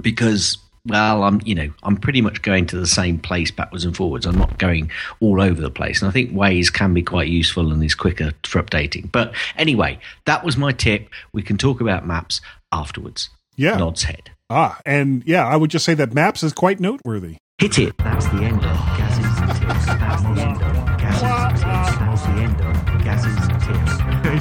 [0.02, 0.58] because
[0.90, 4.26] well i'm you know i'm pretty much going to the same place backwards and forwards.
[4.26, 6.02] I'm not going all over the place.
[6.02, 9.12] And i think Waze can be quite useful and is quicker for updating.
[9.12, 11.10] But anyway that was my tip.
[11.32, 13.30] We can talk about maps afterwards.
[13.56, 13.78] Yeah.
[13.78, 14.32] nods head.
[14.50, 17.38] Ah, and yeah, I would just say that maps is quite noteworthy.
[17.60, 17.98] hit it.
[18.00, 19.86] That's the end of gaz's tips.
[19.86, 21.62] That's the end of gaz's tips.
[22.00, 23.92] That's the end of gaz's tips.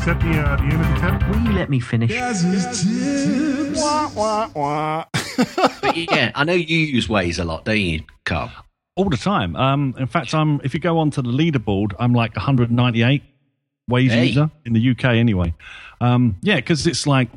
[0.01, 1.29] Is that the uh, the end of the tip?
[1.29, 2.11] will you let me finish?
[3.77, 5.05] Wah, wah, wah.
[5.81, 8.51] But yeah i know you use Waze a lot don't you carl
[8.99, 9.55] all the time.
[9.55, 13.23] Um, in fact, I'm if you go onto the leaderboard, I'm like 198
[13.89, 14.27] Waze Hey.
[14.27, 15.55] user in the UK anyway.
[16.01, 17.29] Um, yeah, because it's like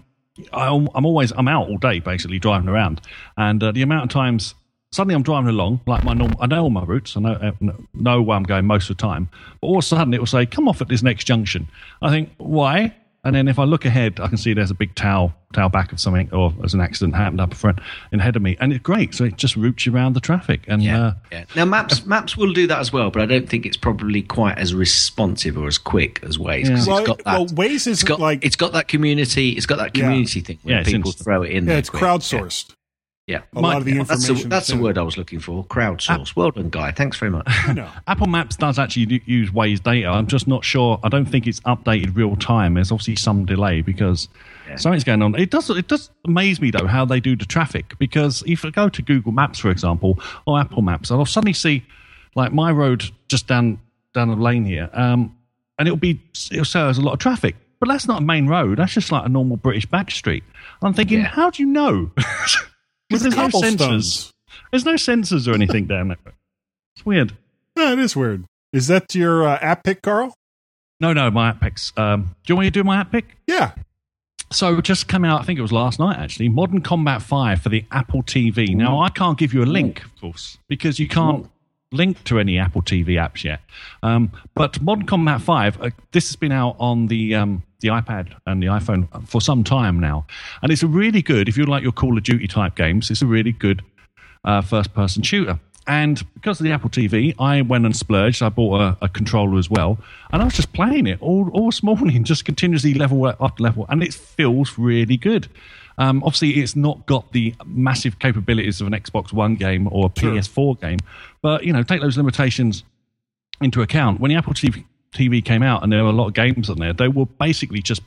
[0.52, 3.02] I, I'm always I'm out all day basically driving around,
[3.38, 4.56] and uh, the amount of times
[4.92, 6.38] suddenly I'm driving along like my normal.
[6.42, 7.16] I know all my routes.
[7.16, 7.52] I know uh,
[7.94, 9.30] know where I'm going most of the time,
[9.62, 11.68] but all of a sudden it will say come off at this next junction.
[12.02, 12.96] I think why?
[13.24, 15.92] And then if I look ahead, I can see there's a big tail tail back
[15.92, 17.80] of something, or there's an accident happened up front
[18.12, 19.14] in ahead of me, and it's great.
[19.14, 21.44] So it just routes you around the traffic, and uh, Yeah.
[21.56, 24.58] Now maps maps will do that as well, but I don't think it's probably quite
[24.58, 27.26] as responsive or as quick as Waze because Well, it's got that.
[27.26, 29.50] well, Waze it's isn't got, like it's got that community.
[29.52, 30.04] It's got that Yeah.
[30.06, 31.24] community thing where Yeah, people instant.
[31.24, 31.78] throw it in yeah, there.
[31.78, 32.02] it's quick.
[32.02, 32.74] crowdsourced.
[33.32, 33.42] Yeah.
[33.54, 34.50] Yeah, a lot of the that's information.
[34.50, 35.64] the, that's the word I was looking for.
[35.66, 36.36] Crowdsource.
[36.36, 36.92] well done, guy.
[36.92, 37.48] Thanks very much.
[38.08, 40.10] Apple Maps does actually use Waze data.
[40.10, 41.00] I'm just not sure.
[41.04, 42.74] I don't think it's updated real time.
[42.74, 44.28] There's obviously some delay because
[44.76, 45.36] something's going on.
[45.40, 45.70] It does.
[45.70, 47.98] It does amaze me though how they do the traffic.
[47.98, 51.86] Because if I go to Google Maps, for example, or Apple Maps, I'll suddenly see
[52.36, 53.80] like my road just down
[54.14, 55.38] down the lane here, um,
[55.80, 56.20] and it'll be
[56.52, 57.56] it'll say there's a lot of traffic.
[57.80, 58.78] But that's not a main road.
[58.78, 60.44] That's just like a normal British back street.
[60.84, 62.12] I'm thinking, how do you know?
[63.12, 64.32] Because there's no sensors.
[64.72, 66.18] There's no sensors or anything down there.
[66.96, 67.34] It's weird.
[67.76, 68.46] Yeah, it is weird.
[68.72, 70.34] Is that your uh, app pick, Carl?
[71.00, 71.92] No, no, my app picks.
[71.98, 73.38] Um, do you want me to do my app pick?
[73.48, 73.74] Yeah.
[74.52, 77.62] So it just came out, I think it was last night actually, Modern Combat 5
[77.62, 78.76] for the Apple TV.
[78.76, 81.50] Now, I can't give you a link, of course, because you can't
[81.94, 83.62] link to any Apple TV apps yet.
[84.04, 88.34] Um, but Modern Combat 5, uh, this has been out on the, um, the iPad
[88.46, 90.26] and the iPhone for some time now.
[90.62, 93.22] And it's a really good, if you like your Call of Duty type games, it's
[93.22, 93.82] a really good
[94.44, 95.60] uh, first person shooter.
[95.88, 98.44] And because of the Apple TV, I went and splurged.
[98.44, 99.98] I bought a, a controller as well,
[100.32, 103.86] and I was just playing it all, all this morning, just continuously level up level,
[103.90, 105.48] and it feels really good.
[105.98, 110.10] Um, obviously, it's not got the massive capabilities of an Xbox One game or a
[110.10, 111.00] PS4 game,
[111.42, 112.84] but you know, take those limitations
[113.60, 114.20] into account.
[114.20, 116.78] When the Apple TV, TV came out, and there were a lot of games on
[116.78, 118.02] there, they were basically just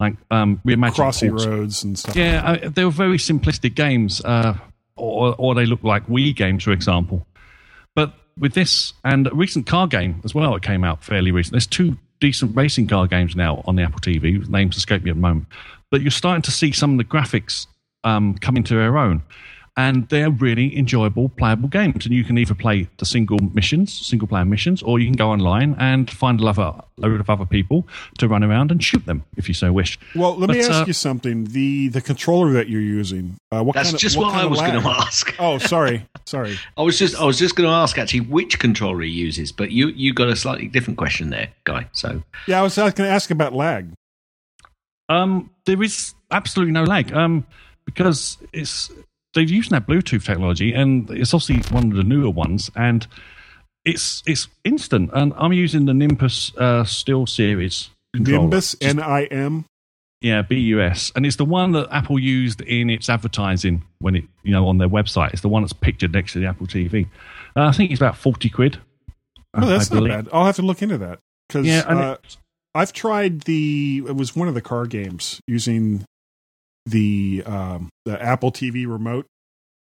[0.00, 1.46] like um, reimagined Crossy ports.
[1.46, 2.16] roads and stuff.
[2.16, 4.56] Yeah, I, they were very simplistic games, uh,
[4.96, 7.26] or, or they looked like Wii games, for example.
[7.94, 11.52] But with this and a recent car game as well, it came out fairly recent.
[11.52, 14.46] There's two decent racing car games now on the Apple TV.
[14.48, 15.46] Names escape me at the moment,
[15.90, 17.66] but you're starting to see some of the graphics
[18.02, 19.22] um, come into their own.
[19.76, 22.06] And they're really enjoyable, playable games.
[22.06, 25.30] And you can either play the single missions, single player missions, or you can go
[25.30, 27.86] online and find a lover- load of other people
[28.18, 29.98] to run around and shoot them if you so wish.
[30.14, 31.44] Well, let me ask uh, you something.
[31.46, 34.46] The the controller that you're using, uh, what That's kind of, just what, what kind
[34.46, 35.34] I was going to ask.
[35.40, 36.56] Oh, sorry, sorry.
[36.76, 39.72] I was just I was just going to ask actually which controller he uses, but
[39.72, 41.88] you you got a slightly different question there, guy.
[41.92, 43.90] So Yeah, I was going to ask about lag.
[45.08, 47.12] Um, there is absolutely no lag.
[47.12, 47.46] Um,
[47.84, 48.90] because it's
[49.34, 53.06] they've used that Bluetooth technology, and it's obviously one of the newer ones, and
[53.84, 55.10] it's it's instant.
[55.12, 58.40] And I'm using the Nimbus uh, SteelSeries controller.
[58.40, 59.66] Nimbus, N I M.
[60.20, 64.52] Yeah, BUS, and it's the one that Apple used in its advertising when it, you
[64.52, 65.34] know, on their website.
[65.34, 67.08] It's the one that's pictured next to the Apple TV.
[67.54, 68.78] Uh, I think it's about forty quid.
[69.52, 70.28] Oh, that's not bad.
[70.32, 72.16] I'll have to look into that because Yeah, uh,
[72.74, 74.02] I've tried the.
[74.06, 76.06] It was one of the car games using
[76.86, 79.26] the um, the Apple TV remote,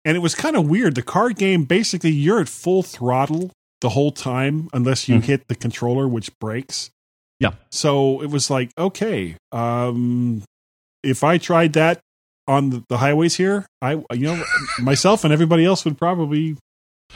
[0.05, 0.95] and it was kind of weird.
[0.95, 5.23] The car game basically you're at full throttle the whole time unless you Mhm.
[5.23, 6.89] hit the controller, which breaks.
[7.39, 7.51] Yeah.
[7.71, 10.43] So it was like, okay, um,
[11.03, 11.99] if I tried that
[12.47, 14.43] on the, the highways here, I you know
[14.79, 16.57] myself and everybody else would probably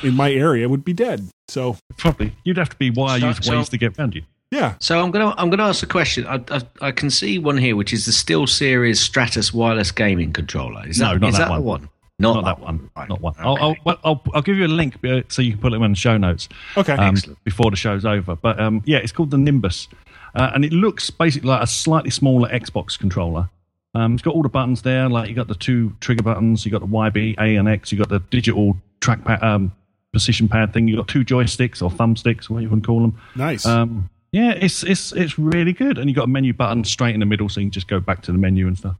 [0.01, 1.27] in my area would be dead.
[1.49, 4.23] So Probably you'd have to be wire So- use so- Waze to get around you.
[4.53, 6.25] Yeah, so I'm gonna I'm gonna ask a question.
[6.27, 10.87] I, I, I can see one here, which is the SteelSeries Stratus wireless gaming controller.
[10.87, 11.59] Is No, that, not is that that one.
[11.61, 11.89] the one?
[12.19, 12.89] Not, Not, that one.
[12.95, 13.09] Right.
[13.09, 13.33] Not one.
[13.33, 13.43] Okay.
[13.43, 15.81] I'll, I'll, well, I'll, I'll give you a link uh, so you can put it
[15.81, 16.47] in the show notes.
[16.77, 16.93] Okay.
[16.93, 17.43] um, Excellent.
[17.43, 19.87] Before the show's over, but um, yeah, it's called the Nimbus,
[20.35, 23.49] uh, and it looks basically like a slightly smaller Xbox controller.
[23.95, 26.71] Um, it's got all the buttons there, like you got the two trigger buttons, you
[26.71, 29.71] got the YB, A, and X, you got the digital trackpad, um,
[30.11, 33.19] precision pad thing, You've got two joysticks or thumbsticks, whatever you want to call them.
[33.35, 33.65] nice.
[33.65, 37.19] Um, yeah, it's it's it's really good, and you've got a menu button straight in
[37.19, 38.97] the middle, so you can just go back to the menu and stuff.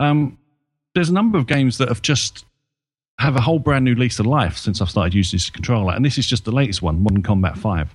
[0.00, 0.36] Um,
[0.96, 2.44] there's a number of games that have just
[3.20, 6.04] have a whole brand new lease of life since I've started using this controller, and
[6.04, 7.94] this is just the latest one, Modern Combat Five.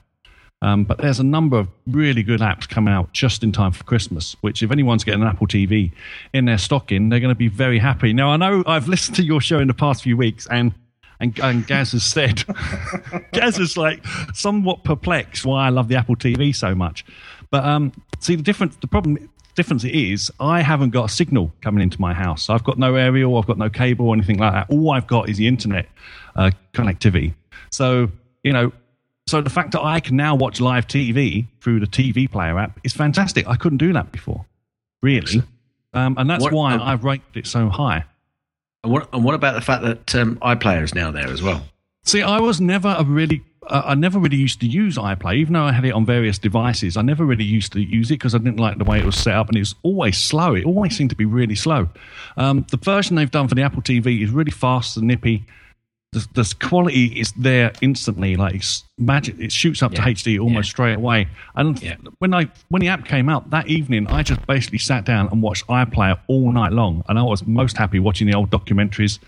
[0.61, 3.83] Um, but there's a number of really good apps coming out just in time for
[3.83, 5.91] Christmas, which if anyone's getting an Apple TV
[6.33, 8.13] in their stocking, they're going to be very happy.
[8.13, 10.73] Now, I know I've listened to your show in the past few weeks, and
[11.19, 12.43] and, and Gaz has said,
[13.33, 17.05] Gaz is like somewhat perplexed why I love the Apple TV so much.
[17.51, 21.83] But um, see, the difference, the problem, difference is I haven't got a signal coming
[21.83, 22.49] into my house.
[22.49, 24.69] I've got no aerial, I've got no cable or anything like that.
[24.69, 25.87] All I've got is the internet
[26.35, 27.33] uh, connectivity.
[27.71, 28.09] So
[28.43, 28.71] you know,
[29.27, 32.79] so the fact that I can now watch live TV through the TV player app
[32.83, 33.47] is fantastic.
[33.47, 34.45] I couldn't do that before,
[35.01, 35.43] really,
[35.93, 38.05] um, and that's What- why um, I've ranked it so high.
[38.83, 41.65] And what, and what about the fact that um, iPlayer is now there as well?
[42.03, 45.53] See, I was never a really, uh, I never really used to use iPlay, even
[45.53, 46.95] though I had it on various devices.
[46.95, 49.17] I never really used to use it because I didn't like the way it was
[49.17, 50.55] set up, and it was always slow.
[50.55, 51.89] It always seemed to be really slow.
[52.37, 55.45] Um, the version they've done for the Apple TV is really fast and nippy.
[56.11, 59.39] The, the quality is there instantly, like it's magic.
[59.39, 60.71] It shoots up to HD almost Yeah.
[60.71, 61.27] straight away.
[61.55, 61.97] And Yeah.
[62.17, 65.43] when I when the app came out that evening, I just basically sat down and
[65.43, 69.19] watched iPlayer all night long, and I was most happy watching the old documentaries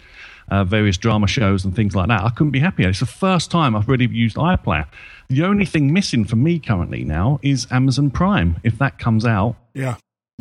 [0.49, 2.23] uh, various drama shows and things like that.
[2.23, 2.89] I couldn't be happier.
[2.89, 4.85] It's the first time I've really used iPlayer.
[5.29, 8.57] The only thing missing for me currently now is Amazon Prime.
[8.63, 9.95] If that comes out, Yeah.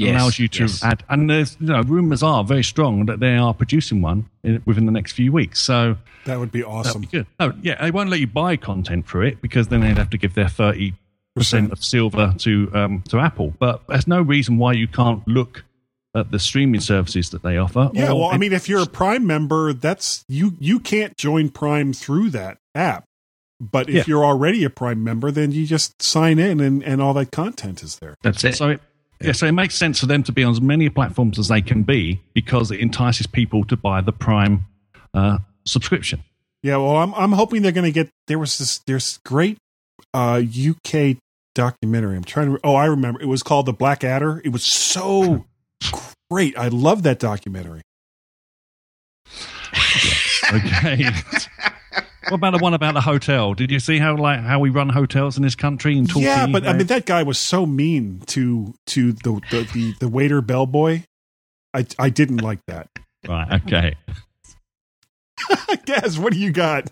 [0.06, 0.82] Yes, allows you to yes.
[0.85, 1.02] add.
[1.09, 4.86] And there's, you know, rumors are very strong that they are producing one in, within
[4.86, 5.60] the next few weeks.
[5.60, 5.97] So
[6.27, 7.02] That would be awesome.
[7.02, 7.27] be good.
[7.39, 10.18] Oh, yeah, they won't let you buy content for it because then they'd have to
[10.18, 10.94] give their thirty
[11.36, 13.55] percent of silver to um, to Apple.
[13.59, 15.64] But there's no reason why you can't look
[16.14, 17.89] at the streaming services that they offer.
[17.94, 20.55] Yeah, well, I mean, if you're a Prime member, that's you.
[20.59, 23.05] You can't join Prime through that app.
[23.62, 24.05] But if Yeah.
[24.09, 27.82] you're already a Prime member, then you just sign in, and, and all that content
[27.82, 28.14] is there.
[28.22, 28.55] That's it.
[28.56, 28.81] So it,
[29.20, 31.62] yeah, so it makes sense for them to be on as many platforms as they
[31.62, 34.64] can be because it entices people to buy the Prime
[35.14, 36.22] uh, subscription.
[36.62, 38.10] Yeah, well, I'm I'm hoping they're going to get.
[38.26, 39.59] There was this there's great
[40.12, 41.16] uh, UK
[41.55, 42.16] documentary.
[42.16, 42.60] I'm trying to.
[42.62, 43.20] Oh, I remember.
[43.20, 44.40] It was called The Black Adder.
[44.44, 45.47] It was so
[46.30, 46.56] great.
[46.59, 47.82] I love that documentary.
[50.52, 51.05] Okay.
[52.31, 53.55] what about the one about the hotel?
[53.55, 56.27] Did you see how like how we run hotels in this country in Torquay?
[56.27, 60.09] Yeah, but I mean that guy was so mean to to the the the, the
[60.09, 61.02] waiter bellboy.
[61.74, 62.89] I I didn't like that.
[63.28, 63.94] right, okay.
[65.86, 66.90] Gaz, what do you got?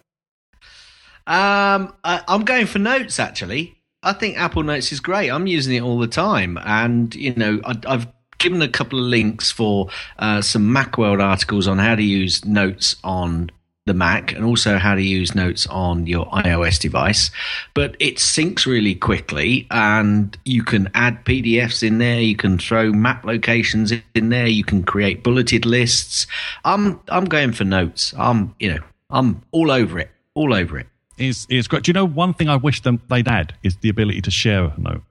[1.26, 3.76] Um, I, I'm going for Notes actually.
[4.02, 5.28] I think Apple Notes is great.
[5.28, 8.06] I'm using it all the time, and you know, I, I've
[8.38, 9.88] given a couple of links for
[10.18, 13.50] uh, some MacWorld articles on how to use Notes on
[13.88, 17.30] the Mac and also how to use Notes on your iOS device.
[17.74, 22.20] But it syncs really quickly, and you can add PDFs in there.
[22.20, 24.46] You can throw map locations in there.
[24.46, 26.26] You can create bulleted lists.
[26.64, 28.14] I'm I'm going for Notes.
[28.16, 30.10] I'm you know I'm all over it.
[30.34, 30.84] All over.
[31.16, 31.82] It's, it's great.
[31.82, 34.66] Do you know one thing I wish them they'd add is the ability to share
[34.66, 35.02] a note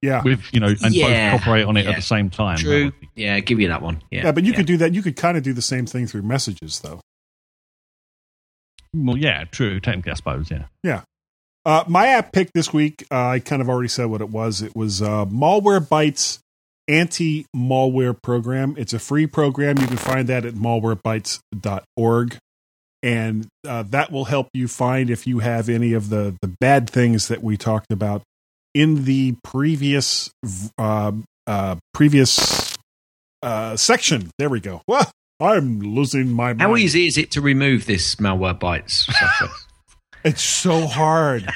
[0.00, 1.30] Yeah, with you know and Yeah.
[1.34, 1.90] both cooperate on it Yeah.
[1.90, 2.56] at the same time.
[2.56, 2.92] True.
[3.14, 4.02] Yeah, give you that one.
[4.10, 4.92] Yeah, yeah, but you could do that.
[4.92, 7.00] You could kind of do the same thing through messages, though.
[8.94, 9.80] Well, yeah, true.
[9.80, 10.50] Technically, I suppose.
[10.50, 10.64] Yeah.
[10.82, 11.02] Yeah.
[11.64, 14.62] Uh, my app pick this week, uh, I kind of already said what it was.
[14.62, 15.86] It was uh, Malware
[16.88, 18.74] anti malware program.
[18.76, 19.78] It's a free program.
[19.78, 22.36] You can find that at malwarebytes.org.
[23.04, 26.88] And uh, that will help you find if you have any of the, the bad
[26.88, 28.22] things that we talked about
[28.74, 30.30] in the previous
[30.78, 31.12] uh,
[31.46, 32.76] uh, previous
[33.42, 34.30] uh, section.
[34.38, 34.82] There we go.
[34.88, 35.10] Well,
[35.42, 36.62] I'm losing my mind.
[36.62, 39.50] How easy is it to remove this Malwarebytes software?
[40.24, 41.50] It's so hard.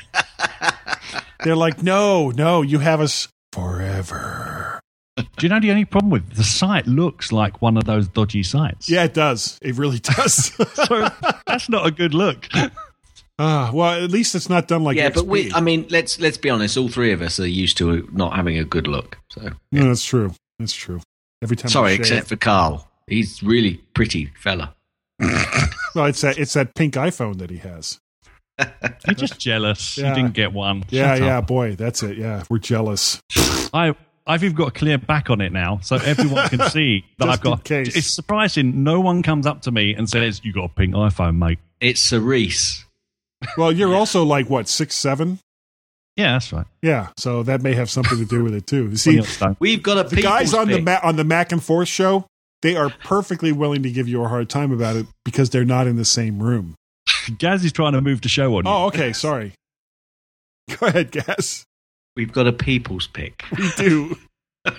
[1.44, 4.80] They're like, no, no, you have us forever.
[5.16, 8.42] Do you know the only problem with the site looks like one of those dodgy
[8.42, 8.88] sites?
[8.90, 9.58] Yeah, it does.
[9.62, 10.52] It really does.
[10.74, 11.08] So
[11.46, 12.48] that's not a good look.
[13.38, 15.14] Ah, well, at least it's not done like yeah, XP.
[15.14, 15.52] but we.
[15.52, 16.76] I mean, let's let's be honest.
[16.76, 19.18] All three of us are used to not having a good look.
[19.30, 20.32] So no, that's true.
[20.58, 21.00] That's true.
[21.42, 21.70] Every time.
[21.70, 22.88] Sorry, shave- except for Carl.
[23.07, 24.74] He's really pretty fella.
[25.20, 28.01] well, it's that it's that pink iPhone that he has.
[29.07, 29.99] You're just jealous.
[29.99, 30.09] Yeah.
[30.11, 30.85] You didn't get one.
[30.89, 31.47] Yeah, Shut yeah, up.
[31.47, 32.16] boy, that's it.
[32.16, 33.20] Yeah, we're jealous.
[33.73, 33.95] I
[34.27, 37.41] I've even got a clear back on it now, so everyone can see that I've
[37.41, 37.65] got.
[37.65, 37.95] case.
[37.97, 38.83] It's surprising.
[38.83, 42.03] No one comes up to me and says, "You got a pink iPhone, mate." It's
[42.03, 42.85] Cerise.
[43.59, 45.39] Well, you're also like what six seven?
[46.16, 46.65] Yeah, that's right.
[46.81, 48.97] Yeah, so that may have something to do with it too.
[48.97, 49.20] See,
[49.61, 50.85] We've got a the guys people's on the pick.
[50.85, 52.27] ma- on the Mac and Forth show,
[52.62, 55.87] they are perfectly willing to give you a hard time about it because they're not
[55.87, 56.74] in the same room.
[57.39, 58.70] Gaz is trying to move the show on you.
[58.70, 59.53] Oh, okay, sorry.
[60.78, 61.65] Go ahead, Gaz.
[62.16, 63.45] We've got a people's pick.
[63.57, 64.16] We do.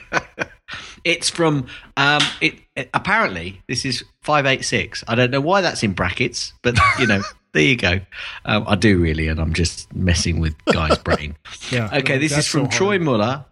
[1.03, 5.03] It's from um, it, it- Apparently, this is five eight six.
[5.07, 7.21] I don't know why that's in brackets, but you know,
[7.53, 8.01] there you go.
[8.43, 11.37] Um, I do really, and I'm just messing with Guy's brain.
[11.71, 11.89] Yeah.
[11.93, 12.99] Okay, this is from so Troy.
[12.99, 13.45] Muller.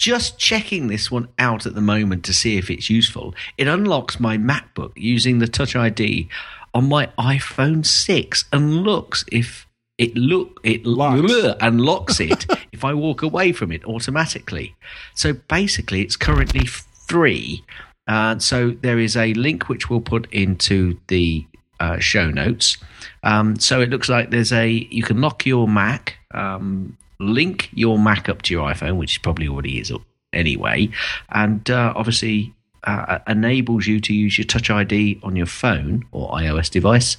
[0.00, 3.34] Just checking this one out at the moment to see if it's useful.
[3.58, 6.26] It unlocks my MacBook using the Touch ID
[6.72, 9.66] on my iPhone 6 and looks if
[9.98, 11.58] it look it Locks.
[11.60, 14.74] and locks it if I walk away from it automatically.
[15.14, 17.62] So basically, it's currently free.
[18.08, 21.44] Uh, so there is a link which we'll put into the
[21.78, 22.78] uh, show notes.
[23.22, 27.98] Um, so it looks like there's a you can lock your Mac, um, link your
[27.98, 30.02] Mac up to your iPhone, which probably already is up
[30.32, 30.88] anyway,
[31.30, 36.30] and uh, obviously uh, enables you to use your Touch ID on your phone or
[36.32, 37.16] iOS device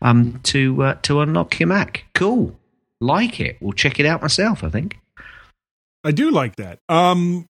[0.00, 2.06] um, to uh, to unlock your Mac.
[2.14, 2.58] Cool,
[3.00, 3.58] like it.
[3.60, 4.64] We'll check it out myself.
[4.64, 4.98] I think.
[6.04, 6.80] I do like that.
[6.88, 7.46] Um,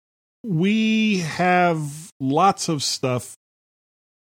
[0.45, 3.37] we have lots of stuff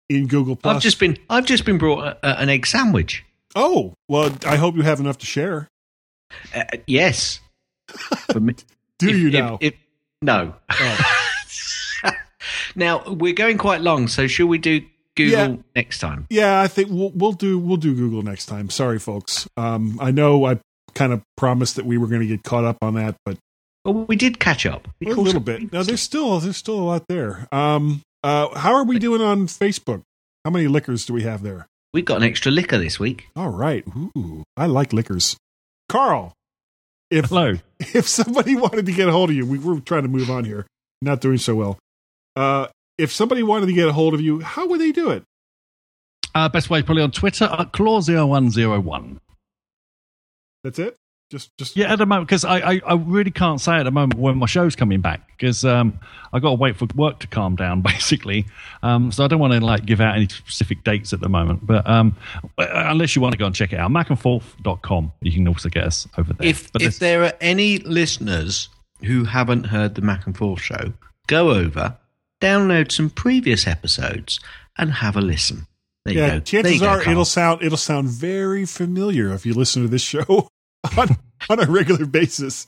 [0.08, 0.76] in Google Plus.
[0.76, 3.24] I've just been I've just been brought a, a, an egg sandwich.
[3.54, 5.68] oh well, I hope you have enough to share.
[6.54, 7.40] Uh, yes.
[8.32, 8.54] For me-
[8.98, 9.58] Do if- you if- now?
[9.60, 9.74] if-
[10.22, 10.54] no.
[12.76, 14.80] now we're going quite long, so shall we do
[15.16, 15.56] Google Yeah.
[15.76, 16.26] next time.
[16.30, 18.70] Yeah, I think we'll we'll do we'll do Google next time.
[18.70, 19.46] Sorry, folks.
[19.56, 20.58] Um, I know I
[20.94, 23.36] kind of promised that we were going to get caught up on that, but
[23.84, 24.88] Well, we did catch up.
[25.04, 25.44] A little up.
[25.44, 25.72] bit.
[25.72, 27.46] No, there's still there's still a lot there.
[27.52, 30.02] Um, uh, how are we doing on Facebook?
[30.44, 31.66] How many liquors do we have there?
[31.92, 33.26] We've got an extra liquor this week.
[33.36, 33.84] All right.
[34.16, 35.36] Ooh, I like liquors.
[35.90, 36.32] Carl,
[37.12, 37.54] if Hello.
[37.80, 40.44] if somebody wanted to get a hold of you, we were trying to move on
[40.44, 40.66] here,
[41.00, 41.78] not doing so well.
[42.34, 42.68] Uh,
[42.98, 45.22] if somebody wanted to get a hold of you, how would they do it?
[46.34, 49.18] Uh, best way probably on Twitter at claw0101.
[50.64, 50.96] That's it.
[51.32, 53.90] Just just Yeah, at the moment, because I, I, I really can't say at the
[53.90, 55.98] moment when my show's coming back, because um,
[56.30, 58.44] i got to wait for work to calm down, basically.
[58.82, 61.66] Um, so I don't want to like give out any specific dates at the moment.
[61.66, 62.14] But um,
[62.58, 65.84] uh, unless you want to go and check it out, macandforth.com, you can also get
[65.84, 66.46] us over there.
[66.46, 68.68] If but if there are any listeners
[69.02, 70.92] who haven't heard the Mac and Forth show,
[71.28, 71.96] go over,
[72.42, 74.38] download some previous episodes,
[74.76, 75.66] and have a listen.
[76.04, 76.32] There you yeah, go.
[76.32, 77.10] There chances you go, are Carl.
[77.10, 80.50] it'll sound it'll sound very familiar if you listen to this show
[80.96, 81.16] on
[81.48, 82.66] on a regular basis.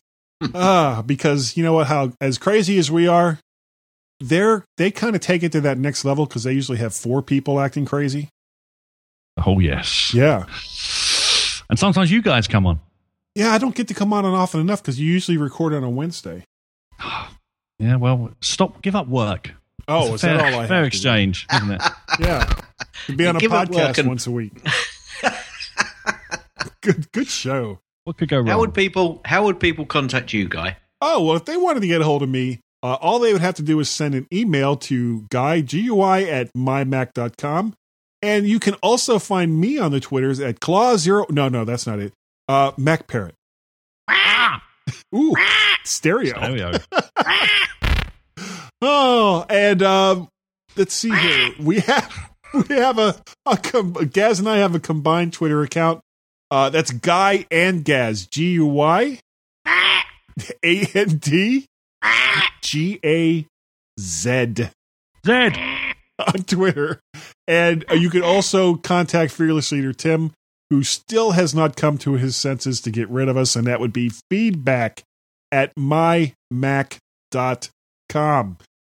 [0.54, 1.86] Ah, because you know what?
[1.86, 3.38] How as crazy as we are,
[4.20, 7.22] they're they kind of take it to that next level because they usually have four
[7.22, 8.28] people acting crazy.
[9.46, 10.12] oh, yes.
[10.14, 10.44] Yeah,
[11.68, 12.78] And sometimes you guys come on.
[13.34, 13.52] yeah.
[13.52, 15.90] I don't get to come on and often enough because you usually record on a
[15.90, 16.44] Wednesday.
[17.80, 19.50] Yeah, well, stop, give up work.
[19.88, 20.96] Oh, It's is fair, that all I fair have to do?
[20.96, 21.82] exchange, isn't it?
[22.20, 22.54] Yeah,
[23.06, 24.52] to be on a Give up work podcast and- once a week.
[26.82, 27.80] good, good show.
[28.04, 28.46] What could go wrong?
[28.46, 30.76] How would people how would people contact you, Guy?
[31.00, 33.42] Oh, well, if they wanted to get a hold of me, uh, all they would
[33.42, 37.74] have to do is send an email to guy, G-U-I, at mymac.com.
[38.22, 41.26] And you can also find me on the Twitters at claw zero.
[41.28, 42.12] No, no, that's not it.
[42.48, 43.34] Uh, Mac Parrot.
[45.14, 45.34] Ooh,
[45.84, 46.34] stereo.
[46.36, 46.72] Stereo.
[48.86, 50.28] Oh, and um,
[50.76, 51.50] let's see here.
[51.58, 52.30] We have
[52.68, 53.16] we have a,
[53.46, 56.00] a com- Gaz and I have a combined Twitter account.
[56.50, 58.26] Uh, that's Guy and Gaz.
[58.26, 59.18] G U Y
[59.66, 61.66] A N D
[62.62, 63.46] G A
[64.00, 64.54] Z
[65.26, 65.58] Zed.
[66.18, 67.00] on Twitter.
[67.48, 70.32] And uh, you can also contact Fearless Leader Tim,
[70.70, 73.80] who still has not come to his senses to get rid of us, and that
[73.80, 75.02] would be feedback
[75.50, 76.32] at mymac.com.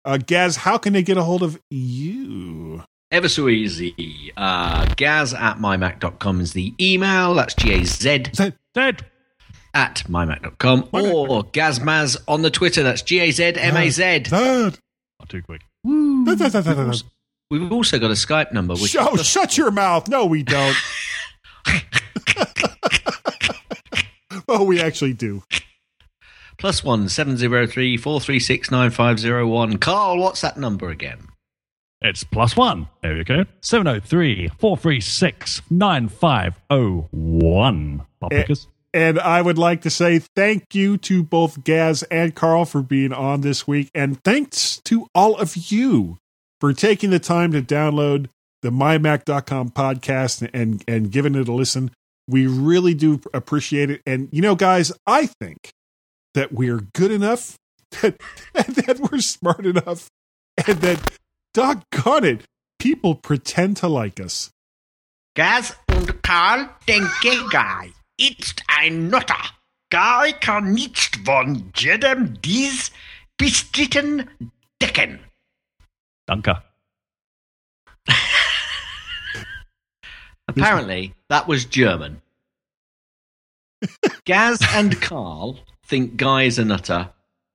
[0.04, 2.82] Uh, Gaz, how can they get a hold of you?
[3.10, 4.32] Ever so easy.
[4.36, 7.34] Uh, gaz at mymac.com is the email.
[7.34, 8.24] That's G A Z.
[8.34, 8.56] Zed.
[9.72, 10.88] at mymac.com.
[10.92, 12.82] Or Gazmaz on the Twitter.
[12.82, 14.24] That's G A Z M A Z.
[14.30, 14.78] Not
[15.28, 15.62] too quick.
[15.86, 17.02] Zed, Zed, Zed, Zed, Zed.
[17.50, 18.74] We've also got a Skype number.
[18.74, 20.08] Which Oh, shut your mouth.
[20.08, 20.76] No, we don't.
[24.48, 25.44] oh, we actually do.
[26.58, 29.78] plus one seven zero three four three six nine five zero one.
[29.78, 31.28] Carl, what's that number again?
[32.04, 32.86] It's plus one.
[33.00, 33.46] There you go.
[33.62, 38.02] 703 436 9501.
[38.20, 38.68] Bob Eh, Pickers.
[38.92, 43.14] And I would like to say thank you to both Gaz and Carl for being
[43.14, 43.90] on this week.
[43.94, 46.18] And thanks to all of you
[46.60, 48.28] for taking the time to download
[48.62, 51.90] the mymac.com podcast and, and giving it a listen.
[52.28, 54.02] We really do appreciate it.
[54.06, 55.70] And, you know, guys, I think
[56.34, 57.56] that we're good enough,
[58.02, 58.18] that,
[58.54, 60.08] that we're smart enough,
[60.66, 61.00] and that,
[61.54, 62.44] doggone it,
[62.78, 64.50] people pretend to like us.
[65.34, 67.92] Gaz und Karl denke Guy.
[68.18, 69.42] Ist ein Nutter.
[69.90, 72.92] Guy kann nicht von jedem dies
[73.36, 74.30] bestritten
[74.80, 75.18] decken.
[76.26, 76.62] Danke.
[80.46, 82.20] Apparently, that was German.
[84.24, 87.12] Gaz and Carl think Guy is a nutter.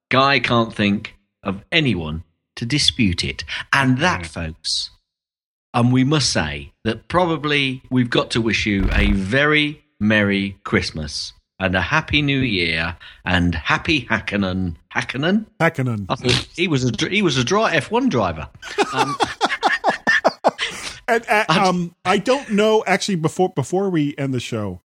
[0.10, 2.24] Guy can't think of anyone
[2.60, 3.44] to dispute it.
[3.74, 4.92] And that, folks,
[5.74, 11.34] and we must say that probably we've got to wish you a very Merry Christmas
[11.60, 14.76] and a Happy New Year and Happy Hackenen.
[14.94, 15.46] Hackenen?
[15.60, 16.06] Hackenen.
[16.10, 18.50] I thought he was a he was a dry F1 driver.
[18.94, 19.16] Um,
[21.10, 24.82] And, uh, um, I don't know actually before before we end the show.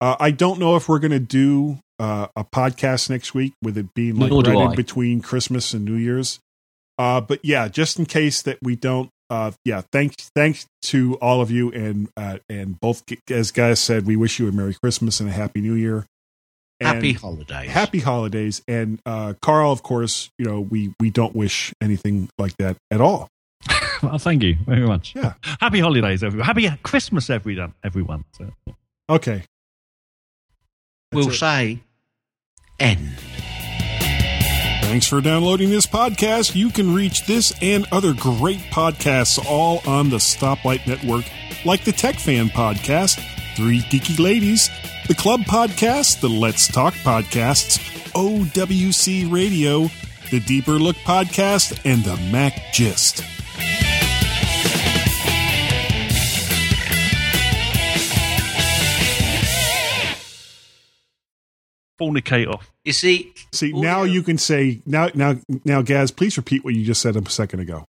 [0.00, 3.76] Uh, I don't know if we're going to do uh, a podcast next week with
[3.76, 6.38] it being like Nor right in between Christmas and New Year's.
[6.98, 9.10] Uh, but yeah, just in case that we don't.
[9.28, 14.06] Uh, yeah, thanks thanks to all of you and uh, and both as guys said,
[14.06, 16.06] we wish you a Merry Christmas and a Happy New Year.
[16.78, 17.70] And happy holidays.
[17.70, 22.54] happy holidays and uh carl of course you know we we don't wish anything like
[22.58, 23.30] that at all
[24.02, 25.14] Well, thank you very much.
[25.16, 25.32] Yeah.
[25.58, 26.44] Happy holidays, everyone.
[26.44, 27.72] Happy Christmas, everyone.
[27.82, 28.26] everyone.
[28.36, 28.52] So,
[29.08, 29.44] okay
[31.12, 31.34] we'll it.
[31.34, 31.80] say
[32.78, 33.16] end.
[34.86, 36.54] Thanks for downloading this podcast.
[36.54, 41.24] You can reach this and other great podcasts all on the Stoplight Network,
[41.64, 43.16] like the Tech Fan Podcast,
[43.56, 44.70] Three Geeky Ladies,
[45.08, 47.78] the Club Podcast, the Let's Talk Podcasts,
[48.12, 49.90] OWC Radio,
[50.30, 53.24] the Deeper Look Podcast, and the Mac Gist.
[62.00, 62.70] Fornicate off.
[62.84, 66.84] You see, See, now you can say now now now Gaz, please repeat what you
[66.84, 67.84] just said a second ago.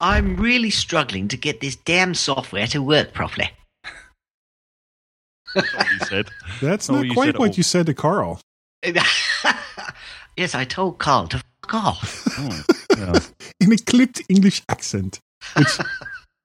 [0.00, 3.50] I'm really struggling to get this damn software to work properly.
[5.54, 6.28] That's what you said.
[6.62, 7.54] That's Oh, not you quite said it what all.
[7.56, 8.40] you said to Carl.
[8.84, 12.38] yes, I told Carl to fuck off.
[13.60, 15.18] in a clipped English accent,
[15.56, 15.78] which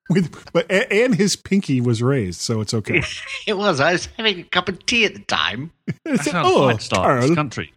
[0.10, 3.02] with but and his pinky was raised, so it's okay.
[3.48, 3.80] it was.
[3.80, 5.72] I was having a cup of tea at the time.
[6.06, 7.74] That's how Oh, the fight starts in this country.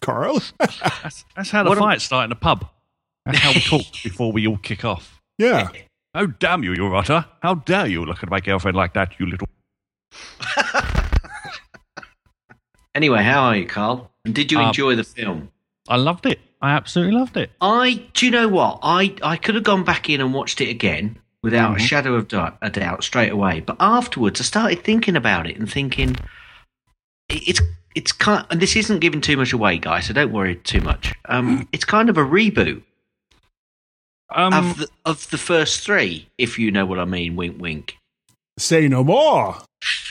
[0.00, 2.66] Carl, That's, that's how the What a- fight start in a pub.
[3.26, 5.20] That's how we talk before we all kick off.
[5.38, 5.68] yeah,
[6.14, 7.26] Oh, damn you, you rotter.
[7.42, 9.48] How dare you look at my girlfriend like that, you little...
[12.94, 14.12] Anyway, how are you, Carl?
[14.24, 15.50] And did you Um, enjoy the film?
[15.88, 16.38] I loved it.
[16.62, 17.50] I absolutely loved it.
[17.60, 18.78] I do you know what?
[18.82, 21.84] I I could have gone back in and watched it again without Mm-hmm.
[21.84, 23.60] a shadow of doubt, a doubt straight away.
[23.60, 26.16] But afterwards, I started thinking about it and thinking
[27.28, 27.60] it's
[27.94, 28.44] it's kind.
[28.50, 30.06] And this isn't giving too much away, guys.
[30.06, 31.14] So don't worry too much.
[31.26, 32.82] Um, it's kind of a reboot
[34.34, 37.36] Um, of the, of the first three, if you know what I mean.
[37.36, 37.96] Wink, wink.
[38.58, 39.56] say no more.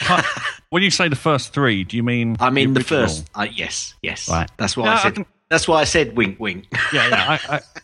[0.70, 2.38] when you say the first three, do you mean...
[2.40, 3.02] I mean the, original?
[3.08, 3.26] first.
[3.36, 4.30] Uh, yes, yes.
[4.30, 4.50] Right.
[4.58, 5.16] That's why Yeah, I I said.
[5.16, 6.66] can- that's why I said wink, wink.
[6.94, 7.38] Yeah, yeah.
[7.50, 7.60] I, I,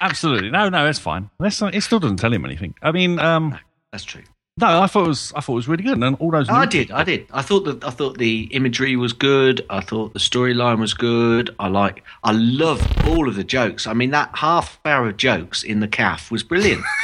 [0.00, 0.50] absolutely.
[0.50, 1.30] No, no, it's fine.
[1.38, 2.74] That's not, it still doesn't tell him anything.
[2.82, 3.58] I mean, um,
[3.92, 4.22] That's true.
[4.58, 6.02] no, I thought it was, I thought it was really good.
[6.02, 6.48] And all those...
[6.48, 7.26] I did, I did.
[7.32, 9.64] I thought that I thought the imagery was good.
[9.70, 11.54] I thought the storyline was good.
[11.58, 13.86] I like, I loved all of the jokes.
[13.86, 16.84] I mean, that half hour of jokes in the calf was brilliant.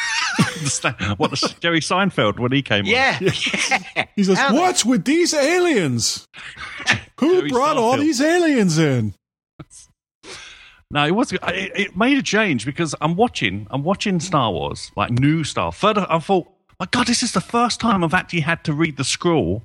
[1.16, 2.90] what the Jerry Seinfeld when he came on.
[2.90, 4.06] yeah, yeah.
[4.14, 6.26] He says, How "What's with these aliens?
[7.18, 9.14] Who Jerry brought all these aliens in?"
[10.90, 11.32] No, it was.
[11.32, 13.66] It, it made a change because I'm watching.
[13.70, 15.70] I'm watching Star Wars, like new Star.
[15.70, 16.48] Further, I thought,
[16.80, 19.62] my God, this is the first time I've actually had to read the scroll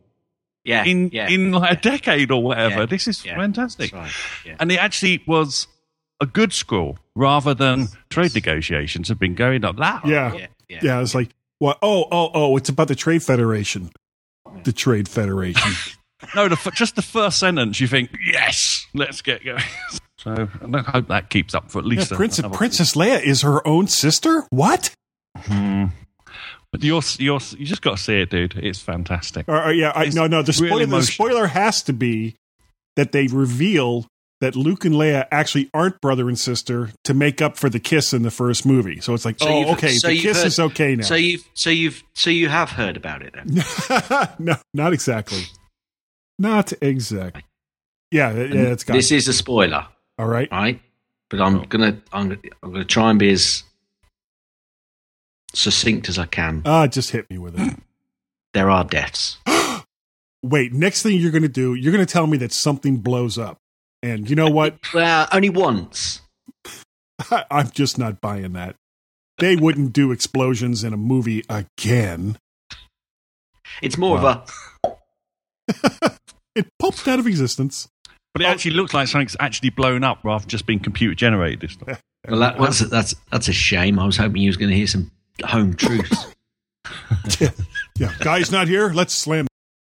[0.65, 1.29] yeah, in yeah.
[1.29, 2.81] in like a decade or whatever.
[2.81, 4.11] Yeah, This is yeah, fantastic, right,
[4.45, 4.55] yeah.
[4.59, 5.67] and it actually was
[6.19, 10.05] a good scroll rather than trade negotiations have been going up that.
[10.05, 10.79] Yeah, Yeah, yeah.
[10.81, 11.01] yeah.
[11.01, 11.29] it's like,
[11.59, 11.77] what?
[11.81, 12.57] Oh, oh, oh!
[12.57, 13.91] It's about the Trade Federation.
[14.63, 15.71] The Trade Federation.
[16.33, 19.61] No, the, just the first sentence, you think, yes, let's get going.
[20.25, 23.43] So I hope that keeps up for at yeah, least a- Princess, Princess Leia is
[23.43, 24.43] her own sister.
[24.49, 24.91] What?
[25.37, 25.85] Hmm.
[26.71, 28.55] But you're, you're, you just got to see it, dude.
[28.57, 29.47] It's fantastic.
[29.47, 30.41] Or, or, yeah, I, It's no, no.
[30.41, 32.35] The spoiler, really the spoiler has to be
[32.95, 34.07] that they reveal
[34.41, 38.11] that Luke and Leia actually aren't brother and sister to make up for the kiss
[38.13, 38.99] in the first movie.
[38.99, 41.03] So it's like, So oh, okay, so the kiss heard- is okay now.
[41.03, 43.63] So you've, so you've, so you have heard about it then.
[44.39, 45.43] no, not exactly.
[46.39, 47.43] Not exactly.
[48.11, 49.87] Yeah, yeah, it's got This is a spoiler,
[50.17, 50.49] all right.
[50.51, 50.81] right?
[51.29, 53.63] But I'm gonna, I'm gonna, I'm gonna try and be as
[55.53, 56.61] succinct as I can.
[56.65, 57.75] Ah, just hit me with it.
[58.53, 59.35] There are deaths.
[60.41, 63.37] Wait, next thing you're going to do, you're going to tell me that something blows
[63.37, 63.57] up.
[64.01, 64.77] And you know what?
[64.93, 66.21] Well, only once.
[67.51, 68.77] I'm just not buying that.
[69.39, 72.37] They wouldn't do explosions in a movie again.
[73.81, 74.45] It's more Wow.
[74.85, 74.95] of
[75.83, 76.17] a
[76.55, 77.89] It popped out of existence.
[78.35, 81.61] But it actually looks like something's actually blown up rather than just being computer generated.
[81.61, 82.01] This stuff.
[82.27, 83.99] Well, that, that's, that's that's a shame.
[83.99, 85.11] I was hoping you was going to hear some
[85.45, 86.25] home truths.
[87.39, 87.51] yeah.
[87.99, 88.89] yeah, guy's not here.
[88.91, 89.45] Let's slam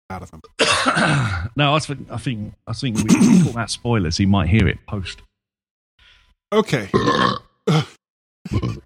[0.10, 0.42] out of him.
[1.56, 4.18] no, I, was, think- I think I think we can talk about spoilers.
[4.18, 5.22] He might hear it post.
[6.52, 6.90] Okay.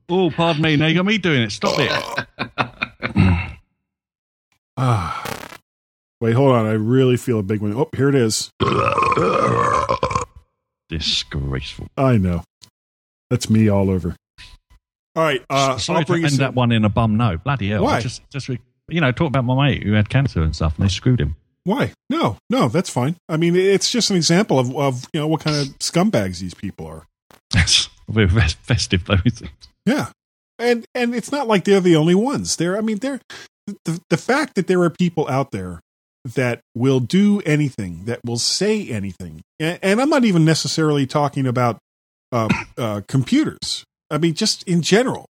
[0.08, 0.76] Oh, pardon me.
[0.78, 1.52] Now you got me doing it.
[1.52, 3.58] Stop it.
[4.78, 5.29] Ah.
[6.22, 6.66] Wait, hold on.
[6.66, 7.74] I really feel a big one.
[7.74, 8.52] Oh, here it is.
[10.90, 11.88] Disgraceful.
[11.98, 12.44] I know.
[13.30, 14.16] That's me all over.
[15.16, 15.44] All right.
[15.50, 17.38] Uh, Sorry I'll to bring end us that one in a bum no.
[17.38, 17.88] Bloody hell.
[17.88, 18.00] I Why?
[18.02, 18.22] Just,
[18.90, 21.36] you know, talk about my mate who had cancer and stuff, and they screwed him.
[21.64, 21.94] Why?
[22.10, 23.18] No, no, that's fine.
[23.28, 26.54] I mean, it's just an example of, of you know what kind of scumbags these
[26.54, 27.06] people are.
[27.54, 29.18] Yes, we're festive though.
[29.26, 29.68] Isn't it?
[29.86, 30.08] Yeah,
[30.58, 32.56] and and it's not like they're the only ones.
[32.56, 33.20] They're, I mean, they're
[33.86, 35.82] the the fact that there are people out there
[36.26, 41.48] that will do anything, that will say anything, and, and I'm not even necessarily talking
[41.48, 41.80] about
[42.32, 43.84] uh, uh, computers.
[44.12, 45.26] I mean, just in general,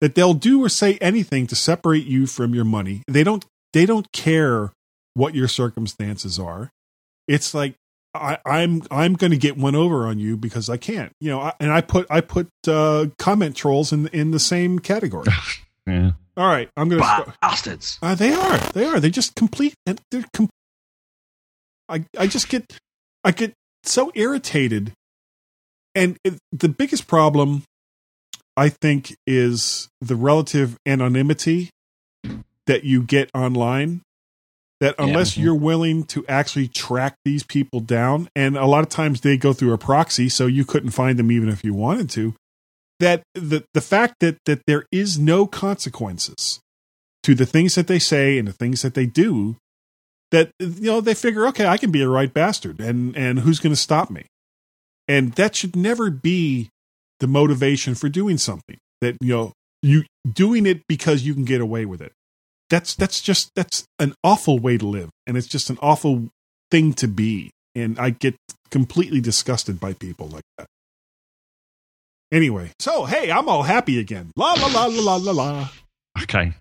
[0.00, 3.02] that they'll do or say anything to separate you from your money.
[3.08, 3.44] They don't.
[3.72, 4.72] They don't care
[5.14, 6.70] what your circumstances are.
[7.28, 7.74] It's like
[8.14, 11.12] I, I'm I'm going to get one over on you because I can't.
[11.20, 14.78] You know, I, and I put I put uh, comment trolls in in the same
[14.78, 15.26] category.
[15.88, 16.10] Yeah.
[16.36, 17.34] All right, I'm going to.
[17.40, 17.98] Bastards.
[18.02, 18.58] Uh, they are.
[18.74, 19.00] They are.
[19.00, 19.74] They just complete.
[19.86, 20.24] and They're.
[20.34, 20.50] Com-
[21.88, 22.04] I.
[22.18, 22.64] I just get.
[23.24, 23.52] I get
[23.84, 24.92] so irritated,
[25.94, 27.62] and it, the biggest problem,
[28.56, 31.70] I think, is the relative anonymity
[32.66, 34.02] that you get online.
[34.80, 35.06] That Yeah.
[35.06, 39.38] unless you're willing to actually track these people down, and a lot of times they
[39.38, 42.34] go through a proxy, so you couldn't find them even if you wanted to.
[42.98, 46.60] That the the fact that that there is no consequences
[47.22, 49.56] to the things that they say and the things that they do
[50.30, 53.60] that you know they figure okay i can be a right bastard and and who's
[53.60, 54.26] going to stop me?
[55.08, 56.70] And that should never be
[57.20, 59.52] the motivation for doing something that you know
[59.82, 62.12] you doing it because you can get away with it.
[62.70, 66.30] That's that's just that's an awful way to live and it's just an awful
[66.70, 68.34] thing to be and i get
[68.70, 70.66] completely disgusted by people like that
[72.32, 75.68] anyway so hey i'm all happy again la la la la la la la
[76.22, 76.54] Okay.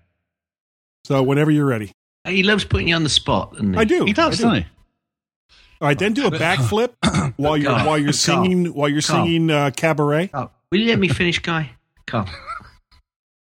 [1.06, 1.92] so whenever you're ready
[2.28, 3.80] He loves putting you on the spot, doesn't he?
[3.80, 4.04] I do.
[4.06, 4.44] He does, I do.
[4.44, 4.68] doesn't he?
[5.82, 6.92] All right, then do a backflip
[7.38, 9.26] while you're while you're Carl, singing while you're Carl.
[9.26, 10.28] singing uh, cabaret.
[10.30, 11.72] Carl, will you let me finish, Guy?
[12.08, 12.28] Carl.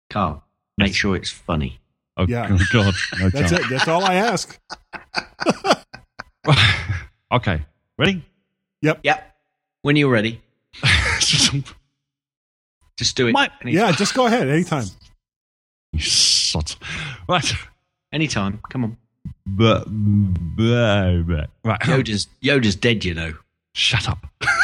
[0.08, 0.42] Carl,
[0.78, 1.78] make sure it's funny.
[2.16, 2.48] Oh, Yeah.
[2.48, 2.94] good God.
[3.20, 3.62] No That's it.
[3.70, 4.58] That's all I ask.
[7.32, 7.62] okay.
[7.98, 8.24] Ready?
[8.82, 9.00] Yep.
[9.04, 9.36] Yep.
[9.82, 10.40] When you're ready,
[13.00, 13.32] just do it.
[13.32, 14.84] My- Yeah, just go ahead anytime.
[15.94, 16.74] You sod.
[17.28, 17.52] Right.
[18.12, 18.60] Anytime.
[18.68, 18.96] Come on.
[19.46, 21.50] But, but, but.
[21.64, 21.80] Right.
[21.80, 23.32] Yoda's, Yoda's dead, you know.
[23.74, 24.24] Shut up.